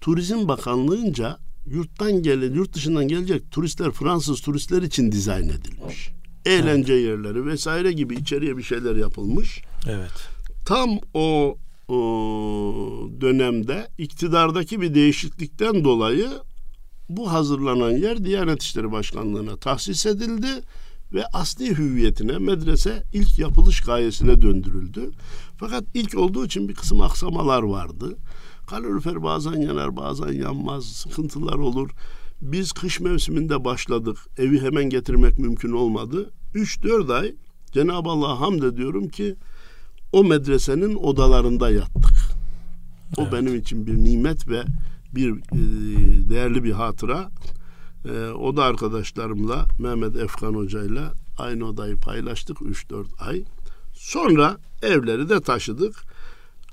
Turizm 0.00 0.48
Bakanlığı'nca 0.48 1.38
yurttan 1.70 2.22
gelen, 2.22 2.54
yurt 2.54 2.72
dışından 2.72 3.08
gelecek 3.08 3.50
turistler, 3.50 3.90
Fransız 3.90 4.40
turistler 4.40 4.82
için 4.82 5.12
dizayn 5.12 5.48
edilmiş. 5.48 6.10
Eğlence 6.44 6.92
evet. 6.92 7.04
yerleri 7.04 7.46
vesaire 7.46 7.92
gibi 7.92 8.14
içeriye 8.14 8.56
bir 8.56 8.62
şeyler 8.62 8.96
yapılmış. 8.96 9.62
Evet. 9.88 10.28
Tam 10.66 10.98
o 11.14 11.58
o 11.88 13.10
dönemde 13.20 13.88
iktidardaki 13.98 14.80
bir 14.80 14.94
değişiklikten 14.94 15.84
dolayı 15.84 16.28
bu 17.08 17.32
hazırlanan 17.32 17.90
yer 17.90 18.24
Diyanet 18.24 18.62
İşleri 18.62 18.92
Başkanlığı'na 18.92 19.56
tahsis 19.56 20.06
edildi 20.06 20.48
ve 21.12 21.26
asli 21.26 21.78
hüviyetine 21.78 22.38
medrese 22.38 23.02
ilk 23.12 23.38
yapılış 23.38 23.80
gayesine 23.80 24.42
döndürüldü. 24.42 25.10
Fakat 25.56 25.84
ilk 25.94 26.18
olduğu 26.18 26.46
için 26.46 26.68
bir 26.68 26.74
kısım 26.74 27.00
aksamalar 27.00 27.62
vardı. 27.62 28.16
Kalorifer 28.70 29.22
bazen 29.22 29.60
yanar 29.60 29.96
bazen 29.96 30.32
yanmaz 30.32 30.84
sıkıntılar 30.84 31.54
olur. 31.54 31.90
Biz 32.42 32.72
kış 32.72 33.00
mevsiminde 33.00 33.64
başladık. 33.64 34.18
Evi 34.38 34.60
hemen 34.60 34.84
getirmek 34.84 35.38
mümkün 35.38 35.72
olmadı. 35.72 36.30
3-4 36.54 37.14
ay 37.14 37.34
Cenab-ı 37.72 38.08
Allah'a 38.08 38.40
hamd 38.40 38.62
ediyorum 38.62 39.08
ki 39.08 39.36
o 40.12 40.24
medresenin 40.24 40.94
odalarında 40.94 41.70
yattık. 41.70 42.16
O 43.16 43.22
evet. 43.22 43.32
benim 43.32 43.54
için 43.56 43.86
bir 43.86 43.94
nimet 43.94 44.48
ve 44.48 44.62
bir 45.14 45.30
e, 45.32 45.58
değerli 46.30 46.64
bir 46.64 46.72
hatıra. 46.72 47.30
E, 48.04 48.28
o 48.28 48.56
da 48.56 48.64
arkadaşlarımla 48.64 49.66
Mehmet 49.78 50.16
Efkan 50.16 50.54
Hoca'yla 50.54 51.12
aynı 51.38 51.64
odayı 51.64 51.96
paylaştık 51.96 52.58
3-4 52.58 53.04
ay. 53.20 53.44
Sonra 53.94 54.56
evleri 54.82 55.28
de 55.28 55.40
taşıdık. 55.40 56.07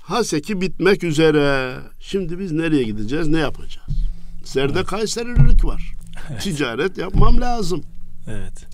Haseki 0.06 0.60
bitmek 0.60 1.04
üzere. 1.04 1.76
Şimdi 2.00 2.38
biz 2.38 2.52
nereye 2.52 2.82
gideceğiz, 2.82 3.28
ne 3.28 3.38
yapacağız? 3.38 3.88
Serde 4.44 4.78
evet. 4.78 4.86
Kayserilik 4.86 5.64
var. 5.64 5.92
Evet. 6.30 6.42
Ticaret 6.42 6.98
yapmam 6.98 7.40
lazım. 7.40 7.82
Evet. 8.28 8.66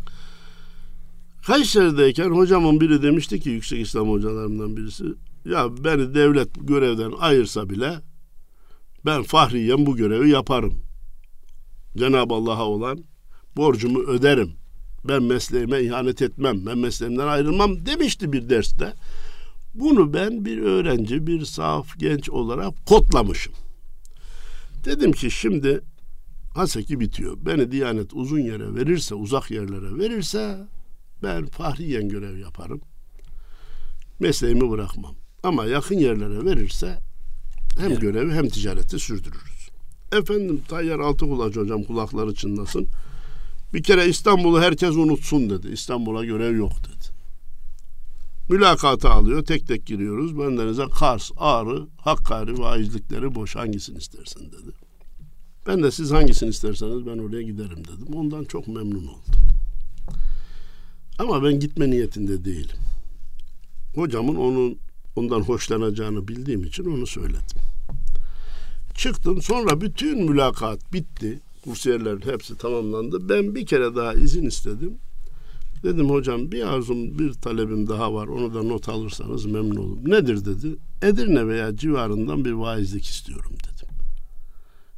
Kayseri'deyken 1.46 2.30
hocamın 2.30 2.80
biri 2.80 3.02
demişti 3.02 3.40
ki 3.40 3.50
yüksek 3.50 3.80
İslam 3.80 4.10
hocalarından 4.10 4.76
birisi 4.76 5.04
ya 5.44 5.84
beni 5.84 6.14
devlet 6.14 6.48
görevden 6.60 7.12
ayırsa 7.20 7.70
bile 7.70 8.00
ben 9.06 9.22
fahriyen 9.22 9.86
bu 9.86 9.96
görevi 9.96 10.30
yaparım. 10.30 10.74
Cenab-ı 11.96 12.34
Allah'a 12.34 12.64
olan 12.64 13.04
borcumu 13.56 14.02
öderim. 14.02 14.52
Ben 15.04 15.22
mesleğime 15.22 15.80
ihanet 15.80 16.22
etmem. 16.22 16.66
Ben 16.66 16.78
mesleğimden 16.78 17.26
ayrılmam 17.26 17.86
demişti 17.86 18.32
bir 18.32 18.48
derste. 18.48 18.92
Bunu 19.74 20.14
ben 20.14 20.44
bir 20.44 20.58
öğrenci, 20.58 21.26
bir 21.26 21.44
saf 21.44 21.98
genç 21.98 22.30
olarak 22.30 22.86
kodlamışım. 22.86 23.52
Dedim 24.84 25.12
ki 25.12 25.30
şimdi 25.30 25.80
Haseki 26.54 27.00
bitiyor. 27.00 27.36
Beni 27.46 27.72
Diyanet 27.72 28.14
uzun 28.14 28.38
yere 28.38 28.74
verirse, 28.74 29.14
uzak 29.14 29.50
yerlere 29.50 29.98
verirse 29.98 30.58
ben 31.22 31.46
fahriyen 31.46 32.08
görev 32.08 32.38
yaparım. 32.38 32.80
Mesleğimi 34.20 34.70
bırakmam. 34.70 35.14
Ama 35.42 35.64
yakın 35.64 35.98
yerlere 35.98 36.44
verirse 36.44 36.98
hem 37.78 37.90
evet. 37.90 38.00
görevi 38.00 38.32
hem 38.32 38.48
ticareti 38.48 38.98
sürdürürüz. 38.98 39.68
Efendim 40.12 40.62
Tayyar 40.68 40.98
Altıkulaç 40.98 41.56
hocam 41.56 41.82
kulakları 41.82 42.34
çınlasın. 42.34 42.86
Bir 43.74 43.82
kere 43.82 44.08
İstanbul'u 44.08 44.60
herkes 44.60 44.96
unutsun 44.96 45.50
dedi. 45.50 45.68
İstanbul'a 45.68 46.24
görev 46.24 46.56
yok 46.56 46.72
dedi. 46.84 47.01
Mülakatı 48.48 49.08
alıyor. 49.08 49.44
Tek 49.44 49.66
tek 49.66 49.86
giriyoruz. 49.86 50.38
Bendenize 50.38 50.84
Kars, 50.98 51.30
Ağrı, 51.36 51.86
Hakkari 51.96 52.58
vaizlikleri 52.58 53.34
boş 53.34 53.56
hangisini 53.56 53.98
istersin 53.98 54.52
dedi. 54.52 54.72
Ben 55.66 55.82
de 55.82 55.90
siz 55.90 56.10
hangisini 56.10 56.48
isterseniz 56.48 57.06
ben 57.06 57.18
oraya 57.18 57.42
giderim 57.42 57.84
dedim. 57.84 58.14
Ondan 58.14 58.44
çok 58.44 58.68
memnun 58.68 59.06
oldum. 59.06 59.34
Ama 61.18 61.44
ben 61.44 61.60
gitme 61.60 61.90
niyetinde 61.90 62.44
değilim. 62.44 62.76
Hocamın 63.94 64.36
onun 64.36 64.78
ondan 65.16 65.40
hoşlanacağını 65.40 66.28
bildiğim 66.28 66.64
için 66.64 66.84
onu 66.84 67.06
söyledim. 67.06 67.58
Çıktım 68.94 69.42
sonra 69.42 69.80
bütün 69.80 70.30
mülakat 70.30 70.92
bitti. 70.92 71.40
Kursiyerlerin 71.64 72.32
hepsi 72.32 72.58
tamamlandı. 72.58 73.28
Ben 73.28 73.54
bir 73.54 73.66
kere 73.66 73.96
daha 73.96 74.14
izin 74.14 74.46
istedim. 74.46 74.98
Dedim 75.82 76.10
hocam 76.10 76.52
bir 76.52 76.62
arzum 76.62 77.18
bir 77.18 77.32
talebim 77.32 77.88
daha 77.88 78.14
var 78.14 78.26
onu 78.26 78.54
da 78.54 78.62
not 78.62 78.88
alırsanız 78.88 79.46
memnun 79.46 79.76
olurum. 79.76 80.10
Nedir 80.10 80.44
dedi. 80.44 80.76
Edirne 81.02 81.46
veya 81.46 81.76
civarından 81.76 82.44
bir 82.44 82.52
vaizlik 82.52 83.04
istiyorum 83.04 83.52
dedim. 83.64 83.88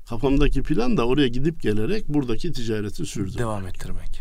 Kafamdaki 0.09 0.62
plan 0.62 0.97
da 0.97 1.07
oraya 1.07 1.29
gidip 1.29 1.62
gelerek 1.62 2.09
buradaki 2.09 2.53
ticareti 2.53 3.07
sürdüm. 3.07 3.38
Devam 3.38 3.66
ettirmek. 3.66 4.20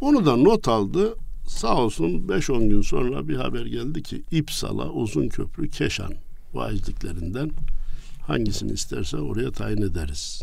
Onu 0.00 0.26
da 0.26 0.36
not 0.36 0.68
aldı. 0.68 1.14
Sağ 1.46 1.76
olsun 1.76 2.08
5-10 2.28 2.68
gün 2.68 2.82
sonra 2.82 3.28
bir 3.28 3.36
haber 3.36 3.66
geldi 3.66 4.02
ki 4.02 4.22
İpsala, 4.30 4.90
Uzunköprü, 4.90 5.70
Keşan 5.70 6.14
vaizliklerinden 6.54 7.50
hangisini 8.26 8.72
isterse 8.72 9.16
oraya 9.16 9.50
tayin 9.50 9.82
ederiz. 9.82 10.42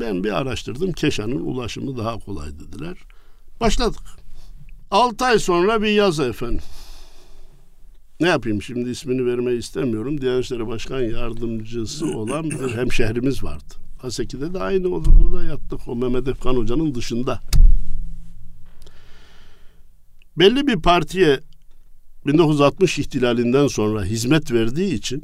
Ben 0.00 0.24
bir 0.24 0.32
araştırdım. 0.32 0.92
Keşan'ın 0.92 1.40
ulaşımı 1.40 1.96
daha 1.96 2.18
kolay 2.18 2.48
dediler. 2.58 2.98
Başladık. 3.60 4.25
6 4.90 5.24
ay 5.24 5.38
sonra 5.38 5.82
bir 5.82 5.88
yaz 5.88 6.20
efendim. 6.20 6.60
Ne 8.20 8.28
yapayım 8.28 8.62
şimdi 8.62 8.90
ismini 8.90 9.26
vermeyi 9.26 9.58
istemiyorum. 9.58 10.20
Diyanet 10.20 10.44
İşleri 10.44 10.66
Başkan 10.66 11.00
Yardımcısı 11.00 12.06
olan 12.06 12.50
bir 12.50 12.76
hemşehrimiz 12.76 13.44
vardı. 13.44 13.74
Haseki'de 13.98 14.54
de 14.54 14.58
aynı 14.58 14.88
odada 14.88 15.36
da 15.36 15.44
yattık. 15.44 15.88
O 15.88 15.96
Mehmet 15.96 16.28
Efkan 16.28 16.56
Hoca'nın 16.56 16.94
dışında. 16.94 17.40
Belli 20.36 20.66
bir 20.66 20.76
partiye 20.82 21.40
1960 22.26 22.98
ihtilalinden 22.98 23.66
sonra 23.66 24.04
hizmet 24.04 24.52
verdiği 24.52 24.94
için 24.94 25.22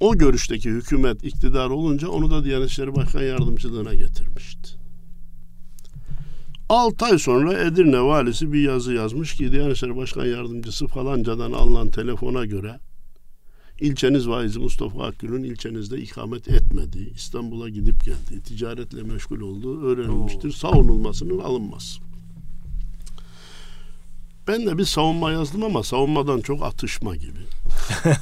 o 0.00 0.18
görüşteki 0.18 0.70
hükümet 0.70 1.24
iktidar 1.24 1.70
olunca 1.70 2.08
onu 2.08 2.30
da 2.30 2.44
Diyanet 2.44 2.70
İşleri 2.70 2.94
Başkan 2.94 3.22
Yardımcılığına 3.22 3.94
getirmişti. 3.94 4.73
6 6.68 7.04
ay 7.04 7.18
sonra 7.18 7.58
Edirne 7.58 8.00
valisi 8.00 8.52
bir 8.52 8.60
yazı 8.60 8.92
yazmış 8.92 9.34
ki 9.34 9.52
Diyanet 9.52 9.76
İşleri 9.76 9.96
Başkan 9.96 10.26
Yardımcısı 10.26 10.86
falancadan 10.86 11.52
alınan 11.52 11.90
telefona 11.90 12.44
göre 12.44 12.80
ilçeniz 13.80 14.28
vaizi 14.28 14.58
Mustafa 14.58 15.06
Akgül'ün 15.06 15.42
ilçenizde 15.42 15.98
ikamet 15.98 16.48
etmediği, 16.48 17.14
İstanbul'a 17.14 17.68
gidip 17.68 18.04
geldiği, 18.04 18.42
ticaretle 18.42 19.02
meşgul 19.02 19.40
olduğu 19.40 19.82
öğrenilmiştir. 19.82 20.52
Savunulmasının 20.52 21.38
alınması. 21.38 22.00
Ben 24.48 24.66
de 24.66 24.78
bir 24.78 24.84
savunma 24.84 25.32
yazdım 25.32 25.64
ama 25.64 25.82
savunmadan 25.82 26.40
çok 26.40 26.62
atışma 26.62 27.16
gibi. 27.16 27.38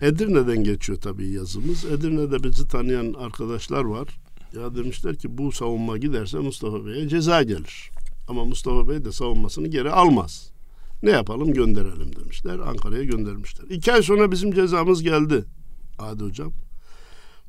Edirne'den 0.00 0.64
geçiyor 0.64 1.00
tabii 1.00 1.30
yazımız. 1.30 1.84
Edirne'de 1.84 2.42
bizi 2.42 2.68
tanıyan 2.68 3.14
arkadaşlar 3.14 3.84
var. 3.84 4.08
Ya 4.56 4.74
demişler 4.74 5.16
ki 5.16 5.38
bu 5.38 5.52
savunma 5.52 5.98
giderse 5.98 6.38
Mustafa 6.38 6.86
Bey'e 6.86 7.08
ceza 7.08 7.42
gelir. 7.42 7.90
Ama 8.28 8.44
Mustafa 8.44 8.88
Bey 8.88 9.04
de 9.04 9.12
savunmasını 9.12 9.68
geri 9.68 9.90
almaz. 9.90 10.50
Ne 11.02 11.10
yapalım 11.10 11.52
gönderelim 11.54 12.16
demişler. 12.16 12.58
Ankara'ya 12.58 13.04
göndermişler. 13.04 13.64
İki 13.70 13.92
ay 13.92 14.02
sonra 14.02 14.32
bizim 14.32 14.52
cezamız 14.54 15.02
geldi. 15.02 15.44
Adi 15.98 16.24
hocam. 16.24 16.52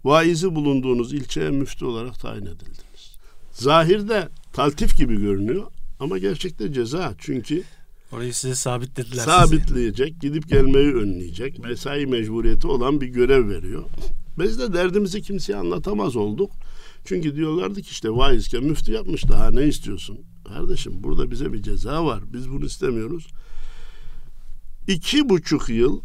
Vaizi 0.04 0.56
bulunduğunuz 0.56 1.14
ilçeye 1.14 1.50
müftü 1.50 1.86
olarak 1.86 2.20
tayin 2.20 2.46
edildiniz. 2.46 3.18
Zahirde 3.52 4.30
taltif 4.54 4.98
gibi 4.98 5.22
görünüyor 5.22 5.64
ama 6.00 6.18
gerçekte 6.18 6.74
ceza. 6.74 7.14
Çünkü 7.18 7.64
Orayı 8.12 8.34
size 8.34 8.56
sabitlediler. 8.56 9.24
sabitleyecek, 9.24 10.08
sizi. 10.08 10.20
gidip 10.20 10.50
gelmeyi 10.50 10.94
önleyecek, 10.94 11.60
mesai 11.60 12.06
mecburiyeti 12.06 12.68
olan 12.68 13.02
bir 13.02 13.08
görev 13.08 13.50
veriyor. 13.50 13.84
Biz 14.40 14.60
de 14.60 14.74
derdimizi 14.74 15.22
kimseye 15.22 15.56
anlatamaz 15.56 16.16
olduk. 16.16 16.52
Çünkü 17.06 17.36
diyorlardı 17.36 17.82
ki 17.82 17.90
işte 17.92 18.10
vaizken 18.10 18.64
müftü 18.64 18.92
yapmış 18.92 19.30
daha 19.30 19.52
ne 19.52 19.68
istiyorsun? 19.68 20.20
Kardeşim 20.48 20.94
burada 21.04 21.32
bize 21.32 21.54
bir 21.54 21.62
ceza 21.62 22.06
var. 22.06 22.24
Biz 22.34 22.50
bunu 22.50 22.66
istemiyoruz. 22.66 23.28
İki 24.88 25.30
buçuk 25.30 25.70
yıl 25.70 26.02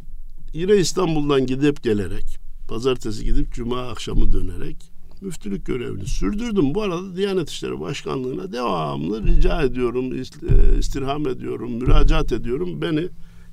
yine 0.53 0.77
İstanbul'dan 0.77 1.47
gidip 1.47 1.83
gelerek 1.83 2.39
pazartesi 2.69 3.25
gidip 3.25 3.53
cuma 3.53 3.89
akşamı 3.89 4.33
dönerek 4.33 4.99
müftülük 5.21 5.67
görevini 5.67 6.07
sürdürdüm. 6.07 6.75
Bu 6.75 6.83
arada 6.83 7.17
Diyanet 7.17 7.51
İşleri 7.51 7.81
Başkanlığı'na 7.81 8.53
devamlı 8.53 9.27
rica 9.27 9.63
ediyorum, 9.63 10.13
e, 10.13 10.79
istirham 10.79 11.29
ediyorum, 11.29 11.73
müracaat 11.73 12.33
ediyorum. 12.33 12.83
Beni 12.83 13.09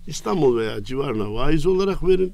İstanbul 0.08 0.58
veya 0.58 0.84
civarına 0.84 1.34
vaiz 1.34 1.66
olarak 1.66 2.08
verin. 2.08 2.34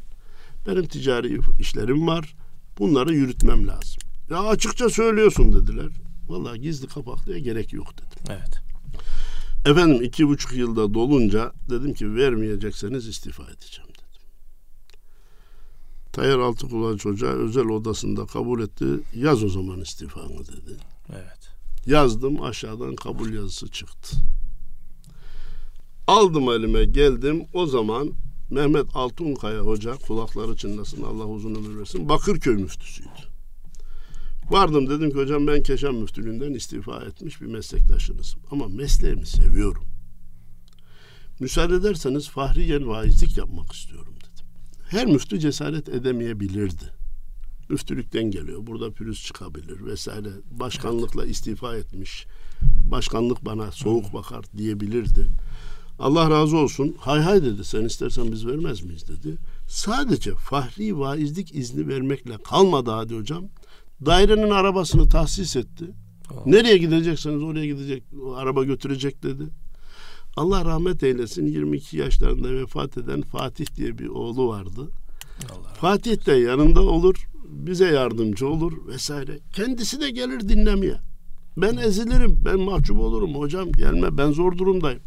Benim 0.68 0.88
ticari 0.88 1.40
işlerim 1.60 2.08
var. 2.08 2.36
Bunları 2.80 3.14
yürütmem 3.14 3.68
lazım. 3.68 4.02
Ya 4.30 4.44
açıkça 4.44 4.90
söylüyorsun 4.90 5.54
dediler. 5.54 5.90
Vallahi 6.28 6.62
gizli 6.62 6.88
kapaklıya 6.88 7.40
gerek 7.40 7.74
yok 7.74 7.88
dedim. 7.98 8.24
Evet. 8.30 8.62
Efendim 9.66 10.02
iki 10.02 10.28
buçuk 10.28 10.54
yılda 10.54 10.94
dolunca 10.94 11.52
dedim 11.70 11.94
ki 11.94 12.16
vermeyecekseniz 12.16 13.08
istifa 13.08 13.44
edeceğim 13.44 13.90
dedim. 13.90 14.02
Tayyar 16.12 16.40
Altıkulaç 16.40 17.06
Hoca 17.06 17.28
özel 17.28 17.66
odasında 17.66 18.26
kabul 18.26 18.62
etti. 18.62 18.86
Yaz 19.16 19.44
o 19.44 19.50
zaman 19.50 19.82
istifanı 19.82 20.48
dedi. 20.48 20.78
Evet. 21.14 21.50
Yazdım 21.86 22.42
aşağıdan 22.44 22.96
kabul 22.96 23.34
yazısı 23.34 23.68
çıktı. 23.68 24.18
Aldım 26.08 26.50
elime 26.50 26.86
geldim. 26.86 27.46
O 27.54 27.66
zaman 27.66 28.12
Mehmet 28.52 28.86
Altunkaya 28.94 29.62
Hoca 29.62 29.96
kulakları 29.96 30.56
çınlasın 30.56 31.04
Allah 31.04 31.26
uzun 31.26 31.56
ömür 31.56 31.80
versin. 31.80 32.10
Bakırköy 32.10 32.56
müftüsüydü. 32.56 33.10
Vardım 34.50 34.90
dedim 34.90 35.12
ki 35.12 35.18
hocam 35.18 35.48
ben 35.48 35.64
Keşan 35.64 35.96
müftülüğünden 35.96 36.54
istifa 36.54 37.02
etmiş 37.02 37.42
bir 37.42 37.46
meslektaşınızım. 37.46 38.40
Ama 38.52 38.68
mesleğimi 38.68 39.26
seviyorum. 39.26 39.84
Müsaade 41.40 41.76
ederseniz 41.76 42.30
fahriyen 42.30 42.88
vaizlik 42.88 43.38
yapmak 43.38 43.74
istiyorum 43.74 44.14
dedim. 44.16 44.46
Her 44.90 45.06
müftü 45.06 45.40
cesaret 45.40 45.90
edemeyebilirdi. 45.90 46.94
Müftülükten 47.70 48.32
geliyor. 48.32 48.68
Burada 48.68 48.92
pürüz 48.92 49.24
çıkabilir 49.24 49.86
vesaire. 49.86 50.30
Başkanlıkla 50.52 51.26
istifa 51.26 51.76
etmiş. 51.76 52.26
Başkanlık 52.92 53.46
bana 53.46 53.72
soğuk 53.72 54.14
bakar 54.14 54.46
diyebilirdi. 54.58 55.28
Allah 56.00 56.30
razı 56.30 56.58
olsun. 56.58 56.96
Hay 57.00 57.20
hay 57.22 57.44
dedi. 57.44 57.64
Sen 57.64 57.86
istersen 57.86 58.32
biz 58.32 58.48
vermez 58.48 58.84
miyiz 58.84 59.08
dedi. 59.08 59.38
Sadece 59.68 60.36
fahri 60.36 61.00
vaizlik 61.00 61.56
izni 61.56 61.88
vermekle 61.88 62.38
kalmadı 62.38 62.92
hadi 62.92 63.16
hocam 63.16 63.46
Dairenin 64.06 64.50
arabasını 64.50 65.10
tahsis 65.10 65.56
etti. 65.56 65.86
Oh. 66.34 66.46
Nereye 66.46 66.78
gidecekseniz 66.78 67.44
oraya 67.44 67.66
gidecek, 67.66 68.04
araba 68.36 68.64
götürecek 68.64 69.24
dedi. 69.24 69.44
Allah 70.38 70.66
rahmet 70.66 71.04
eylesin 71.04 71.48
22 71.48 71.98
yaşlarında 71.98 72.54
vefat 72.54 72.98
eden 72.98 73.22
Fatih 73.22 73.66
diye 73.76 73.98
bir 73.98 74.08
oğlu 74.08 74.48
vardı. 74.48 74.90
Allah 75.50 75.74
Fatih 75.74 76.26
de 76.26 76.34
yanında 76.34 76.82
olur, 76.82 77.16
bize 77.46 77.86
yardımcı 77.86 78.48
olur 78.48 78.88
vesaire. 78.88 79.40
Kendisi 79.54 80.02
de 80.02 80.10
gelir 80.10 80.50
dinlemeye. 80.50 81.00
Ben 81.58 81.78
ezilirim, 81.78 82.42
ben 82.46 82.60
mahcup 82.60 83.00
olurum. 83.00 83.36
Hocam 83.36 83.72
gelme, 83.72 84.18
ben 84.18 84.32
zor 84.32 84.58
durumdayım. 84.58 85.02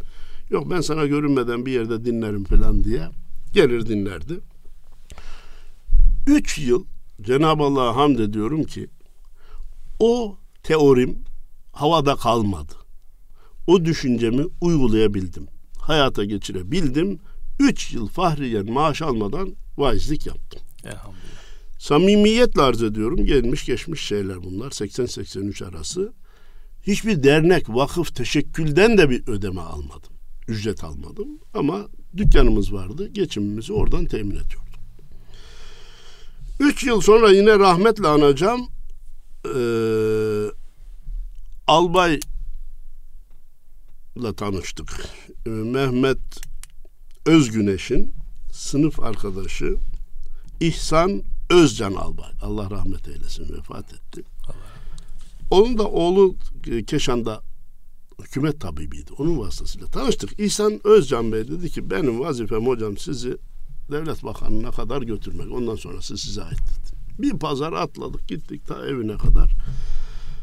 Yok 0.55 0.71
ben 0.71 0.81
sana 0.81 1.07
görünmeden 1.07 1.67
bir 1.67 1.73
yerde 1.73 2.05
dinlerim 2.05 2.45
falan 2.45 2.85
diye. 2.85 3.09
Gelir 3.55 3.87
dinlerdi. 3.87 4.40
Üç 6.27 6.59
yıl 6.59 6.85
Cenab-ı 7.23 7.63
Allah'a 7.63 7.96
hamd 7.96 8.19
ediyorum 8.19 8.65
ki 8.65 8.88
o 10.00 10.38
teorim 10.63 11.19
havada 11.73 12.17
kalmadı. 12.17 12.73
O 13.67 13.85
düşüncemi 13.85 14.44
uygulayabildim. 14.61 15.46
Hayata 15.79 16.25
geçirebildim. 16.25 17.19
Üç 17.61 17.92
yıl 17.92 18.09
fahriyen 18.09 18.73
maaş 18.73 19.02
almadan 19.02 19.55
vaizlik 19.77 20.27
yaptım. 20.27 20.61
Elhamdülillah. 20.85 21.25
Samimiyetle 21.79 22.63
arz 22.63 22.83
ediyorum. 22.83 23.25
Gelmiş 23.25 23.67
geçmiş 23.67 24.00
şeyler 24.00 24.42
bunlar. 24.42 24.71
80-83 24.71 25.69
arası. 25.69 26.13
Hiçbir 26.83 27.23
dernek, 27.23 27.69
vakıf, 27.69 28.15
teşekkülden 28.17 28.98
de 28.98 29.11
bir 29.11 29.29
ödeme 29.29 29.61
almadım. 29.61 30.13
Ücret 30.49 30.85
almadım. 30.85 31.29
Ama 31.55 31.88
dükkanımız 32.17 32.73
vardı. 32.73 33.09
Geçimimizi 33.09 33.73
oradan 33.73 34.05
temin 34.05 34.31
ediyordum. 34.31 34.65
Üç 36.61 36.85
yıl 36.85 37.01
sonra 37.01 37.31
yine 37.31 37.59
rahmetle 37.59 38.09
anacağım. 38.09 38.69
Ee, 39.55 40.47
albay 41.67 42.21
ile 44.17 44.35
tanıştık. 44.35 45.09
Mehmet 45.47 46.19
Özgüneş'in 47.27 48.13
sınıf 48.53 49.01
arkadaşı 49.01 49.77
İhsan 50.61 51.23
Özcan 51.51 51.95
Albay. 51.95 52.33
Allah 52.42 52.71
rahmet 52.71 53.09
eylesin 53.09 53.57
vefat 53.57 53.92
etti. 53.95 54.23
Onun 55.51 55.79
da 55.79 55.88
oğlu 55.88 56.37
e, 56.71 56.85
Keşan'da 56.85 57.42
hükümet 58.23 58.60
tabibiydi. 58.60 59.12
Onun 59.19 59.38
vasıtasıyla 59.38 59.87
tanıştık. 59.87 60.40
İhsan 60.40 60.81
Özcan 60.85 61.33
Bey 61.33 61.48
dedi 61.48 61.71
ki 61.71 61.90
benim 61.90 62.21
vazifem 62.21 62.67
hocam 62.67 62.96
sizi 62.96 63.37
devlet 63.90 64.25
bakanına 64.25 64.71
kadar 64.71 65.02
götürmek. 65.02 65.52
Ondan 65.52 65.77
sonrası 65.77 66.19
size 66.19 66.42
ait 66.42 66.58
dedi. 66.58 66.98
Bir 67.19 67.38
pazar 67.38 67.73
atladık 67.73 68.29
gittik 68.29 68.67
ta 68.67 68.87
evine 68.87 69.17
kadar. 69.17 69.54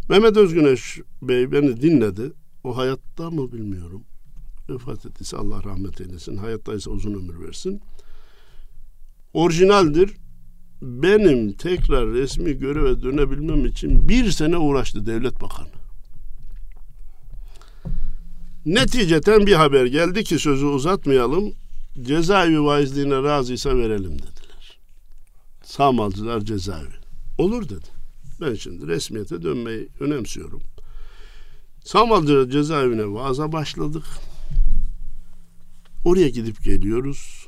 Mehmet 0.10 0.38
Özgüneş 0.38 1.00
Bey 1.22 1.52
beni 1.52 1.82
dinledi. 1.82 2.32
O 2.64 2.78
hayatta 2.78 3.30
mı 3.30 3.52
bilmiyorum. 3.52 4.04
Vefat 4.70 5.06
ettiyse 5.06 5.38
Allah 5.38 5.64
rahmet 5.64 6.02
eylesin. 6.02 6.38
Hayattaysa 6.38 6.92
uzun 6.92 7.14
ömür 7.14 7.48
versin. 7.48 7.82
Orijinaldir. 9.34 10.14
Benim 10.82 11.54
tekrar 11.54 12.08
resmi 12.08 12.54
göreve 12.54 13.02
dönebilmem 13.02 13.66
için 13.66 14.10
bir 14.10 14.32
sene 14.32 14.58
uğraştı 14.58 15.06
devlet 15.06 15.42
bakanı. 15.42 15.81
Neticeten 18.66 19.46
bir 19.46 19.54
haber 19.54 19.86
geldi 19.86 20.24
ki 20.24 20.40
sözü 20.40 20.66
uzatmayalım. 20.66 21.54
Cezaevi 22.02 22.64
vaizliğine 22.64 23.24
razıysa 23.24 23.78
verelim 23.78 24.12
dediler. 24.12 24.80
Sağmalcılar 25.64 26.42
cezaevi. 26.42 26.94
Olur 27.38 27.70
dedi. 27.70 27.88
Ben 28.42 28.54
şimdi 28.54 28.88
resmiyete 28.88 29.44
dönmeyi 29.44 29.90
önemsiyorum. 30.00 30.62
Sağmalcılar 31.84 32.50
cezaevine 32.50 33.14
vaaza 33.14 33.52
başladık. 33.52 34.04
Oraya 36.06 36.30
gidip 36.30 36.64
geliyoruz. 36.64 37.48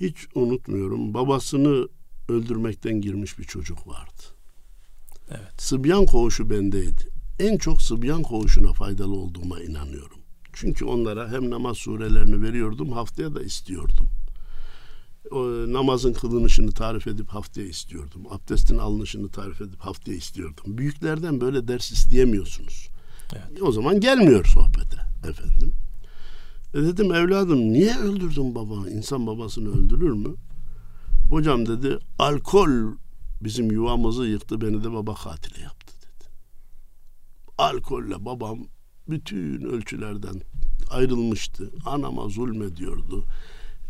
Hiç 0.00 0.16
unutmuyorum. 0.34 1.14
Babasını 1.14 1.88
öldürmekten 2.28 3.00
girmiş 3.00 3.38
bir 3.38 3.44
çocuk 3.44 3.88
vardı. 3.88 4.22
Evet. 5.30 5.62
Sıbyan 5.62 6.06
koğuşu 6.06 6.50
bendeydi. 6.50 7.11
En 7.42 7.58
çok 7.58 7.82
Sıbyan 7.82 8.22
koğuşuna 8.22 8.72
faydalı 8.72 9.14
olduğuma 9.14 9.60
inanıyorum. 9.60 10.18
Çünkü 10.52 10.84
onlara 10.84 11.32
hem 11.32 11.50
namaz 11.50 11.76
surelerini 11.76 12.42
veriyordum, 12.42 12.92
haftaya 12.92 13.34
da 13.34 13.42
istiyordum. 13.42 14.06
O, 15.30 15.38
namazın 15.72 16.12
kılınışını 16.12 16.72
tarif 16.72 17.06
edip 17.06 17.28
haftaya 17.28 17.66
istiyordum. 17.66 18.22
Abdestin 18.30 18.78
alınışını 18.78 19.28
tarif 19.28 19.60
edip 19.60 19.80
haftaya 19.80 20.16
istiyordum. 20.16 20.64
Büyüklerden 20.78 21.40
böyle 21.40 21.68
ders 21.68 21.90
isteyemiyorsunuz. 21.90 22.88
Evet. 23.32 23.62
O 23.62 23.72
zaman 23.72 24.00
gelmiyor 24.00 24.44
sohbete 24.44 25.28
efendim. 25.30 25.72
E 26.74 26.78
dedim 26.82 27.14
evladım 27.14 27.72
niye 27.72 27.98
öldürdün 27.98 28.54
babanı? 28.54 28.90
İnsan 28.90 29.26
babasını 29.26 29.68
öldürür 29.68 30.12
mü? 30.12 30.34
Hocam 31.30 31.66
dedi 31.66 31.98
alkol 32.18 32.70
bizim 33.40 33.70
yuvamızı 33.72 34.26
yıktı 34.26 34.60
beni 34.60 34.84
de 34.84 34.92
baba 34.92 35.14
katili 35.14 35.62
yaptı. 35.62 35.81
Alkolle 37.58 38.24
babam 38.24 38.58
bütün 39.08 39.62
ölçülerden 39.62 40.42
ayrılmıştı. 40.90 41.70
Anama 41.86 42.28
zulmediyordu. 42.28 43.24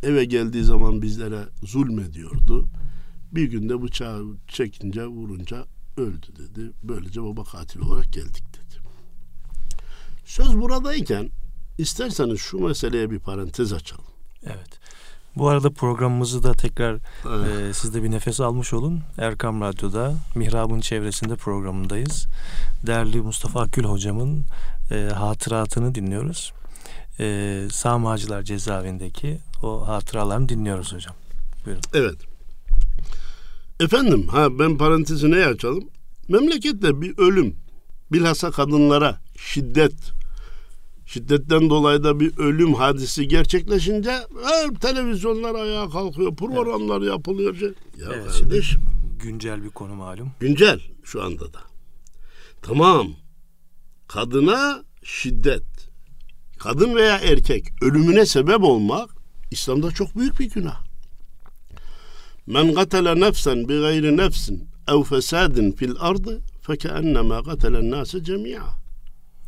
Eve 0.02 0.24
geldiği 0.24 0.64
zaman 0.64 1.02
bizlere 1.02 1.44
zulmediyordu. 1.62 2.68
Bir 3.32 3.44
günde 3.44 3.82
bıçağı 3.82 4.36
çekince 4.48 5.06
vurunca 5.06 5.66
öldü 5.96 6.26
dedi. 6.38 6.72
Böylece 6.82 7.22
baba 7.22 7.44
katil 7.44 7.80
olarak 7.80 8.12
geldik 8.12 8.44
dedi. 8.54 8.82
Söz 10.24 10.56
buradayken 10.56 11.30
isterseniz 11.78 12.40
şu 12.40 12.58
meseleye 12.58 13.10
bir 13.10 13.18
parantez 13.18 13.72
açalım. 13.72 14.04
Evet. 14.42 14.80
Bu 15.36 15.48
arada 15.48 15.70
programımızı 15.70 16.42
da 16.42 16.54
tekrar 16.54 16.94
e, 16.94 17.72
siz 17.72 17.94
de 17.94 18.02
bir 18.02 18.10
nefes 18.10 18.40
almış 18.40 18.72
olun. 18.72 19.00
Erkam 19.18 19.60
Radyo'da 19.60 20.14
Mihrab'ın 20.34 20.80
çevresinde 20.80 21.36
programındayız. 21.36 22.26
Değerli 22.86 23.20
Mustafa 23.20 23.60
Akgül 23.60 23.84
hocamın 23.84 24.44
e, 24.90 25.08
hatıratını 25.14 25.94
dinliyoruz. 25.94 26.52
E, 27.20 27.58
Sağmacılar 27.70 28.42
cezaevindeki 28.42 29.38
o 29.62 29.88
hatıralarını 29.88 30.48
dinliyoruz 30.48 30.94
hocam. 30.94 31.14
Buyurun. 31.66 31.82
Evet. 31.94 32.16
Efendim 33.80 34.28
ha 34.28 34.58
ben 34.58 34.78
parantezi 34.78 35.30
ne 35.30 35.46
açalım? 35.46 35.84
Memlekette 36.28 37.00
bir 37.00 37.18
ölüm 37.18 37.56
bilhassa 38.12 38.50
kadınlara 38.50 39.20
şiddet 39.36 39.92
şiddetten 41.12 41.70
dolayı 41.70 42.04
da 42.04 42.20
bir 42.20 42.38
ölüm 42.38 42.74
hadisi 42.74 43.28
gerçekleşince 43.28 44.10
her 44.44 44.74
televizyonlar 44.80 45.54
ayağa 45.54 45.88
kalkıyor, 45.88 46.36
programlar 46.36 46.98
evet. 46.98 47.08
yapılıyor. 47.08 47.60
Ya 47.60 47.70
evet, 48.14 48.32
kardeşim. 48.40 48.80
Güncel 49.22 49.64
bir 49.64 49.68
konu 49.68 49.94
malum. 49.94 50.32
Güncel 50.40 50.80
şu 51.04 51.22
anda 51.22 51.52
da. 51.52 51.60
Tamam. 52.62 53.08
Kadına 54.08 54.84
şiddet, 55.02 55.90
kadın 56.58 56.94
veya 56.94 57.18
erkek 57.18 57.68
ölümüne 57.82 58.26
sebep 58.26 58.62
olmak 58.62 59.10
İslam'da 59.50 59.90
çok 59.90 60.16
büyük 60.16 60.40
bir 60.40 60.50
günah. 60.50 60.80
Men 62.46 62.74
gatele 62.74 63.20
nefsen 63.20 63.68
bi 63.68 63.80
gayri 63.80 64.16
nefsin 64.16 64.68
ev 64.88 65.02
fesadin 65.02 65.72
fil 65.72 65.94
ardı 65.98 66.40
fekennema 66.60 67.40
gatelen 67.40 67.90
nase 67.90 68.24
cemia. 68.24 68.64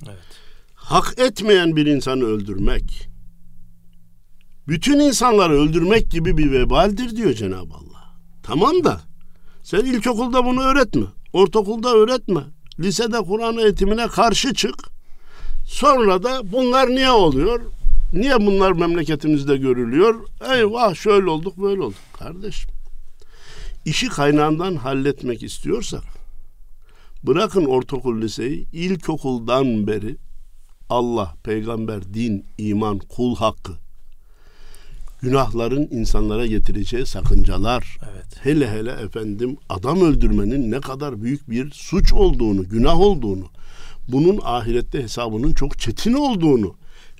Evet 0.06 0.43
hak 0.84 1.18
etmeyen 1.18 1.76
bir 1.76 1.86
insanı 1.86 2.24
öldürmek, 2.24 3.08
bütün 4.68 5.00
insanları 5.00 5.52
öldürmek 5.52 6.10
gibi 6.10 6.38
bir 6.38 6.52
vebaldir 6.52 7.16
diyor 7.16 7.32
Cenab-ı 7.32 7.74
Allah. 7.74 8.14
Tamam 8.42 8.84
da 8.84 9.00
sen 9.62 9.80
ilkokulda 9.80 10.44
bunu 10.44 10.62
öğretme, 10.62 11.06
ortaokulda 11.32 11.94
öğretme, 11.94 12.40
lisede 12.80 13.18
Kur'an 13.18 13.58
eğitimine 13.58 14.06
karşı 14.08 14.54
çık. 14.54 14.74
Sonra 15.66 16.22
da 16.22 16.52
bunlar 16.52 16.88
niye 16.88 17.10
oluyor? 17.10 17.60
Niye 18.12 18.46
bunlar 18.46 18.72
memleketimizde 18.72 19.56
görülüyor? 19.56 20.14
Eyvah 20.54 20.94
şöyle 20.94 21.30
olduk 21.30 21.58
böyle 21.58 21.82
olduk. 21.82 21.98
Kardeşim 22.18 22.70
işi 23.84 24.08
kaynağından 24.08 24.76
halletmek 24.76 25.42
istiyorsak 25.42 26.02
bırakın 27.22 27.64
ortaokul 27.64 28.20
liseyi 28.20 28.66
ilkokuldan 28.72 29.86
beri 29.86 30.16
Allah, 30.90 31.34
peygamber, 31.42 32.14
din, 32.14 32.44
iman, 32.58 32.98
kul 32.98 33.36
hakkı. 33.36 33.72
Günahların 35.22 35.88
insanlara 35.90 36.46
getireceği 36.46 37.06
sakıncalar. 37.06 37.98
Evet. 38.12 38.26
Hele 38.42 38.70
hele 38.70 38.90
efendim 38.90 39.56
adam 39.68 40.00
öldürmenin 40.00 40.70
ne 40.70 40.80
kadar 40.80 41.22
büyük 41.22 41.50
bir 41.50 41.70
suç 41.70 42.12
olduğunu, 42.12 42.68
günah 42.68 43.00
olduğunu, 43.00 43.44
bunun 44.08 44.40
ahirette 44.42 45.02
hesabının 45.02 45.52
çok 45.52 45.78
çetin 45.78 46.12
olduğunu 46.12 46.74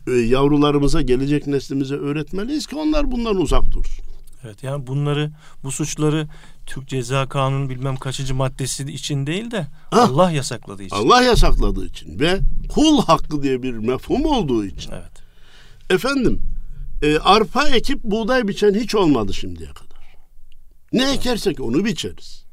e, 0.06 0.12
yavrularımıza, 0.12 1.02
gelecek 1.02 1.46
neslimize 1.46 1.94
öğretmeliyiz 1.94 2.66
ki 2.66 2.76
onlar 2.76 3.12
bundan 3.12 3.36
uzak 3.36 3.64
dursun. 3.72 4.04
Evet 4.44 4.62
yani 4.62 4.86
bunları 4.86 5.30
bu 5.64 5.72
suçları 5.72 6.28
Türk 6.66 6.88
Ceza 6.88 7.28
Kanunu 7.28 7.68
bilmem 7.68 7.96
kaçıncı 7.96 8.34
maddesi 8.34 8.82
için 8.82 9.26
değil 9.26 9.50
de 9.50 9.66
ha, 9.90 10.02
Allah 10.02 10.30
yasakladığı 10.30 10.82
için. 10.82 10.96
Allah 10.96 11.22
yasakladığı 11.22 11.86
için 11.86 12.18
ve 12.18 12.40
kul 12.68 13.02
hakkı 13.02 13.42
diye 13.42 13.62
bir 13.62 13.72
mefhum 13.72 14.24
olduğu 14.24 14.64
için. 14.64 14.90
Evet. 14.92 15.12
Efendim 15.90 16.42
e, 17.02 17.18
arpa 17.18 17.68
ekip 17.68 18.04
buğday 18.04 18.48
biçen 18.48 18.74
hiç 18.74 18.94
olmadı 18.94 19.34
şimdiye 19.34 19.68
kadar. 19.68 20.16
Ne 20.92 21.02
evet. 21.02 21.14
ekersek 21.14 21.60
onu 21.60 21.84
biçeriz. 21.84 22.44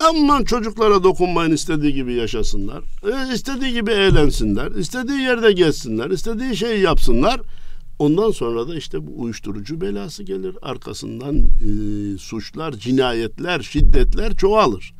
Aman 0.00 0.44
çocuklara 0.44 1.04
dokunmayın 1.04 1.52
istediği 1.52 1.94
gibi 1.94 2.14
yaşasınlar. 2.14 2.82
E, 2.82 3.34
istediği 3.34 3.72
gibi 3.72 3.90
eğlensinler. 3.90 4.70
istediği 4.70 5.20
yerde 5.20 5.52
gezsinler. 5.52 6.10
istediği 6.10 6.56
şeyi 6.56 6.80
yapsınlar. 6.82 7.40
Ondan 7.98 8.30
sonra 8.30 8.68
da 8.68 8.76
işte 8.76 9.06
bu 9.06 9.22
uyuşturucu 9.22 9.80
belası 9.80 10.22
gelir. 10.22 10.56
Arkasından 10.62 11.36
e, 11.38 12.18
suçlar, 12.18 12.72
cinayetler, 12.72 13.60
şiddetler 13.60 14.36
çoğalır. 14.36 14.94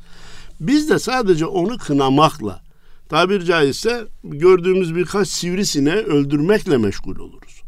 Biz 0.61 0.91
de 0.91 0.99
sadece 0.99 1.47
onu 1.47 1.79
kınamakla, 1.79 2.63
tabir 3.09 3.45
caizse 3.45 4.05
gördüğümüz 4.25 4.97
birkaç 4.97 5.29
sivrisine 5.29 5.95
öldürmekle 5.95 6.77
meşgul 6.77 7.17
oluruz. 7.17 7.63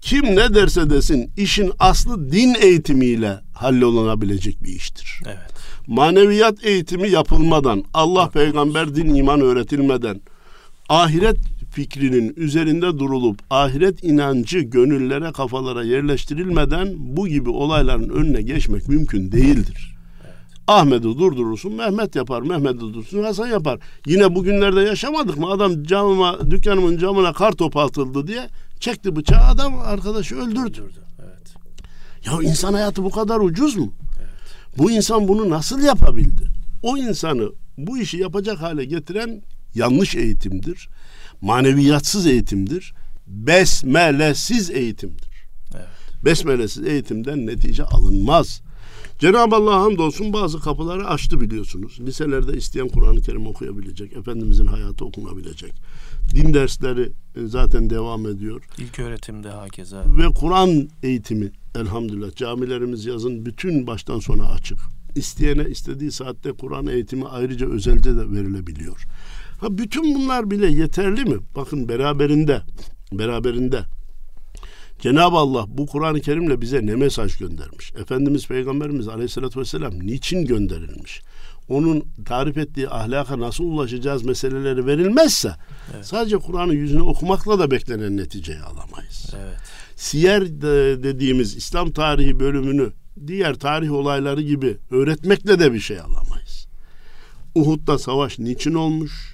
Kim 0.00 0.24
ne 0.24 0.54
derse 0.54 0.90
desin 0.90 1.30
işin 1.36 1.72
aslı 1.78 2.32
din 2.32 2.54
eğitimiyle 2.60 3.40
hallolunabilecek 3.54 4.64
bir 4.64 4.72
iştir. 4.72 5.20
Evet. 5.26 5.52
Maneviyat 5.86 6.64
eğitimi 6.64 7.10
yapılmadan, 7.10 7.84
Allah, 7.94 8.30
peygamber, 8.30 8.94
din, 8.94 9.14
iman 9.14 9.40
öğretilmeden, 9.40 10.20
ahiret 10.88 11.36
fikrinin 11.72 12.34
üzerinde 12.36 12.98
durulup 12.98 13.40
ahiret 13.50 14.04
inancı 14.04 14.58
gönüllere 14.58 15.32
kafalara 15.32 15.84
yerleştirilmeden 15.84 16.94
bu 16.98 17.28
gibi 17.28 17.50
olayların 17.50 18.08
önüne 18.08 18.42
geçmek 18.42 18.88
mümkün 18.88 19.32
değildir. 19.32 19.96
Ahmet'i 20.68 21.02
durdurursun, 21.04 21.72
Mehmet 21.72 22.16
yapar. 22.16 22.42
Mehmet'i 22.42 22.80
durdurursun, 22.80 23.22
Hasan 23.22 23.46
yapar. 23.46 23.78
Yine 24.06 24.34
bugünlerde 24.34 24.80
yaşamadık 24.80 25.38
mı? 25.38 25.50
Adam 25.50 25.84
camıma, 25.84 26.50
dükkanımın 26.50 26.98
camına 26.98 27.32
kar 27.32 27.52
topu 27.52 27.80
atıldı 27.80 28.26
diye 28.26 28.48
çekti 28.80 29.16
bıçağı 29.16 29.44
adam 29.44 29.78
arkadaşı 29.78 30.36
öldürdü. 30.36 30.60
Öldürdü. 30.60 31.00
Evet. 31.18 31.54
Ya 32.26 32.50
insan 32.50 32.72
hayatı 32.72 33.04
bu 33.04 33.10
kadar 33.10 33.40
ucuz 33.40 33.76
mu? 33.76 33.92
Bu 34.78 34.90
insan 34.90 35.28
bunu 35.28 35.50
nasıl 35.50 35.82
yapabildi? 35.82 36.42
O 36.82 36.96
insanı 36.96 37.48
bu 37.78 37.98
işi 37.98 38.16
yapacak 38.16 38.60
hale 38.60 38.84
getiren 38.84 39.42
yanlış 39.74 40.14
eğitimdir. 40.14 40.88
Maneviyatsız 41.42 42.26
eğitimdir. 42.26 42.94
Besmelesiz 43.26 44.70
eğitimdir. 44.70 45.46
Evet. 45.74 46.24
Besmelesiz 46.24 46.86
eğitimden 46.86 47.46
netice 47.46 47.84
alınmaz. 47.84 48.62
Cenab-ı 49.18 49.56
Allah 49.56 49.80
hamdolsun 49.80 50.32
bazı 50.32 50.60
kapıları 50.60 51.08
açtı 51.08 51.40
biliyorsunuz. 51.40 52.00
Liselerde 52.00 52.56
isteyen 52.56 52.88
Kur'an-ı 52.88 53.20
Kerim 53.20 53.46
okuyabilecek. 53.46 54.12
Efendimizin 54.12 54.66
hayatı 54.66 55.04
okunabilecek. 55.04 55.72
Din 56.34 56.54
dersleri 56.54 57.12
e, 57.36 57.46
zaten 57.46 57.90
devam 57.90 58.26
ediyor. 58.26 58.62
İlk 58.78 58.98
öğretimde 58.98 59.48
hakeza. 59.48 60.04
Ve 60.18 60.28
Kur'an 60.34 60.88
eğitimi 61.02 61.52
elhamdülillah 61.74 62.36
camilerimiz 62.36 63.06
yazın 63.06 63.46
bütün 63.46 63.86
baştan 63.86 64.18
sona 64.18 64.46
açık. 64.46 64.78
İsteyene 65.14 65.64
istediği 65.70 66.12
saatte 66.12 66.52
Kur'an 66.52 66.86
eğitimi 66.86 67.28
ayrıca 67.28 67.70
özelde 67.70 68.16
de 68.16 68.30
verilebiliyor. 68.30 69.06
Ha 69.62 69.78
bütün 69.78 70.14
bunlar 70.14 70.50
bile 70.50 70.66
yeterli 70.66 71.24
mi? 71.24 71.36
Bakın 71.56 71.88
beraberinde 71.88 72.62
beraberinde 73.12 73.80
Cenab-ı 75.00 75.36
Allah 75.36 75.64
bu 75.68 75.86
Kur'an-ı 75.86 76.20
Kerim'le 76.20 76.60
bize 76.60 76.86
ne 76.86 76.94
mesaj 76.94 77.36
göndermiş? 77.38 77.92
Efendimiz 77.94 78.46
Peygamberimiz 78.48 79.08
Aleyhisselatü 79.08 79.60
Vesselam 79.60 79.92
niçin 80.06 80.46
gönderilmiş? 80.46 81.22
Onun 81.68 82.04
tarif 82.24 82.58
ettiği 82.58 82.88
ahlaka 82.88 83.40
nasıl 83.40 83.64
ulaşacağız 83.64 84.24
meseleleri 84.24 84.86
verilmezse 84.86 85.54
Evet. 85.94 86.06
sadece 86.06 86.36
Kur'an'ı 86.36 86.74
yüzüne 86.74 87.02
okumakla 87.02 87.58
da 87.58 87.70
beklenen 87.70 88.16
neticeyi 88.16 88.60
alamayız. 88.60 89.34
Evet. 89.36 89.56
Siyer 89.96 90.46
de 90.46 91.02
dediğimiz 91.02 91.56
İslam 91.56 91.90
tarihi 91.90 92.40
bölümünü 92.40 92.92
diğer 93.26 93.54
tarih 93.54 93.92
olayları 93.92 94.42
gibi 94.42 94.78
öğretmekle 94.90 95.58
de 95.58 95.72
bir 95.72 95.80
şey 95.80 96.00
alamayız. 96.00 96.66
Uhud'da 97.54 97.98
savaş 97.98 98.38
niçin 98.38 98.74
olmuş? 98.74 99.31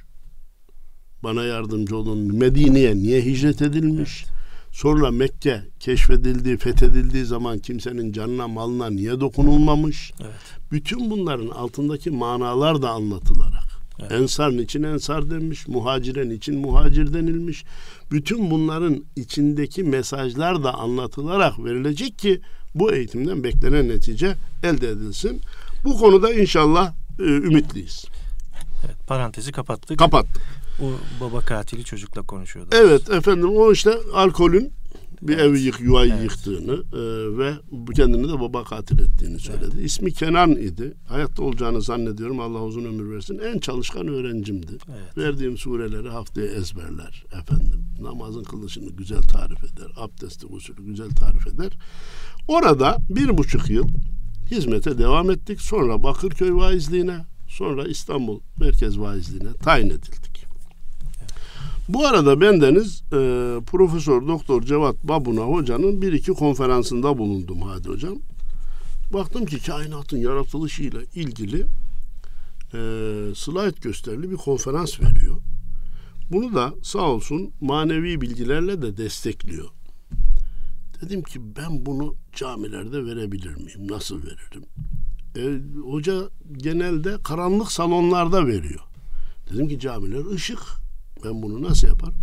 Bana 1.22 1.44
yardımcı 1.44 1.96
olun. 1.96 2.36
Medine'ye 2.36 2.96
niye 2.96 3.24
hicret 3.24 3.62
edilmiş? 3.62 4.24
Sonra 4.72 5.10
Mekke 5.10 5.62
keşfedildiği, 5.80 6.56
fethedildiği 6.56 7.24
zaman 7.24 7.58
kimsenin 7.58 8.12
canına, 8.12 8.48
malına 8.48 8.90
niye 8.90 9.20
dokunulmamış? 9.20 10.12
Evet. 10.20 10.32
Bütün 10.72 11.10
bunların 11.10 11.48
altındaki 11.48 12.10
manalar 12.10 12.82
da 12.82 12.90
anlatılarak. 12.90 13.68
Evet. 14.00 14.12
Ensar 14.12 14.56
niçin 14.56 14.82
ensar 14.82 15.30
denmiş, 15.30 15.68
muhaciren 15.68 16.30
için 16.30 16.58
muhacir 16.58 17.12
denilmiş. 17.12 17.64
Bütün 18.10 18.50
bunların 18.50 19.04
içindeki 19.16 19.82
mesajlar 19.82 20.64
da 20.64 20.74
anlatılarak 20.74 21.64
verilecek 21.64 22.18
ki 22.18 22.40
bu 22.74 22.92
eğitimden 22.92 23.44
beklenen 23.44 23.88
netice 23.88 24.34
elde 24.62 24.88
edilsin. 24.88 25.40
Bu 25.84 25.98
konuda 25.98 26.32
inşallah 26.32 26.92
e, 27.20 27.22
ümitliyiz. 27.22 28.04
Evet. 28.86 28.96
Parantezi 29.06 29.52
kapattık. 29.52 29.98
Kapattık. 29.98 30.42
o 30.82 30.84
baba 31.20 31.40
katili 31.40 31.84
çocukla 31.84 32.22
konuşuyordu. 32.22 32.70
Evet 32.72 33.10
efendim 33.10 33.50
o 33.56 33.72
işte 33.72 33.90
alkolün 34.14 34.72
bir 35.22 35.34
Evet. 35.34 35.44
evi 35.44 35.60
yık, 35.60 35.80
yuvayı 35.80 36.12
Evet. 36.12 36.22
yıktığını 36.24 36.72
e, 36.72 37.38
ve 37.38 37.52
bu 37.70 37.92
kendini 37.92 38.28
de 38.28 38.40
baba 38.40 38.64
katil 38.64 38.98
ettiğini 38.98 39.38
söyledi. 39.38 39.80
İsmi 39.82 40.12
Kenan 40.12 40.50
idi. 40.50 40.94
Hayatta 41.08 41.42
olacağını 41.42 41.82
zannediyorum. 41.82 42.40
Allah 42.40 42.62
uzun 42.62 42.84
ömür 42.84 43.14
versin. 43.14 43.38
En 43.38 43.58
çalışkan 43.58 44.08
öğrencimdi. 44.08 44.72
Evet. 44.88 45.18
Verdiğim 45.18 45.56
sureleri 45.58 46.08
haftaya 46.08 46.46
ezberler 46.46 47.24
efendim. 47.26 47.84
Namazın 48.00 48.42
kılışını 48.44 48.90
güzel 48.90 49.22
tarif 49.22 49.64
eder. 49.64 49.86
Abdesti 49.96 50.46
usulü 50.46 50.84
güzel 50.84 51.10
tarif 51.10 51.46
eder. 51.46 51.72
Orada 52.48 52.96
bir 53.10 53.38
buçuk 53.38 53.70
yıl 53.70 53.88
hizmete 54.50 54.98
devam 54.98 55.30
ettik. 55.30 55.60
Sonra 55.60 56.02
Bakırköy 56.02 56.52
vaizliğine, 56.54 57.24
sonra 57.59 57.84
İstanbul 57.84 58.40
Merkez 58.61 58.98
Vaizliğine 58.98 59.52
tayin 59.52 59.90
edildik. 59.90 60.46
Bu 61.88 62.06
arada 62.06 62.40
bendeniz 62.40 63.02
e, 63.12 63.16
Profesör 63.66 64.28
Doktor 64.28 64.62
Cevat 64.62 64.96
Babuna 65.04 65.40
hocanın 65.40 66.02
bir 66.02 66.12
iki 66.12 66.32
konferansında 66.32 67.18
bulundum 67.18 67.62
Hadi 67.62 67.88
hocam. 67.88 68.18
Baktım 69.12 69.46
ki 69.46 69.62
kainatın 69.62 70.18
yaratılışıyla 70.18 71.00
ilgili 71.14 71.61
e, 72.74 72.80
slide 73.34 73.80
gösterili 73.80 74.30
bir 74.30 74.36
konferans 74.36 75.00
veriyor. 75.00 75.36
Bunu 76.30 76.54
da 76.54 76.74
sağ 76.82 77.02
olsun 77.02 77.52
manevi 77.61 78.20
bilgilerle 78.20 78.82
de 78.82 78.96
destekliyor. 78.96 79.68
Dedim 81.02 81.22
ki 81.22 81.40
ben 81.56 81.86
bunu 81.86 82.14
camilerde 82.32 83.04
verebilir 83.04 83.56
miyim? 83.56 83.88
Nasıl 83.88 84.22
veririm? 84.22 84.64
E, 85.39 85.61
hoca 85.91 86.30
genelde 86.57 87.16
karanlık 87.24 87.72
salonlarda 87.72 88.47
veriyor. 88.47 88.80
Dedim 89.53 89.68
ki 89.68 89.80
camiler 89.80 90.34
ışık. 90.34 90.59
Ben 91.24 91.43
bunu 91.43 91.62
nasıl 91.62 91.89
yaparım? 91.89 92.14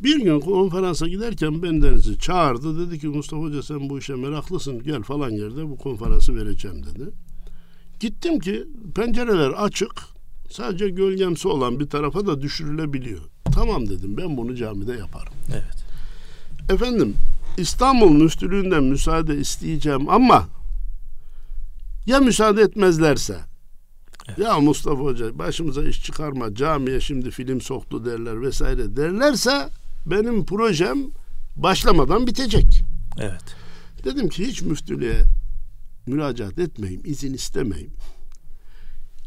Bir 0.00 0.20
gün 0.20 0.40
konferansa 0.40 1.08
giderken 1.08 1.62
bendenizi 1.62 2.18
çağırdı. 2.18 2.86
Dedi 2.86 2.98
ki 2.98 3.06
Mustafa 3.08 3.42
Hoca 3.42 3.62
sen 3.62 3.90
bu 3.90 3.98
işe 3.98 4.14
meraklısın. 4.14 4.82
Gel 4.82 5.02
falan 5.02 5.30
yerde 5.30 5.70
bu 5.70 5.76
konferansı 5.76 6.36
vereceğim 6.36 6.82
dedi. 6.86 7.10
Gittim 8.00 8.38
ki 8.38 8.64
pencereler 8.94 9.50
açık. 9.50 9.92
Sadece 10.50 10.88
gölgemsi 10.88 11.48
olan 11.48 11.80
bir 11.80 11.86
tarafa 11.86 12.26
da 12.26 12.40
düşürülebiliyor. 12.40 13.20
Tamam 13.54 13.88
dedim 13.88 14.16
ben 14.16 14.36
bunu 14.36 14.54
camide 14.54 14.92
yaparım. 14.92 15.32
Evet. 15.52 15.84
Efendim 16.70 17.14
İstanbul 17.58 18.10
Müftülüğü'nden 18.10 18.84
müsaade 18.84 19.36
isteyeceğim 19.36 20.08
ama 20.08 20.48
ya 22.06 22.20
müsaade 22.20 22.62
etmezlerse 22.62 23.38
ya 24.36 24.60
Mustafa 24.60 25.02
Hoca 25.02 25.38
başımıza 25.38 25.84
iş 25.84 26.04
çıkarma 26.04 26.54
camiye 26.54 27.00
şimdi 27.00 27.30
film 27.30 27.60
soktu 27.60 28.04
derler 28.04 28.42
vesaire 28.42 28.96
derlerse 28.96 29.68
benim 30.06 30.44
projem 30.44 30.98
başlamadan 31.56 32.26
bitecek. 32.26 32.82
Evet. 33.18 33.44
Dedim 34.04 34.28
ki 34.28 34.46
hiç 34.46 34.62
müftülüğe 34.62 35.24
müracaat 36.06 36.58
etmeyeyim, 36.58 37.02
izin 37.04 37.34
istemeyeyim. 37.34 37.92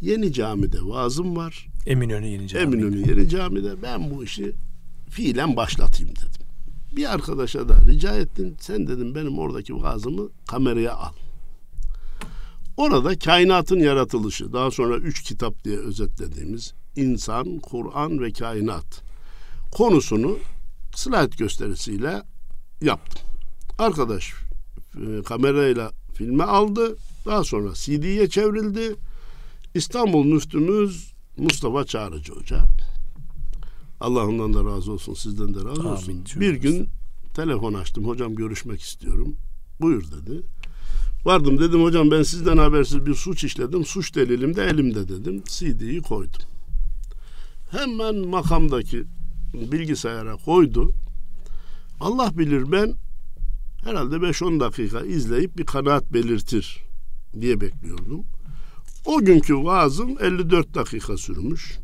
Yeni 0.02 0.34
camide 0.34 0.78
vaazım 0.82 1.36
var. 1.36 1.68
Eminönü 1.86 2.28
Yeni 2.28 2.48
Cami. 2.48 2.64
Eminönü 2.64 3.10
Yeni 3.10 3.30
Cami'de 3.30 3.82
ben 3.82 4.12
bu 4.12 4.24
işi 4.24 4.56
fiilen 5.10 5.56
başlatayım 5.56 6.16
dedim. 6.16 6.46
Bir 6.96 7.14
arkadaşa 7.14 7.70
da 7.70 7.86
rica 7.88 8.16
ettim. 8.16 8.56
Sen 8.60 8.88
dedim 8.88 9.16
benim 9.16 9.40
oradaki 9.40 9.76
vaazımı 9.76 10.30
kameraya 10.48 10.94
al. 10.94 11.14
Orada 12.78 13.20
kainatın 13.20 13.80
yaratılışı, 13.80 14.54
daha 14.54 14.72
sonra 14.72 14.98
üç 14.98 15.24
kitap 15.24 15.64
diye 15.64 15.78
özetlediğimiz 15.78 16.74
insan, 16.96 17.60
Kur'an 17.60 18.22
ve 18.22 18.32
kainat 18.32 19.04
konusunu 19.72 20.38
slide 20.96 21.36
gösterisiyle 21.38 22.22
yaptım. 22.82 23.28
Arkadaş 23.78 24.34
e, 24.96 25.24
kamerayla 25.24 25.92
filme 26.14 26.44
aldı. 26.44 26.98
Daha 27.26 27.44
sonra 27.44 27.74
CD'ye 27.74 28.30
çevrildi. 28.30 28.96
İstanbul 29.74 30.26
müftümüz 30.26 31.14
Mustafa 31.38 31.86
Çağrıcı 31.86 32.34
Hoca. 32.34 32.66
Allah 34.00 34.28
ondan 34.28 34.54
da 34.54 34.66
razı 34.66 34.92
olsun, 34.92 35.14
sizden 35.14 35.54
de 35.54 35.60
razı 35.66 35.82
Amin. 35.82 35.92
olsun. 35.92 36.24
Bir 36.36 36.54
gün 36.54 36.90
telefon 37.34 37.74
açtım. 37.74 38.08
Hocam 38.08 38.36
görüşmek 38.36 38.82
istiyorum. 38.82 39.36
Buyur 39.82 40.04
dedi. 40.12 40.42
Vardım 41.26 41.60
dedim 41.60 41.84
hocam 41.84 42.12
ben 42.12 42.24
sizden 42.24 42.58
habersiz 42.58 43.06
bir 43.06 43.16
suç 43.16 43.44
işledim. 43.44 43.86
Suç 43.86 44.16
delilim 44.16 44.56
de 44.56 44.64
elimde 44.64 45.08
dedim. 45.08 45.44
CD'yi 45.46 46.02
koydum. 46.02 46.42
Hemen 47.72 48.16
makamdaki 48.16 49.04
bilgisayara 49.54 50.36
koydu. 50.36 50.92
Allah 52.00 52.38
bilir 52.38 52.72
ben 52.72 52.94
herhalde 53.84 54.16
5-10 54.16 54.60
dakika 54.60 55.02
izleyip 55.02 55.58
bir 55.58 55.66
kanaat 55.66 56.14
belirtir 56.14 56.84
diye 57.42 57.62
bekliyordum. 57.62 58.26
O 59.06 59.20
günkü 59.20 59.56
vaazım 59.56 60.18
54 60.22 60.74
dakika 60.74 61.18
sürmüş. 61.18 61.78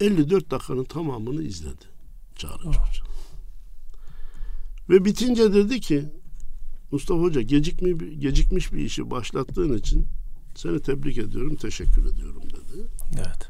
54 0.00 0.50
dakikanın 0.50 0.84
tamamını 0.84 1.42
izledi 1.42 1.84
Çağrı 2.36 2.64
Hoca. 2.64 3.04
Ve 4.88 5.04
bitince 5.04 5.54
dedi 5.54 5.80
ki 5.80 6.04
Mustafa 6.92 7.20
Hoca 7.20 7.40
gecikmi, 7.40 8.18
gecikmiş 8.18 8.72
bir 8.72 8.78
işi 8.78 9.10
başlattığın 9.10 9.76
için 9.76 10.06
seni 10.54 10.80
tebrik 10.80 11.18
ediyorum, 11.18 11.56
teşekkür 11.56 12.06
ediyorum 12.06 12.42
dedi. 12.42 12.86
Evet. 13.16 13.48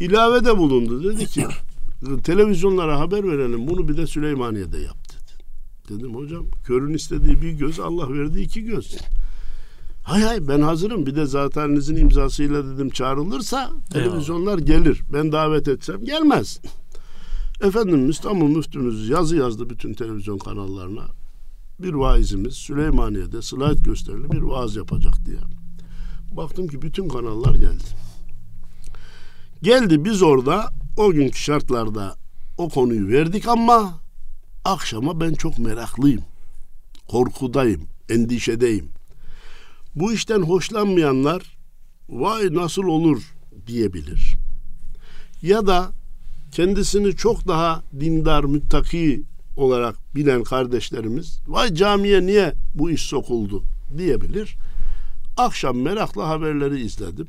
İlavede 0.00 0.58
bulundu. 0.58 1.04
Dedi 1.04 1.26
ki 1.26 1.46
televizyonlara 2.24 3.00
haber 3.00 3.28
verelim 3.28 3.68
bunu 3.68 3.88
bir 3.88 3.96
de 3.96 4.06
Süleymaniye'de 4.06 4.78
yap 4.78 4.96
dedi. 5.08 5.44
Dedim 5.88 6.14
hocam 6.14 6.46
körün 6.64 6.94
istediği 6.94 7.42
bir 7.42 7.52
göz 7.52 7.80
Allah 7.80 8.12
verdiği 8.12 8.44
iki 8.44 8.64
göz. 8.64 8.96
Hay 10.04 10.22
hay 10.22 10.48
ben 10.48 10.60
hazırım. 10.60 11.06
Bir 11.06 11.16
de 11.16 11.26
zateninizin 11.26 11.96
imzasıyla 11.96 12.66
dedim 12.66 12.90
çağrılırsa 12.90 13.70
televizyonlar 13.92 14.58
gelir. 14.58 15.02
Ben 15.12 15.32
davet 15.32 15.68
etsem 15.68 16.04
gelmez. 16.04 16.60
Efendim 17.62 18.10
İstanbul 18.10 18.48
müftümüz 18.48 19.08
yazı 19.08 19.36
yazdı 19.36 19.70
bütün 19.70 19.94
televizyon 19.94 20.38
kanallarına. 20.38 21.17
Bir 21.78 21.94
vaizimiz 21.94 22.54
Süleymaniye'de 22.54 23.42
slayt 23.42 23.84
gösterili 23.84 24.32
bir 24.32 24.42
vaaz 24.42 24.76
yapacak 24.76 25.14
diye. 25.26 25.38
Baktım 26.32 26.68
ki 26.68 26.82
bütün 26.82 27.08
kanallar 27.08 27.54
geldi. 27.54 27.84
Geldi 29.62 30.04
biz 30.04 30.22
orada 30.22 30.72
o 30.96 31.12
günkü 31.12 31.38
şartlarda 31.38 32.16
o 32.58 32.68
konuyu 32.68 33.08
verdik 33.08 33.48
ama 33.48 34.00
akşama 34.64 35.20
ben 35.20 35.34
çok 35.34 35.58
meraklıyım. 35.58 36.22
Korkudayım, 37.08 37.82
endişedeyim. 38.08 38.88
Bu 39.94 40.12
işten 40.12 40.42
hoşlanmayanlar 40.42 41.58
vay 42.08 42.54
nasıl 42.54 42.82
olur 42.82 43.34
diyebilir. 43.66 44.36
Ya 45.42 45.66
da 45.66 45.90
kendisini 46.52 47.16
çok 47.16 47.48
daha 47.48 47.82
dindar, 48.00 48.44
müttaki 48.44 49.22
olarak 49.58 50.14
bilen 50.14 50.42
kardeşlerimiz 50.42 51.40
vay 51.46 51.74
camiye 51.74 52.26
niye 52.26 52.54
bu 52.74 52.90
iş 52.90 53.02
sokuldu 53.02 53.62
diyebilir. 53.98 54.56
Akşam 55.36 55.78
merakla 55.78 56.28
haberleri 56.28 56.80
izledim. 56.80 57.28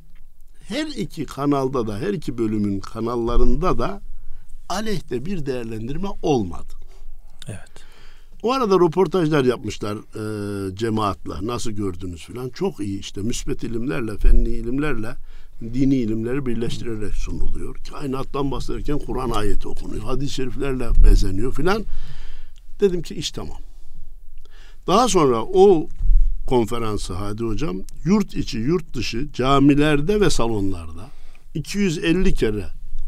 Her 0.67 0.87
iki 0.87 1.25
kanalda 1.25 1.87
da 1.87 1.97
her 1.97 2.13
iki 2.13 2.37
bölümün 2.37 2.79
kanallarında 2.79 3.79
da 3.79 4.01
aleyhte 4.69 5.25
bir 5.25 5.45
değerlendirme 5.45 6.07
olmadı. 6.21 6.73
Evet. 7.47 7.69
O 8.43 8.53
arada 8.53 8.75
röportajlar 8.75 9.45
yapmışlar 9.45 9.95
e, 9.95 10.75
cemaatla. 10.75 11.47
Nasıl 11.47 11.71
gördünüz 11.71 12.25
filan. 12.25 12.49
Çok 12.49 12.79
iyi 12.79 12.99
işte 12.99 13.21
müsbet 13.21 13.63
ilimlerle, 13.63 14.17
fenli 14.17 14.49
ilimlerle 14.49 15.15
dini 15.61 15.95
ilimleri 15.95 16.45
birleştirerek 16.45 17.15
sunuluyor. 17.15 17.75
Kainattan 17.91 18.51
bahsederken 18.51 18.99
Kur'an 18.99 19.29
ayeti 19.29 19.67
okunuyor. 19.67 20.03
Hadis-i 20.03 20.33
şeriflerle 20.33 20.89
bezeniyor 21.03 21.53
filan. 21.53 21.85
Dedim 22.79 23.01
ki 23.01 23.15
iş 23.15 23.31
tamam. 23.31 23.57
Daha 24.87 25.07
sonra 25.07 25.43
o 25.43 25.87
konferansı 26.47 27.13
Hadi 27.13 27.43
Hocam 27.43 27.77
yurt 28.05 28.33
içi 28.33 28.57
yurt 28.57 28.93
dışı 28.93 29.27
camilerde 29.33 30.21
ve 30.21 30.29
salonlarda 30.29 31.09
250 31.53 32.33
kere 32.33 32.65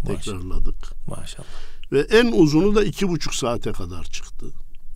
tekrarladık. 0.08 1.08
Maşallah. 1.08 1.48
Ve 1.92 2.00
en 2.00 2.32
uzunu 2.32 2.76
da 2.76 2.84
iki 2.84 3.10
buçuk 3.10 3.36
saate 3.36 3.72
kadar 3.72 4.04
çıktı. 4.04 4.46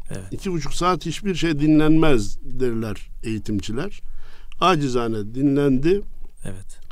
Evet. 0.10 0.34
İki 0.34 0.52
buçuk 0.52 0.74
saat 0.74 1.06
hiçbir 1.06 1.36
şey 1.36 1.60
dinlenmez 1.60 2.38
derler 2.42 3.10
eğitimciler. 3.24 4.02
Acizane 4.60 5.36
dinlendi. 5.36 6.02
Evet. 6.44 6.85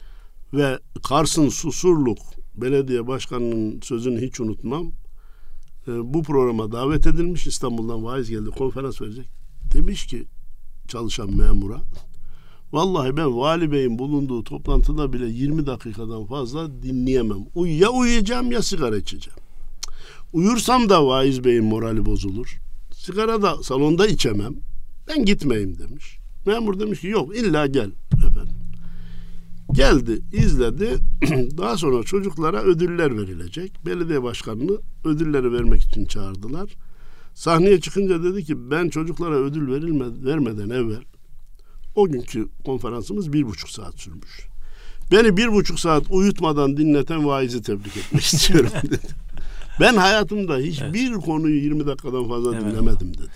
Ve 0.54 0.80
Kars'ın 1.04 1.50
Susurluk 1.50 2.18
belediye 2.56 3.08
başkanının 3.08 3.82
sözünü 3.82 4.22
hiç 4.22 4.40
unutmam. 4.40 4.92
Ee, 5.88 6.14
bu 6.14 6.24
programa 6.24 6.72
davet 6.72 7.08
edilmiş 7.08 7.48
İstanbul'dan 7.48 8.04
vaiz 8.04 8.30
geldi 8.30 8.50
konferans 8.50 9.02
verecek. 9.02 9.26
Demiş 9.74 10.08
ki 10.08 10.26
çalışan 10.88 11.38
memura 11.38 11.82
Vallahi 12.74 13.18
ben 13.18 13.38
vali 13.38 13.72
beyin 13.72 14.00
bulunduğu 14.00 14.44
toplantıda 14.44 15.14
bile 15.14 15.26
20 15.26 15.66
dakikadan 15.66 16.26
fazla 16.26 16.84
dinleyemem. 16.84 17.46
Ya 17.56 17.90
uyuyacağım 17.90 18.52
ya 18.52 18.62
sigara 18.62 18.98
içeceğim. 18.98 19.40
Uyursam 20.34 20.90
da 20.90 21.08
vaiz 21.08 21.44
beyin 21.44 21.64
morali 21.64 22.06
bozulur. 22.06 22.60
Sigara 22.92 23.42
da 23.42 23.64
salonda 23.64 24.08
içemem. 24.08 24.56
Ben 25.08 25.26
gitmeyeyim 25.26 25.80
demiş. 25.80 26.18
Memur 26.46 26.80
demiş 26.80 27.02
ki 27.02 27.08
yok 27.08 27.36
illa 27.38 27.68
gel 27.68 27.92
efendim. 28.14 28.63
Geldi, 29.74 30.22
izledi. 30.34 30.98
Daha 31.58 31.78
sonra 31.78 32.04
çocuklara 32.04 32.62
ödüller 32.62 33.18
verilecek. 33.18 33.86
Belediye 33.86 34.24
başkanını 34.24 34.78
ödülleri 35.06 35.54
vermek 35.54 35.82
için 35.82 36.06
çağırdılar. 36.06 36.70
Sahneye 37.34 37.80
çıkınca 37.82 38.24
dedi 38.24 38.44
ki 38.44 38.72
ben 38.72 38.90
çocuklara 38.90 39.36
ödül 39.36 39.72
verilme, 39.72 40.06
vermeden 40.26 40.70
evvel 40.70 41.04
o 41.96 42.08
günkü 42.08 42.48
konferansımız 42.66 43.34
bir 43.34 43.44
buçuk 43.44 43.70
saat 43.70 44.00
sürmüş. 44.00 44.48
Beni 45.12 45.38
bir 45.38 45.52
buçuk 45.52 45.80
saat 45.80 46.04
uyutmadan 46.10 46.78
dinleten 46.78 47.26
vaizi 47.26 47.62
tebrik 47.62 47.98
etmek 47.98 48.24
istiyorum 48.24 48.72
dedi. 48.84 49.00
Ben 49.80 49.96
hayatımda 49.96 50.58
hiçbir 50.58 51.12
evet. 51.12 51.26
konuyu 51.26 51.64
20 51.64 51.86
dakikadan 51.86 52.28
fazla 52.28 52.56
evet. 52.56 52.66
dinlemedim 52.66 53.14
dedi. 53.14 53.32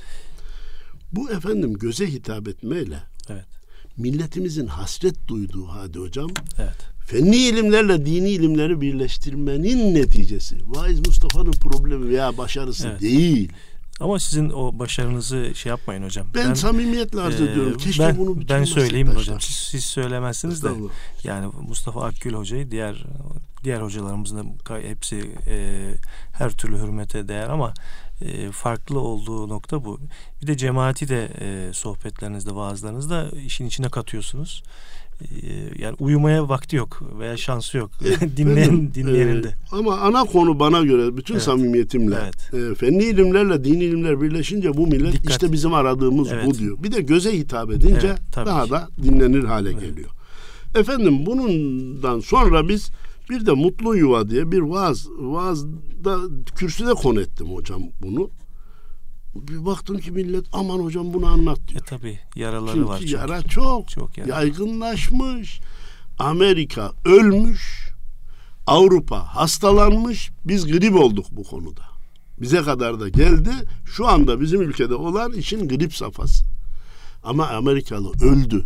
Bu 1.12 1.32
efendim 1.32 1.74
göze 1.74 2.12
hitap 2.12 2.48
etmeyle 2.48 3.00
evet. 3.30 3.57
Milletimizin 3.98 4.68
hasret 4.68 5.28
duyduğu 5.28 5.68
hadi 5.68 6.00
hocam 6.00 6.30
evet. 6.60 6.78
fenli 7.00 7.38
ilimlerle 7.38 8.06
dini 8.06 8.30
ilimleri 8.30 8.82
birleştirmenin 8.82 9.96
neticesi. 9.96 10.56
Vaiz 10.66 11.08
Mustafa'nın 11.08 11.52
problemi 11.52 12.10
veya 12.10 12.38
başarısı 12.38 12.88
evet. 12.88 13.02
değil. 13.02 13.52
Ama 14.00 14.20
sizin 14.20 14.50
o 14.50 14.80
başarınızı 14.80 15.56
şey 15.56 15.70
yapmayın 15.70 16.04
hocam. 16.04 16.28
Ben, 16.36 16.50
ben 16.50 16.54
samimiyetle 16.54 17.22
arz 17.22 17.42
ediyorum. 17.42 17.74
E, 17.74 17.78
Keşke 17.78 18.04
ben, 18.04 18.18
bunu 18.18 18.50
ben 18.50 18.64
söyleyeyim 18.64 19.16
hocam. 19.16 19.42
Siz, 19.42 19.56
siz 19.56 19.86
söylemezsiniz 19.86 20.64
de 20.64 20.70
yani 21.24 21.52
Mustafa 21.62 22.04
Akgül 22.04 22.34
hocayı 22.34 22.72
diğer 22.72 23.06
diğer 23.64 23.82
hocalarımızın 23.82 24.38
da 24.38 24.78
hepsi 24.78 25.32
e, 25.48 25.86
her 26.34 26.52
türlü 26.52 26.78
hürmete 26.78 27.28
değer 27.28 27.50
ama 27.50 27.74
e, 28.22 28.52
farklı 28.52 29.00
olduğu 29.00 29.50
nokta 29.50 29.86
bu. 29.86 30.00
Bir 30.42 30.48
de 30.48 30.58
cemaati 30.58 31.10
de 31.10 31.30
e, 31.40 31.74
sohbetlerinizde, 31.74 32.56
vaazlarınızda 32.56 33.30
işin 33.46 33.66
içine 33.66 33.90
katıyorsunuz. 33.90 34.64
Ee, 35.22 35.28
yani 35.80 35.96
uyumaya 36.00 36.50
vakti 36.50 36.76
yok 36.76 37.02
veya 37.20 37.38
şansı 37.38 37.78
yok. 37.78 37.92
Dinleyen 38.38 38.94
dinleyenin 38.94 39.44
de. 39.44 39.54
ama 39.72 39.98
ana 39.98 40.24
konu 40.24 40.60
bana 40.60 40.82
göre 40.82 41.18
bütün 41.18 41.34
evet. 41.34 41.44
samimiyetimle 41.44 42.16
evet. 42.24 42.72
E, 42.72 42.76
fenli 42.76 43.04
ilimlerle 43.04 43.64
dini 43.64 43.84
ilimler 43.84 44.22
birleşince 44.22 44.78
bu 44.78 44.88
millet 44.88 45.14
Dikkat. 45.14 45.32
işte 45.32 45.52
bizim 45.52 45.74
aradığımız 45.74 46.32
evet. 46.32 46.46
bu 46.46 46.54
diyor. 46.54 46.84
Bir 46.84 46.92
de 46.92 47.02
göze 47.02 47.38
hitap 47.38 47.72
edince 47.72 48.08
evet, 48.08 48.46
daha 48.46 48.66
ki. 48.66 48.72
da 48.72 48.88
dinlenir 49.04 49.44
hale 49.44 49.70
evet. 49.70 49.82
geliyor. 49.82 50.10
Efendim 50.76 51.26
bundan 51.26 52.20
sonra 52.20 52.70
biz 52.70 52.90
bir 53.30 53.46
de 53.46 53.52
Mutlu 53.52 53.98
Yuva 53.98 54.30
diye 54.30 54.52
bir 54.52 54.60
vaaz, 54.60 55.08
vaazda 55.20 56.18
kürsüde 56.56 56.94
konu 56.94 57.22
ettim 57.22 57.48
hocam 57.48 57.82
bunu 58.02 58.30
bir 59.42 59.66
baktım 59.66 60.00
ki 60.00 60.12
millet 60.12 60.46
aman 60.54 60.80
hocam 60.80 61.14
bunu 61.14 61.26
anlat 61.26 61.60
diyor. 61.68 61.82
E 61.82 61.84
tabi 61.86 62.20
yaraları 62.36 62.74
Çünkü 62.74 62.88
var. 62.88 63.00
Çünkü 63.00 63.14
yara 63.14 63.42
çok, 63.42 63.90
çok 63.90 64.18
yara. 64.18 64.30
yaygınlaşmış. 64.30 65.60
Amerika 66.20 66.92
ölmüş. 67.06 67.90
Avrupa 68.68 69.20
hastalanmış. 69.20 70.32
Biz 70.46 70.68
grip 70.68 70.96
olduk 70.96 71.26
bu 71.32 71.44
konuda. 71.44 71.82
Bize 72.42 72.62
kadar 72.62 73.00
da 73.00 73.10
geldi. 73.10 73.52
Şu 73.86 74.08
anda 74.08 74.42
bizim 74.42 74.62
ülkede 74.62 74.96
olan 74.96 75.34
için 75.34 75.68
grip 75.68 75.96
safhası. 75.96 76.46
Ama 77.24 77.48
Amerikalı 77.48 78.12
öldü. 78.22 78.66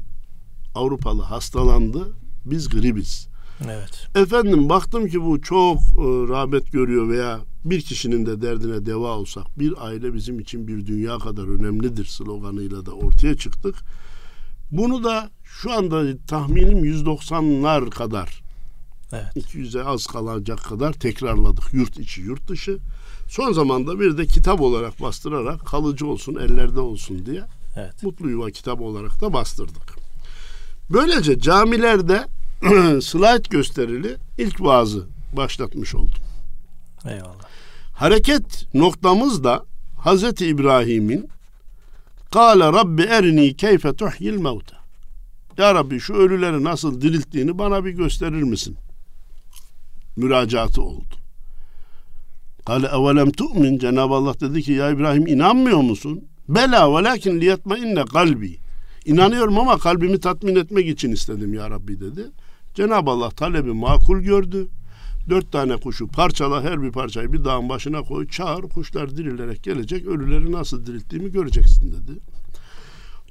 Avrupalı 0.76 1.22
hastalandı. 1.22 2.08
Biz 2.46 2.70
gribiz. 2.70 3.28
Evet. 3.66 4.08
Efendim 4.16 4.70
baktım 4.70 5.08
ki 5.08 5.22
bu 5.22 5.42
çok 5.42 5.78
e, 5.78 6.04
rağbet 6.30 6.72
görüyor 6.72 7.10
veya 7.10 7.40
bir 7.66 7.82
kişinin 7.82 8.26
de 8.26 8.42
derdine 8.42 8.86
deva 8.86 9.18
olsak 9.18 9.60
bir 9.60 9.86
aile 9.86 10.14
bizim 10.14 10.40
için 10.40 10.68
bir 10.68 10.86
dünya 10.86 11.18
kadar 11.18 11.60
önemlidir 11.60 12.06
sloganıyla 12.06 12.86
da 12.86 12.92
ortaya 12.92 13.38
çıktık. 13.38 13.76
Bunu 14.72 15.04
da 15.04 15.30
şu 15.44 15.72
anda 15.72 16.18
tahminim 16.28 16.86
190'lar 16.86 17.90
kadar 17.90 18.42
evet. 19.12 19.36
200'e 19.36 19.84
az 19.84 20.06
kalacak 20.06 20.64
kadar 20.64 20.94
tekrarladık 20.94 21.74
yurt 21.74 22.00
içi 22.00 22.22
yurt 22.22 22.48
dışı. 22.48 22.78
Son 23.30 23.52
zamanda 23.52 24.00
bir 24.00 24.18
de 24.18 24.26
kitap 24.26 24.62
olarak 24.62 25.02
bastırarak 25.02 25.66
kalıcı 25.66 26.08
olsun 26.08 26.36
ellerde 26.36 26.80
olsun 26.80 27.26
diye 27.26 27.44
evet. 27.76 28.04
Mutlu 28.04 28.30
Yuva 28.30 28.52
kitabı 28.52 28.84
olarak 28.84 29.22
da 29.22 29.34
bastırdık. 29.34 29.96
Böylece 30.90 31.40
camilerde 31.40 32.26
slide 33.02 33.50
gösterili 33.50 34.18
ilk 34.38 34.62
vaazı 34.62 35.08
başlatmış 35.34 35.96
oldum. 35.96 36.24
Eyvallah. 37.06 37.46
Hareket 37.94 38.68
noktamız 38.74 39.44
da 39.44 39.66
Hazreti 39.98 40.48
İbrahim'in 40.48 41.30
Kale 42.32 42.66
Rabbi 42.66 43.02
erini 43.02 43.56
keyfe 43.56 43.94
tuhyil 43.94 44.38
mevte. 44.38 44.76
Ya 45.58 45.76
Rabbi 45.76 46.00
şu 46.00 46.14
ölüleri 46.14 46.64
nasıl 46.64 47.02
dirilttiğini 47.02 47.58
bana 47.58 47.86
bir 47.86 47.92
gösterir 47.92 48.44
misin? 48.44 48.78
Müracaatı 50.16 50.82
oldu. 50.82 51.16
Kale 52.66 52.88
evelem 52.88 53.32
tu'min 53.32 53.80
Cenab-ı 53.80 54.14
Allah 54.14 54.40
dedi 54.40 54.62
ki 54.62 54.72
ya 54.72 54.90
İbrahim 54.90 55.28
inanmıyor 55.28 55.82
musun? 55.82 56.24
Bela 56.50 56.98
velakin 56.98 57.42
liyetme 57.42 57.80
inne 57.80 58.06
kalbi. 58.06 58.58
İnanıyorum 59.06 59.60
ama 59.60 59.78
kalbimi 59.78 60.20
tatmin 60.20 60.56
etmek 60.56 60.88
için 60.88 61.12
istedim 61.12 61.54
ya 61.54 61.70
Rabbi 61.70 62.00
dedi. 62.00 62.22
Cenab-ı 62.74 63.10
Allah 63.10 63.30
talebi 63.30 63.74
makul 63.74 64.20
gördü. 64.20 64.68
Dört 65.30 65.52
tane 65.52 65.78
kuşu 65.78 66.08
parçala 66.08 66.64
her 66.64 66.82
bir 66.82 66.92
parçayı 66.92 67.34
bir 67.34 67.46
dağın 67.46 67.70
başına 67.70 68.02
koy 68.02 68.28
çağır 68.28 68.62
kuşlar 68.62 69.18
dirilerek 69.18 69.64
gelecek 69.64 70.06
ölüleri 70.08 70.52
nasıl 70.52 70.86
dirilttiğimi 70.86 71.32
göreceksin 71.32 71.92
dedi. 71.92 72.20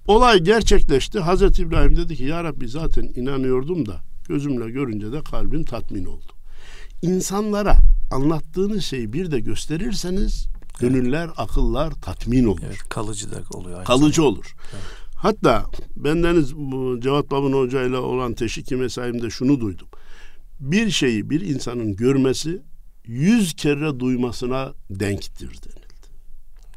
Olay 0.07 0.39
gerçekleşti. 0.39 1.21
Hazreti 1.21 1.63
İbrahim 1.63 1.97
dedi 1.97 2.17
ki 2.17 2.25
ya 2.25 2.45
Rabbi 2.45 2.69
zaten 2.69 3.03
inanıyordum 3.03 3.87
da 3.87 4.01
gözümle 4.29 4.71
görünce 4.71 5.13
de 5.13 5.23
kalbim 5.23 5.65
tatmin 5.65 6.05
oldu. 6.05 6.33
İnsanlara 7.03 7.77
anlattığınız 8.11 8.85
şeyi 8.85 9.13
bir 9.13 9.31
de 9.31 9.41
gösterirseniz 9.41 10.47
gönüller, 10.81 11.31
akıllar 11.37 11.91
tatmin 11.91 12.45
olur. 12.45 12.61
Evet, 12.67 12.89
kalıcı 12.89 13.31
da 13.31 13.43
oluyor. 13.51 13.85
Kalıcı 13.85 14.25
olur. 14.25 14.55
Hatta 15.21 15.67
bendeniz 15.97 16.49
Cevat 17.03 17.31
Babın 17.31 17.53
Hoca 17.53 17.83
ile 17.83 17.97
olan 17.97 18.35
teşviki 18.35 18.77
mesaimde 18.77 19.31
şunu 19.31 19.61
duydum. 19.61 19.89
Bir 20.61 20.91
şeyi 20.91 21.31
bir 21.31 21.41
insanın 21.41 21.97
görmesi 21.97 22.63
yüz 23.05 23.53
kere 23.55 24.01
duymasına 24.01 24.73
denktir 24.91 25.47
denildi. 25.49 26.07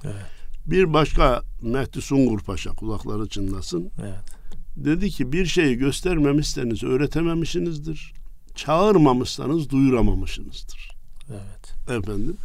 Evet, 0.03 0.25
Bir 0.65 0.93
başka 0.93 1.41
Mehdi 1.61 2.01
Sungur 2.01 2.39
Paşa 2.39 2.71
kulakları 2.71 3.27
çınlasın. 3.27 3.91
evet. 4.01 4.33
Dedi 4.77 5.09
ki 5.09 5.31
bir 5.31 5.45
şeyi 5.45 5.77
göstermemişseniz 5.77 6.83
öğretememişsinizdir. 6.83 8.13
Çağırmamışsanız 8.55 9.69
duyuramamışsınızdır. 9.69 10.91
Evet. 11.29 11.73
Efendim. 11.89 12.37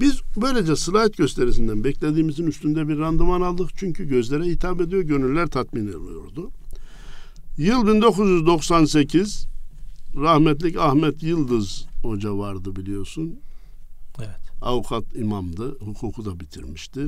Biz 0.00 0.20
böylece 0.36 0.76
slide 0.76 1.16
gösterisinden 1.16 1.84
beklediğimizin 1.84 2.46
üstünde 2.46 2.88
bir 2.88 2.98
randıman 2.98 3.40
aldık. 3.40 3.70
Çünkü 3.76 4.08
gözlere 4.08 4.44
hitap 4.44 4.80
ediyor, 4.80 5.02
gönüller 5.02 5.46
tatmin 5.46 5.86
ediyordu. 5.86 6.50
Yıl 7.58 7.86
1998 7.86 9.46
rahmetlik 10.16 10.76
Ahmet 10.76 11.22
Yıldız 11.22 11.86
Hoca 12.02 12.38
vardı 12.38 12.76
biliyorsun. 12.76 13.40
Evet. 14.18 14.62
Avukat 14.62 15.04
imamdı. 15.16 15.78
Hukuku 15.78 16.24
da 16.24 16.40
bitirmişti. 16.40 17.00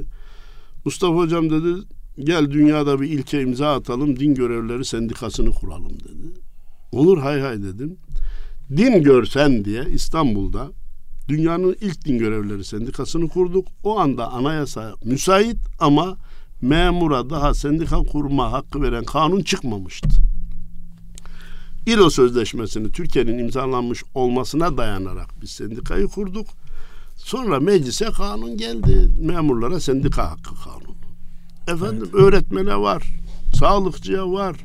Mustafa 0.84 1.14
Hocam 1.14 1.51
dedi 1.51 1.82
gel 2.18 2.51
dünyada 2.51 3.01
bir 3.01 3.09
ilke 3.11 3.43
imza 3.43 3.74
atalım. 3.74 4.20
Din 4.20 4.34
görevlileri 4.34 4.84
sendikasını 4.84 5.51
kuralım 5.51 6.01
dedi. 6.01 6.41
Olur 6.93 7.18
hay 7.18 7.41
hay 7.41 7.62
dedim. 7.62 7.97
Din 8.76 9.03
görsen 9.03 9.64
diye 9.64 9.84
İstanbul'da 9.91 10.70
dünyanın 11.28 11.76
ilk 11.80 12.04
din 12.04 12.18
görevlileri 12.18 12.64
sendikasını 12.64 13.28
kurduk. 13.28 13.66
O 13.84 13.98
anda 13.98 14.32
anayasa 14.32 14.94
müsait 15.04 15.56
ama 15.78 16.16
memura 16.62 17.30
daha 17.30 17.54
sendika 17.54 17.98
kurma 17.98 18.52
hakkı 18.52 18.82
veren 18.82 19.04
kanun 19.04 19.42
çıkmamıştı. 19.42 20.08
İLO 21.86 22.10
Sözleşmesi'ni 22.10 22.92
Türkiye'nin 22.92 23.38
imzalanmış 23.38 24.04
olmasına 24.14 24.76
dayanarak 24.76 25.28
biz 25.42 25.50
sendikayı 25.50 26.06
kurduk. 26.06 26.46
Sonra 27.16 27.60
meclise 27.60 28.04
kanun 28.04 28.56
geldi. 28.56 29.08
Memurlara 29.20 29.80
sendika 29.80 30.30
hakkı 30.30 30.54
kanunu. 30.64 30.98
Efendim 31.68 32.10
öğretmene 32.12 32.76
var, 32.76 33.02
sağlıkçıya 33.54 34.30
var, 34.30 34.56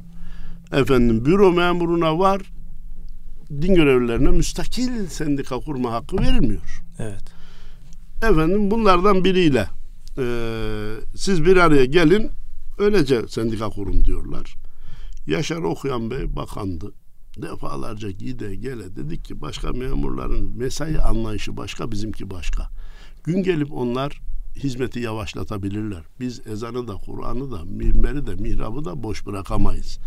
efendim 0.71 1.25
büro 1.25 1.51
memuruna 1.51 2.19
var. 2.19 2.41
Din 3.49 3.75
görevlilerine 3.75 4.29
müstakil 4.29 5.07
sendika 5.07 5.59
kurma 5.59 5.91
hakkı 5.91 6.17
verilmiyor. 6.17 6.83
Evet. 6.99 7.23
Efendim 8.17 8.71
bunlardan 8.71 9.23
biriyle 9.23 9.67
e, 10.17 10.25
siz 11.15 11.45
bir 11.45 11.57
araya 11.57 11.85
gelin 11.85 12.29
öylece 12.77 13.27
sendika 13.27 13.69
kurun 13.69 14.05
diyorlar. 14.05 14.55
Yaşar 15.27 15.57
Okuyan 15.57 16.11
Bey 16.11 16.35
bakandı. 16.35 16.93
Defalarca 17.37 18.11
gide 18.11 18.55
gele 18.55 18.95
dedik 18.95 19.25
ki 19.25 19.41
başka 19.41 19.71
memurların 19.71 20.57
mesai 20.57 20.99
anlayışı 20.99 21.57
başka 21.57 21.91
bizimki 21.91 22.29
başka. 22.29 22.69
Gün 23.23 23.43
gelip 23.43 23.73
onlar 23.73 24.21
hizmeti 24.55 24.99
yavaşlatabilirler. 24.99 26.03
Biz 26.19 26.47
ezanı 26.47 26.87
da 26.87 26.93
Kur'an'ı 26.93 27.51
da 27.51 27.65
minberi 27.65 28.27
de 28.27 28.35
mihrabı 28.35 28.85
da 28.85 29.03
boş 29.03 29.25
bırakamayız. 29.25 29.99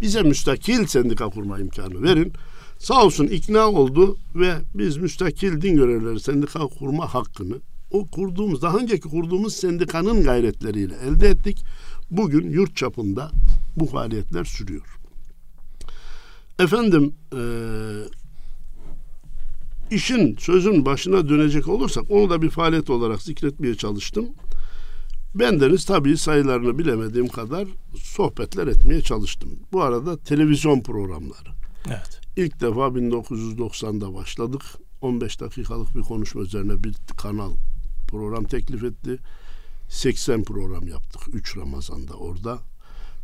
Bize 0.00 0.22
müstakil 0.22 0.86
sendika 0.86 1.28
kurma 1.28 1.58
imkanı 1.58 2.02
verin. 2.02 2.32
Sağ 2.82 3.04
olsun 3.04 3.26
ikna 3.26 3.70
oldu 3.70 4.18
ve 4.34 4.54
biz 4.74 4.96
müstakil 4.96 5.60
din 5.60 5.76
görevlileri 5.76 6.20
sendika 6.20 6.66
kurma 6.66 7.14
hakkını 7.14 7.54
o 7.90 8.06
kurduğumuz 8.06 8.62
daha 8.62 8.76
önceki 8.78 9.08
kurduğumuz 9.08 9.54
sendikanın 9.54 10.22
gayretleriyle 10.22 10.94
elde 10.96 11.28
ettik. 11.28 11.64
Bugün 12.10 12.50
yurt 12.50 12.76
çapında 12.76 13.30
bu 13.76 13.86
faaliyetler 13.86 14.44
sürüyor. 14.44 14.98
Efendim 16.58 17.14
eee 17.32 17.38
işin 19.90 20.36
sözün 20.36 20.84
başına 20.84 21.28
dönecek 21.28 21.68
olursak 21.68 22.04
onu 22.10 22.30
da 22.30 22.42
bir 22.42 22.50
faaliyet 22.50 22.90
olarak 22.90 23.22
zikretmeye 23.22 23.74
çalıştım. 23.74 24.26
Bendeniz 25.34 25.84
tabii 25.84 26.16
sayılarını 26.16 26.78
bilemediğim 26.78 27.28
kadar 27.28 27.68
sohbetler 27.96 28.66
etmeye 28.66 29.00
çalıştım. 29.00 29.50
Bu 29.72 29.82
arada 29.82 30.16
televizyon 30.18 30.80
programları. 30.80 31.48
Evet. 31.86 32.21
İlk 32.36 32.60
defa 32.60 32.80
1990'da 32.80 34.14
başladık. 34.14 34.62
15 35.00 35.40
dakikalık 35.40 35.96
bir 35.96 36.00
konuşma 36.00 36.42
üzerine 36.42 36.84
bir 36.84 36.94
kanal 37.16 37.52
program 38.08 38.44
teklif 38.44 38.84
etti. 38.84 39.18
80 39.88 40.44
program 40.44 40.88
yaptık 40.88 41.22
3 41.32 41.56
Ramazan'da 41.56 42.14
orada. 42.14 42.58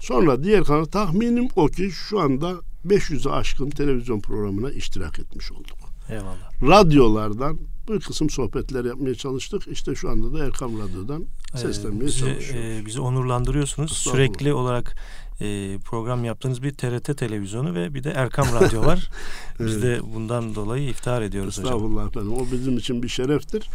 Sonra 0.01 0.45
diğer 0.45 0.65
kanal 0.65 0.85
tahminim 0.85 1.49
o 1.57 1.67
ki 1.67 1.91
şu 1.91 2.21
anda 2.21 2.55
500'e 2.87 3.33
aşkın 3.33 3.71
televizyon 3.71 4.21
programına 4.21 4.71
iştirak 4.71 5.19
etmiş 5.19 5.53
olduk. 5.53 5.78
Eyvallah. 6.11 6.63
Radyolardan 6.63 7.59
bir 7.89 8.01
kısım 8.01 8.31
sohbetler 8.31 8.85
yapmaya 8.85 9.15
çalıştık. 9.15 9.63
İşte 9.69 9.95
şu 9.95 10.11
anda 10.11 10.39
da 10.39 10.45
Erkam 10.45 10.79
Radyo'dan 10.79 11.25
Ee, 11.55 11.59
seslenmeye 11.59 12.07
bizi, 12.07 12.19
çalışıyoruz. 12.19 12.67
e, 12.83 12.87
bizi 12.87 13.01
onurlandırıyorsunuz. 13.01 13.93
Sürekli 13.93 14.53
olarak 14.53 14.97
e, 15.41 15.79
program 15.85 16.25
yaptığınız 16.25 16.63
bir 16.63 16.71
TRT 16.75 17.17
televizyonu 17.19 17.75
ve 17.75 17.95
bir 17.95 18.05
de 18.05 18.11
Erkam 18.11 18.47
Radyo 18.61 18.81
var. 18.85 19.11
Biz 19.61 19.73
Evet. 19.75 19.83
de 19.83 20.15
bundan 20.15 20.55
dolayı 20.55 20.89
iftihar 20.89 21.23
ediyoruz 21.23 21.59
hocam. 21.59 21.75
Estağfurullah 21.75 22.09
efendim. 22.09 22.33
O 22.33 22.47
bizim 22.53 22.79
için 22.79 23.03
bir 23.03 23.09
şereftir. 23.09 23.69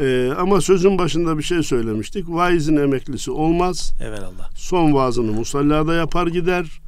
Ee, 0.00 0.32
ama 0.38 0.60
sözün 0.60 0.98
başında 0.98 1.38
bir 1.38 1.42
şey 1.42 1.62
söylemiştik. 1.62 2.28
Vaizin 2.28 2.76
emeklisi 2.76 3.30
olmaz. 3.30 3.92
Evelallah. 4.00 4.50
Son 4.56 4.94
vaazını 4.94 5.32
musallada 5.32 5.94
yapar 5.94 6.26
gider. 6.26 6.80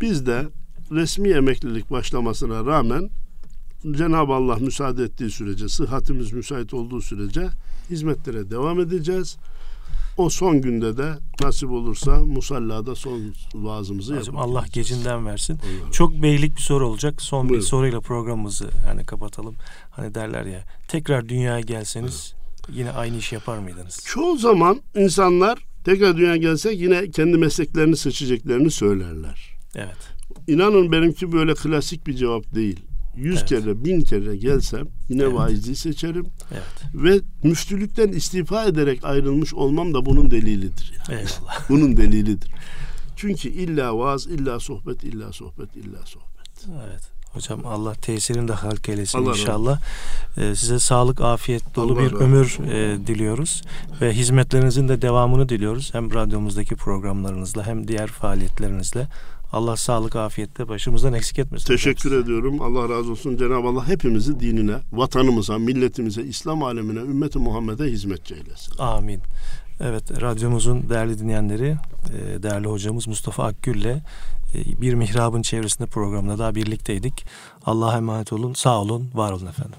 Biz 0.00 0.26
de 0.26 0.48
resmi 0.92 1.28
emeklilik 1.28 1.90
başlamasına 1.90 2.64
rağmen 2.66 3.10
Cenab-ı 3.90 4.32
Allah 4.32 4.56
müsaade 4.56 5.04
ettiği 5.04 5.30
sürece, 5.30 5.68
sıhhatimiz 5.68 6.32
müsait 6.32 6.74
olduğu 6.74 7.00
sürece 7.00 7.48
hizmetlere 7.90 8.50
devam 8.50 8.80
edeceğiz. 8.80 9.36
O 10.16 10.30
son 10.30 10.60
günde 10.60 10.96
de 10.96 11.12
nasip 11.42 11.70
olursa 11.70 12.16
musallada 12.16 12.94
son 12.94 13.34
vaazımızı 13.54 14.12
yapacağız. 14.14 14.38
Allah 14.38 14.64
gecinden 14.72 15.26
versin. 15.26 15.54
Allah. 15.54 15.92
Çok 15.92 16.22
beylik 16.22 16.56
bir 16.56 16.62
soru 16.62 16.88
olacak. 16.88 17.22
Son 17.22 17.48
Buyurun. 17.48 17.62
bir 17.62 17.68
soruyla 17.68 18.00
programımızı 18.00 18.70
hani 18.86 19.04
kapatalım. 19.04 19.54
Hani 19.90 20.14
derler 20.14 20.44
ya 20.44 20.64
tekrar 20.88 21.28
dünyaya 21.28 21.60
gelseniz 21.60 22.34
yine 22.72 22.90
aynı 22.90 23.16
işi 23.16 23.34
yapar 23.34 23.58
mıydınız? 23.58 24.00
Çoğu 24.06 24.36
zaman 24.36 24.80
insanlar 24.96 25.58
tekrar 25.84 26.16
dünyaya 26.16 26.36
gelsek 26.36 26.80
yine 26.80 27.10
kendi 27.10 27.36
mesleklerini 27.36 27.96
seçeceklerini 27.96 28.70
söylerler. 28.70 29.50
Evet. 29.74 29.98
İnanın 30.46 30.92
benimki 30.92 31.32
böyle 31.32 31.54
klasik 31.54 32.06
bir 32.06 32.14
cevap 32.14 32.54
değil. 32.54 32.80
Yüz 33.20 33.38
Evet. 33.38 33.48
kere, 33.48 33.84
bin 33.84 34.00
kere 34.00 34.36
gelsem 34.36 34.86
yine 35.08 35.22
Evet. 35.22 35.34
vaizliği 35.34 35.76
seçerim. 35.76 36.26
Evet. 36.52 36.94
Ve 36.94 37.20
müftülükten 37.42 38.08
istifa 38.08 38.64
ederek 38.64 39.04
ayrılmış 39.04 39.54
olmam 39.54 39.94
da 39.94 40.06
bunun 40.06 40.30
delilidir. 40.30 40.92
Yani. 41.08 41.20
Eyvallah. 41.20 41.60
Bunun 41.68 41.96
delilidir. 41.96 42.50
Çünkü 43.16 43.48
illa 43.48 43.98
vaaz, 43.98 44.26
illa 44.26 44.60
sohbet, 44.60 45.04
illa 45.04 45.32
sohbet, 45.32 45.76
illa 45.76 45.98
sohbet. 46.04 46.66
Evet. 46.88 47.10
Hocam 47.32 47.66
Allah 47.66 47.94
tesirini 47.94 48.48
de 48.48 48.52
halk 48.52 48.88
eylesin 48.88 49.18
Allah 49.18 49.30
inşallah. 49.30 49.80
Ee, 50.36 50.54
size 50.54 50.78
sağlık, 50.78 51.20
afiyet 51.20 51.76
dolu 51.76 51.92
Allah 51.92 52.00
bir 52.00 52.12
razı 52.12 52.24
ömür 52.24 52.58
e, 52.58 53.06
diliyoruz. 53.06 53.62
Ve 54.00 54.12
hizmetlerinizin 54.12 54.88
de 54.88 55.02
devamını 55.02 55.48
diliyoruz. 55.48 55.94
Hem 55.94 56.14
radyomuzdaki 56.14 56.76
programlarınızla 56.76 57.66
hem 57.66 57.88
diğer 57.88 58.06
faaliyetlerinizle. 58.06 59.08
Allah 59.52 59.76
sağlık, 59.76 60.16
afiyetle 60.16 60.68
başımızdan 60.68 61.12
eksik 61.12 61.38
etmesin. 61.38 61.66
Teşekkür 61.66 62.10
hocam. 62.10 62.22
ediyorum. 62.22 62.62
Allah 62.62 62.88
razı 62.88 63.10
olsun. 63.10 63.36
Cenab-ı 63.36 63.68
Allah 63.68 63.88
hepimizi 63.88 64.40
dinine, 64.40 64.76
vatanımıza, 64.92 65.58
milletimize, 65.58 66.22
İslam 66.22 66.62
alemine, 66.62 66.98
ümmeti 66.98 67.38
Muhammed'e 67.38 67.84
hizmetçi 67.84 68.34
eylesin. 68.34 68.78
Amin. 68.78 69.20
Evet, 69.80 70.22
radyomuzun 70.22 70.88
değerli 70.90 71.18
dinleyenleri, 71.18 71.76
e, 72.14 72.42
değerli 72.42 72.66
hocamız 72.68 73.08
Mustafa 73.08 73.44
Akgül'le 73.44 73.96
e, 74.54 74.80
bir 74.80 74.94
mihrabın 74.94 75.42
çevresinde 75.42 75.88
programda 75.88 76.38
daha 76.38 76.54
birlikteydik. 76.54 77.26
Allah'a 77.66 77.96
emanet 77.96 78.32
olun, 78.32 78.54
sağ 78.54 78.80
olun, 78.80 79.10
var 79.14 79.32
olun 79.32 79.46
efendim. 79.46 79.78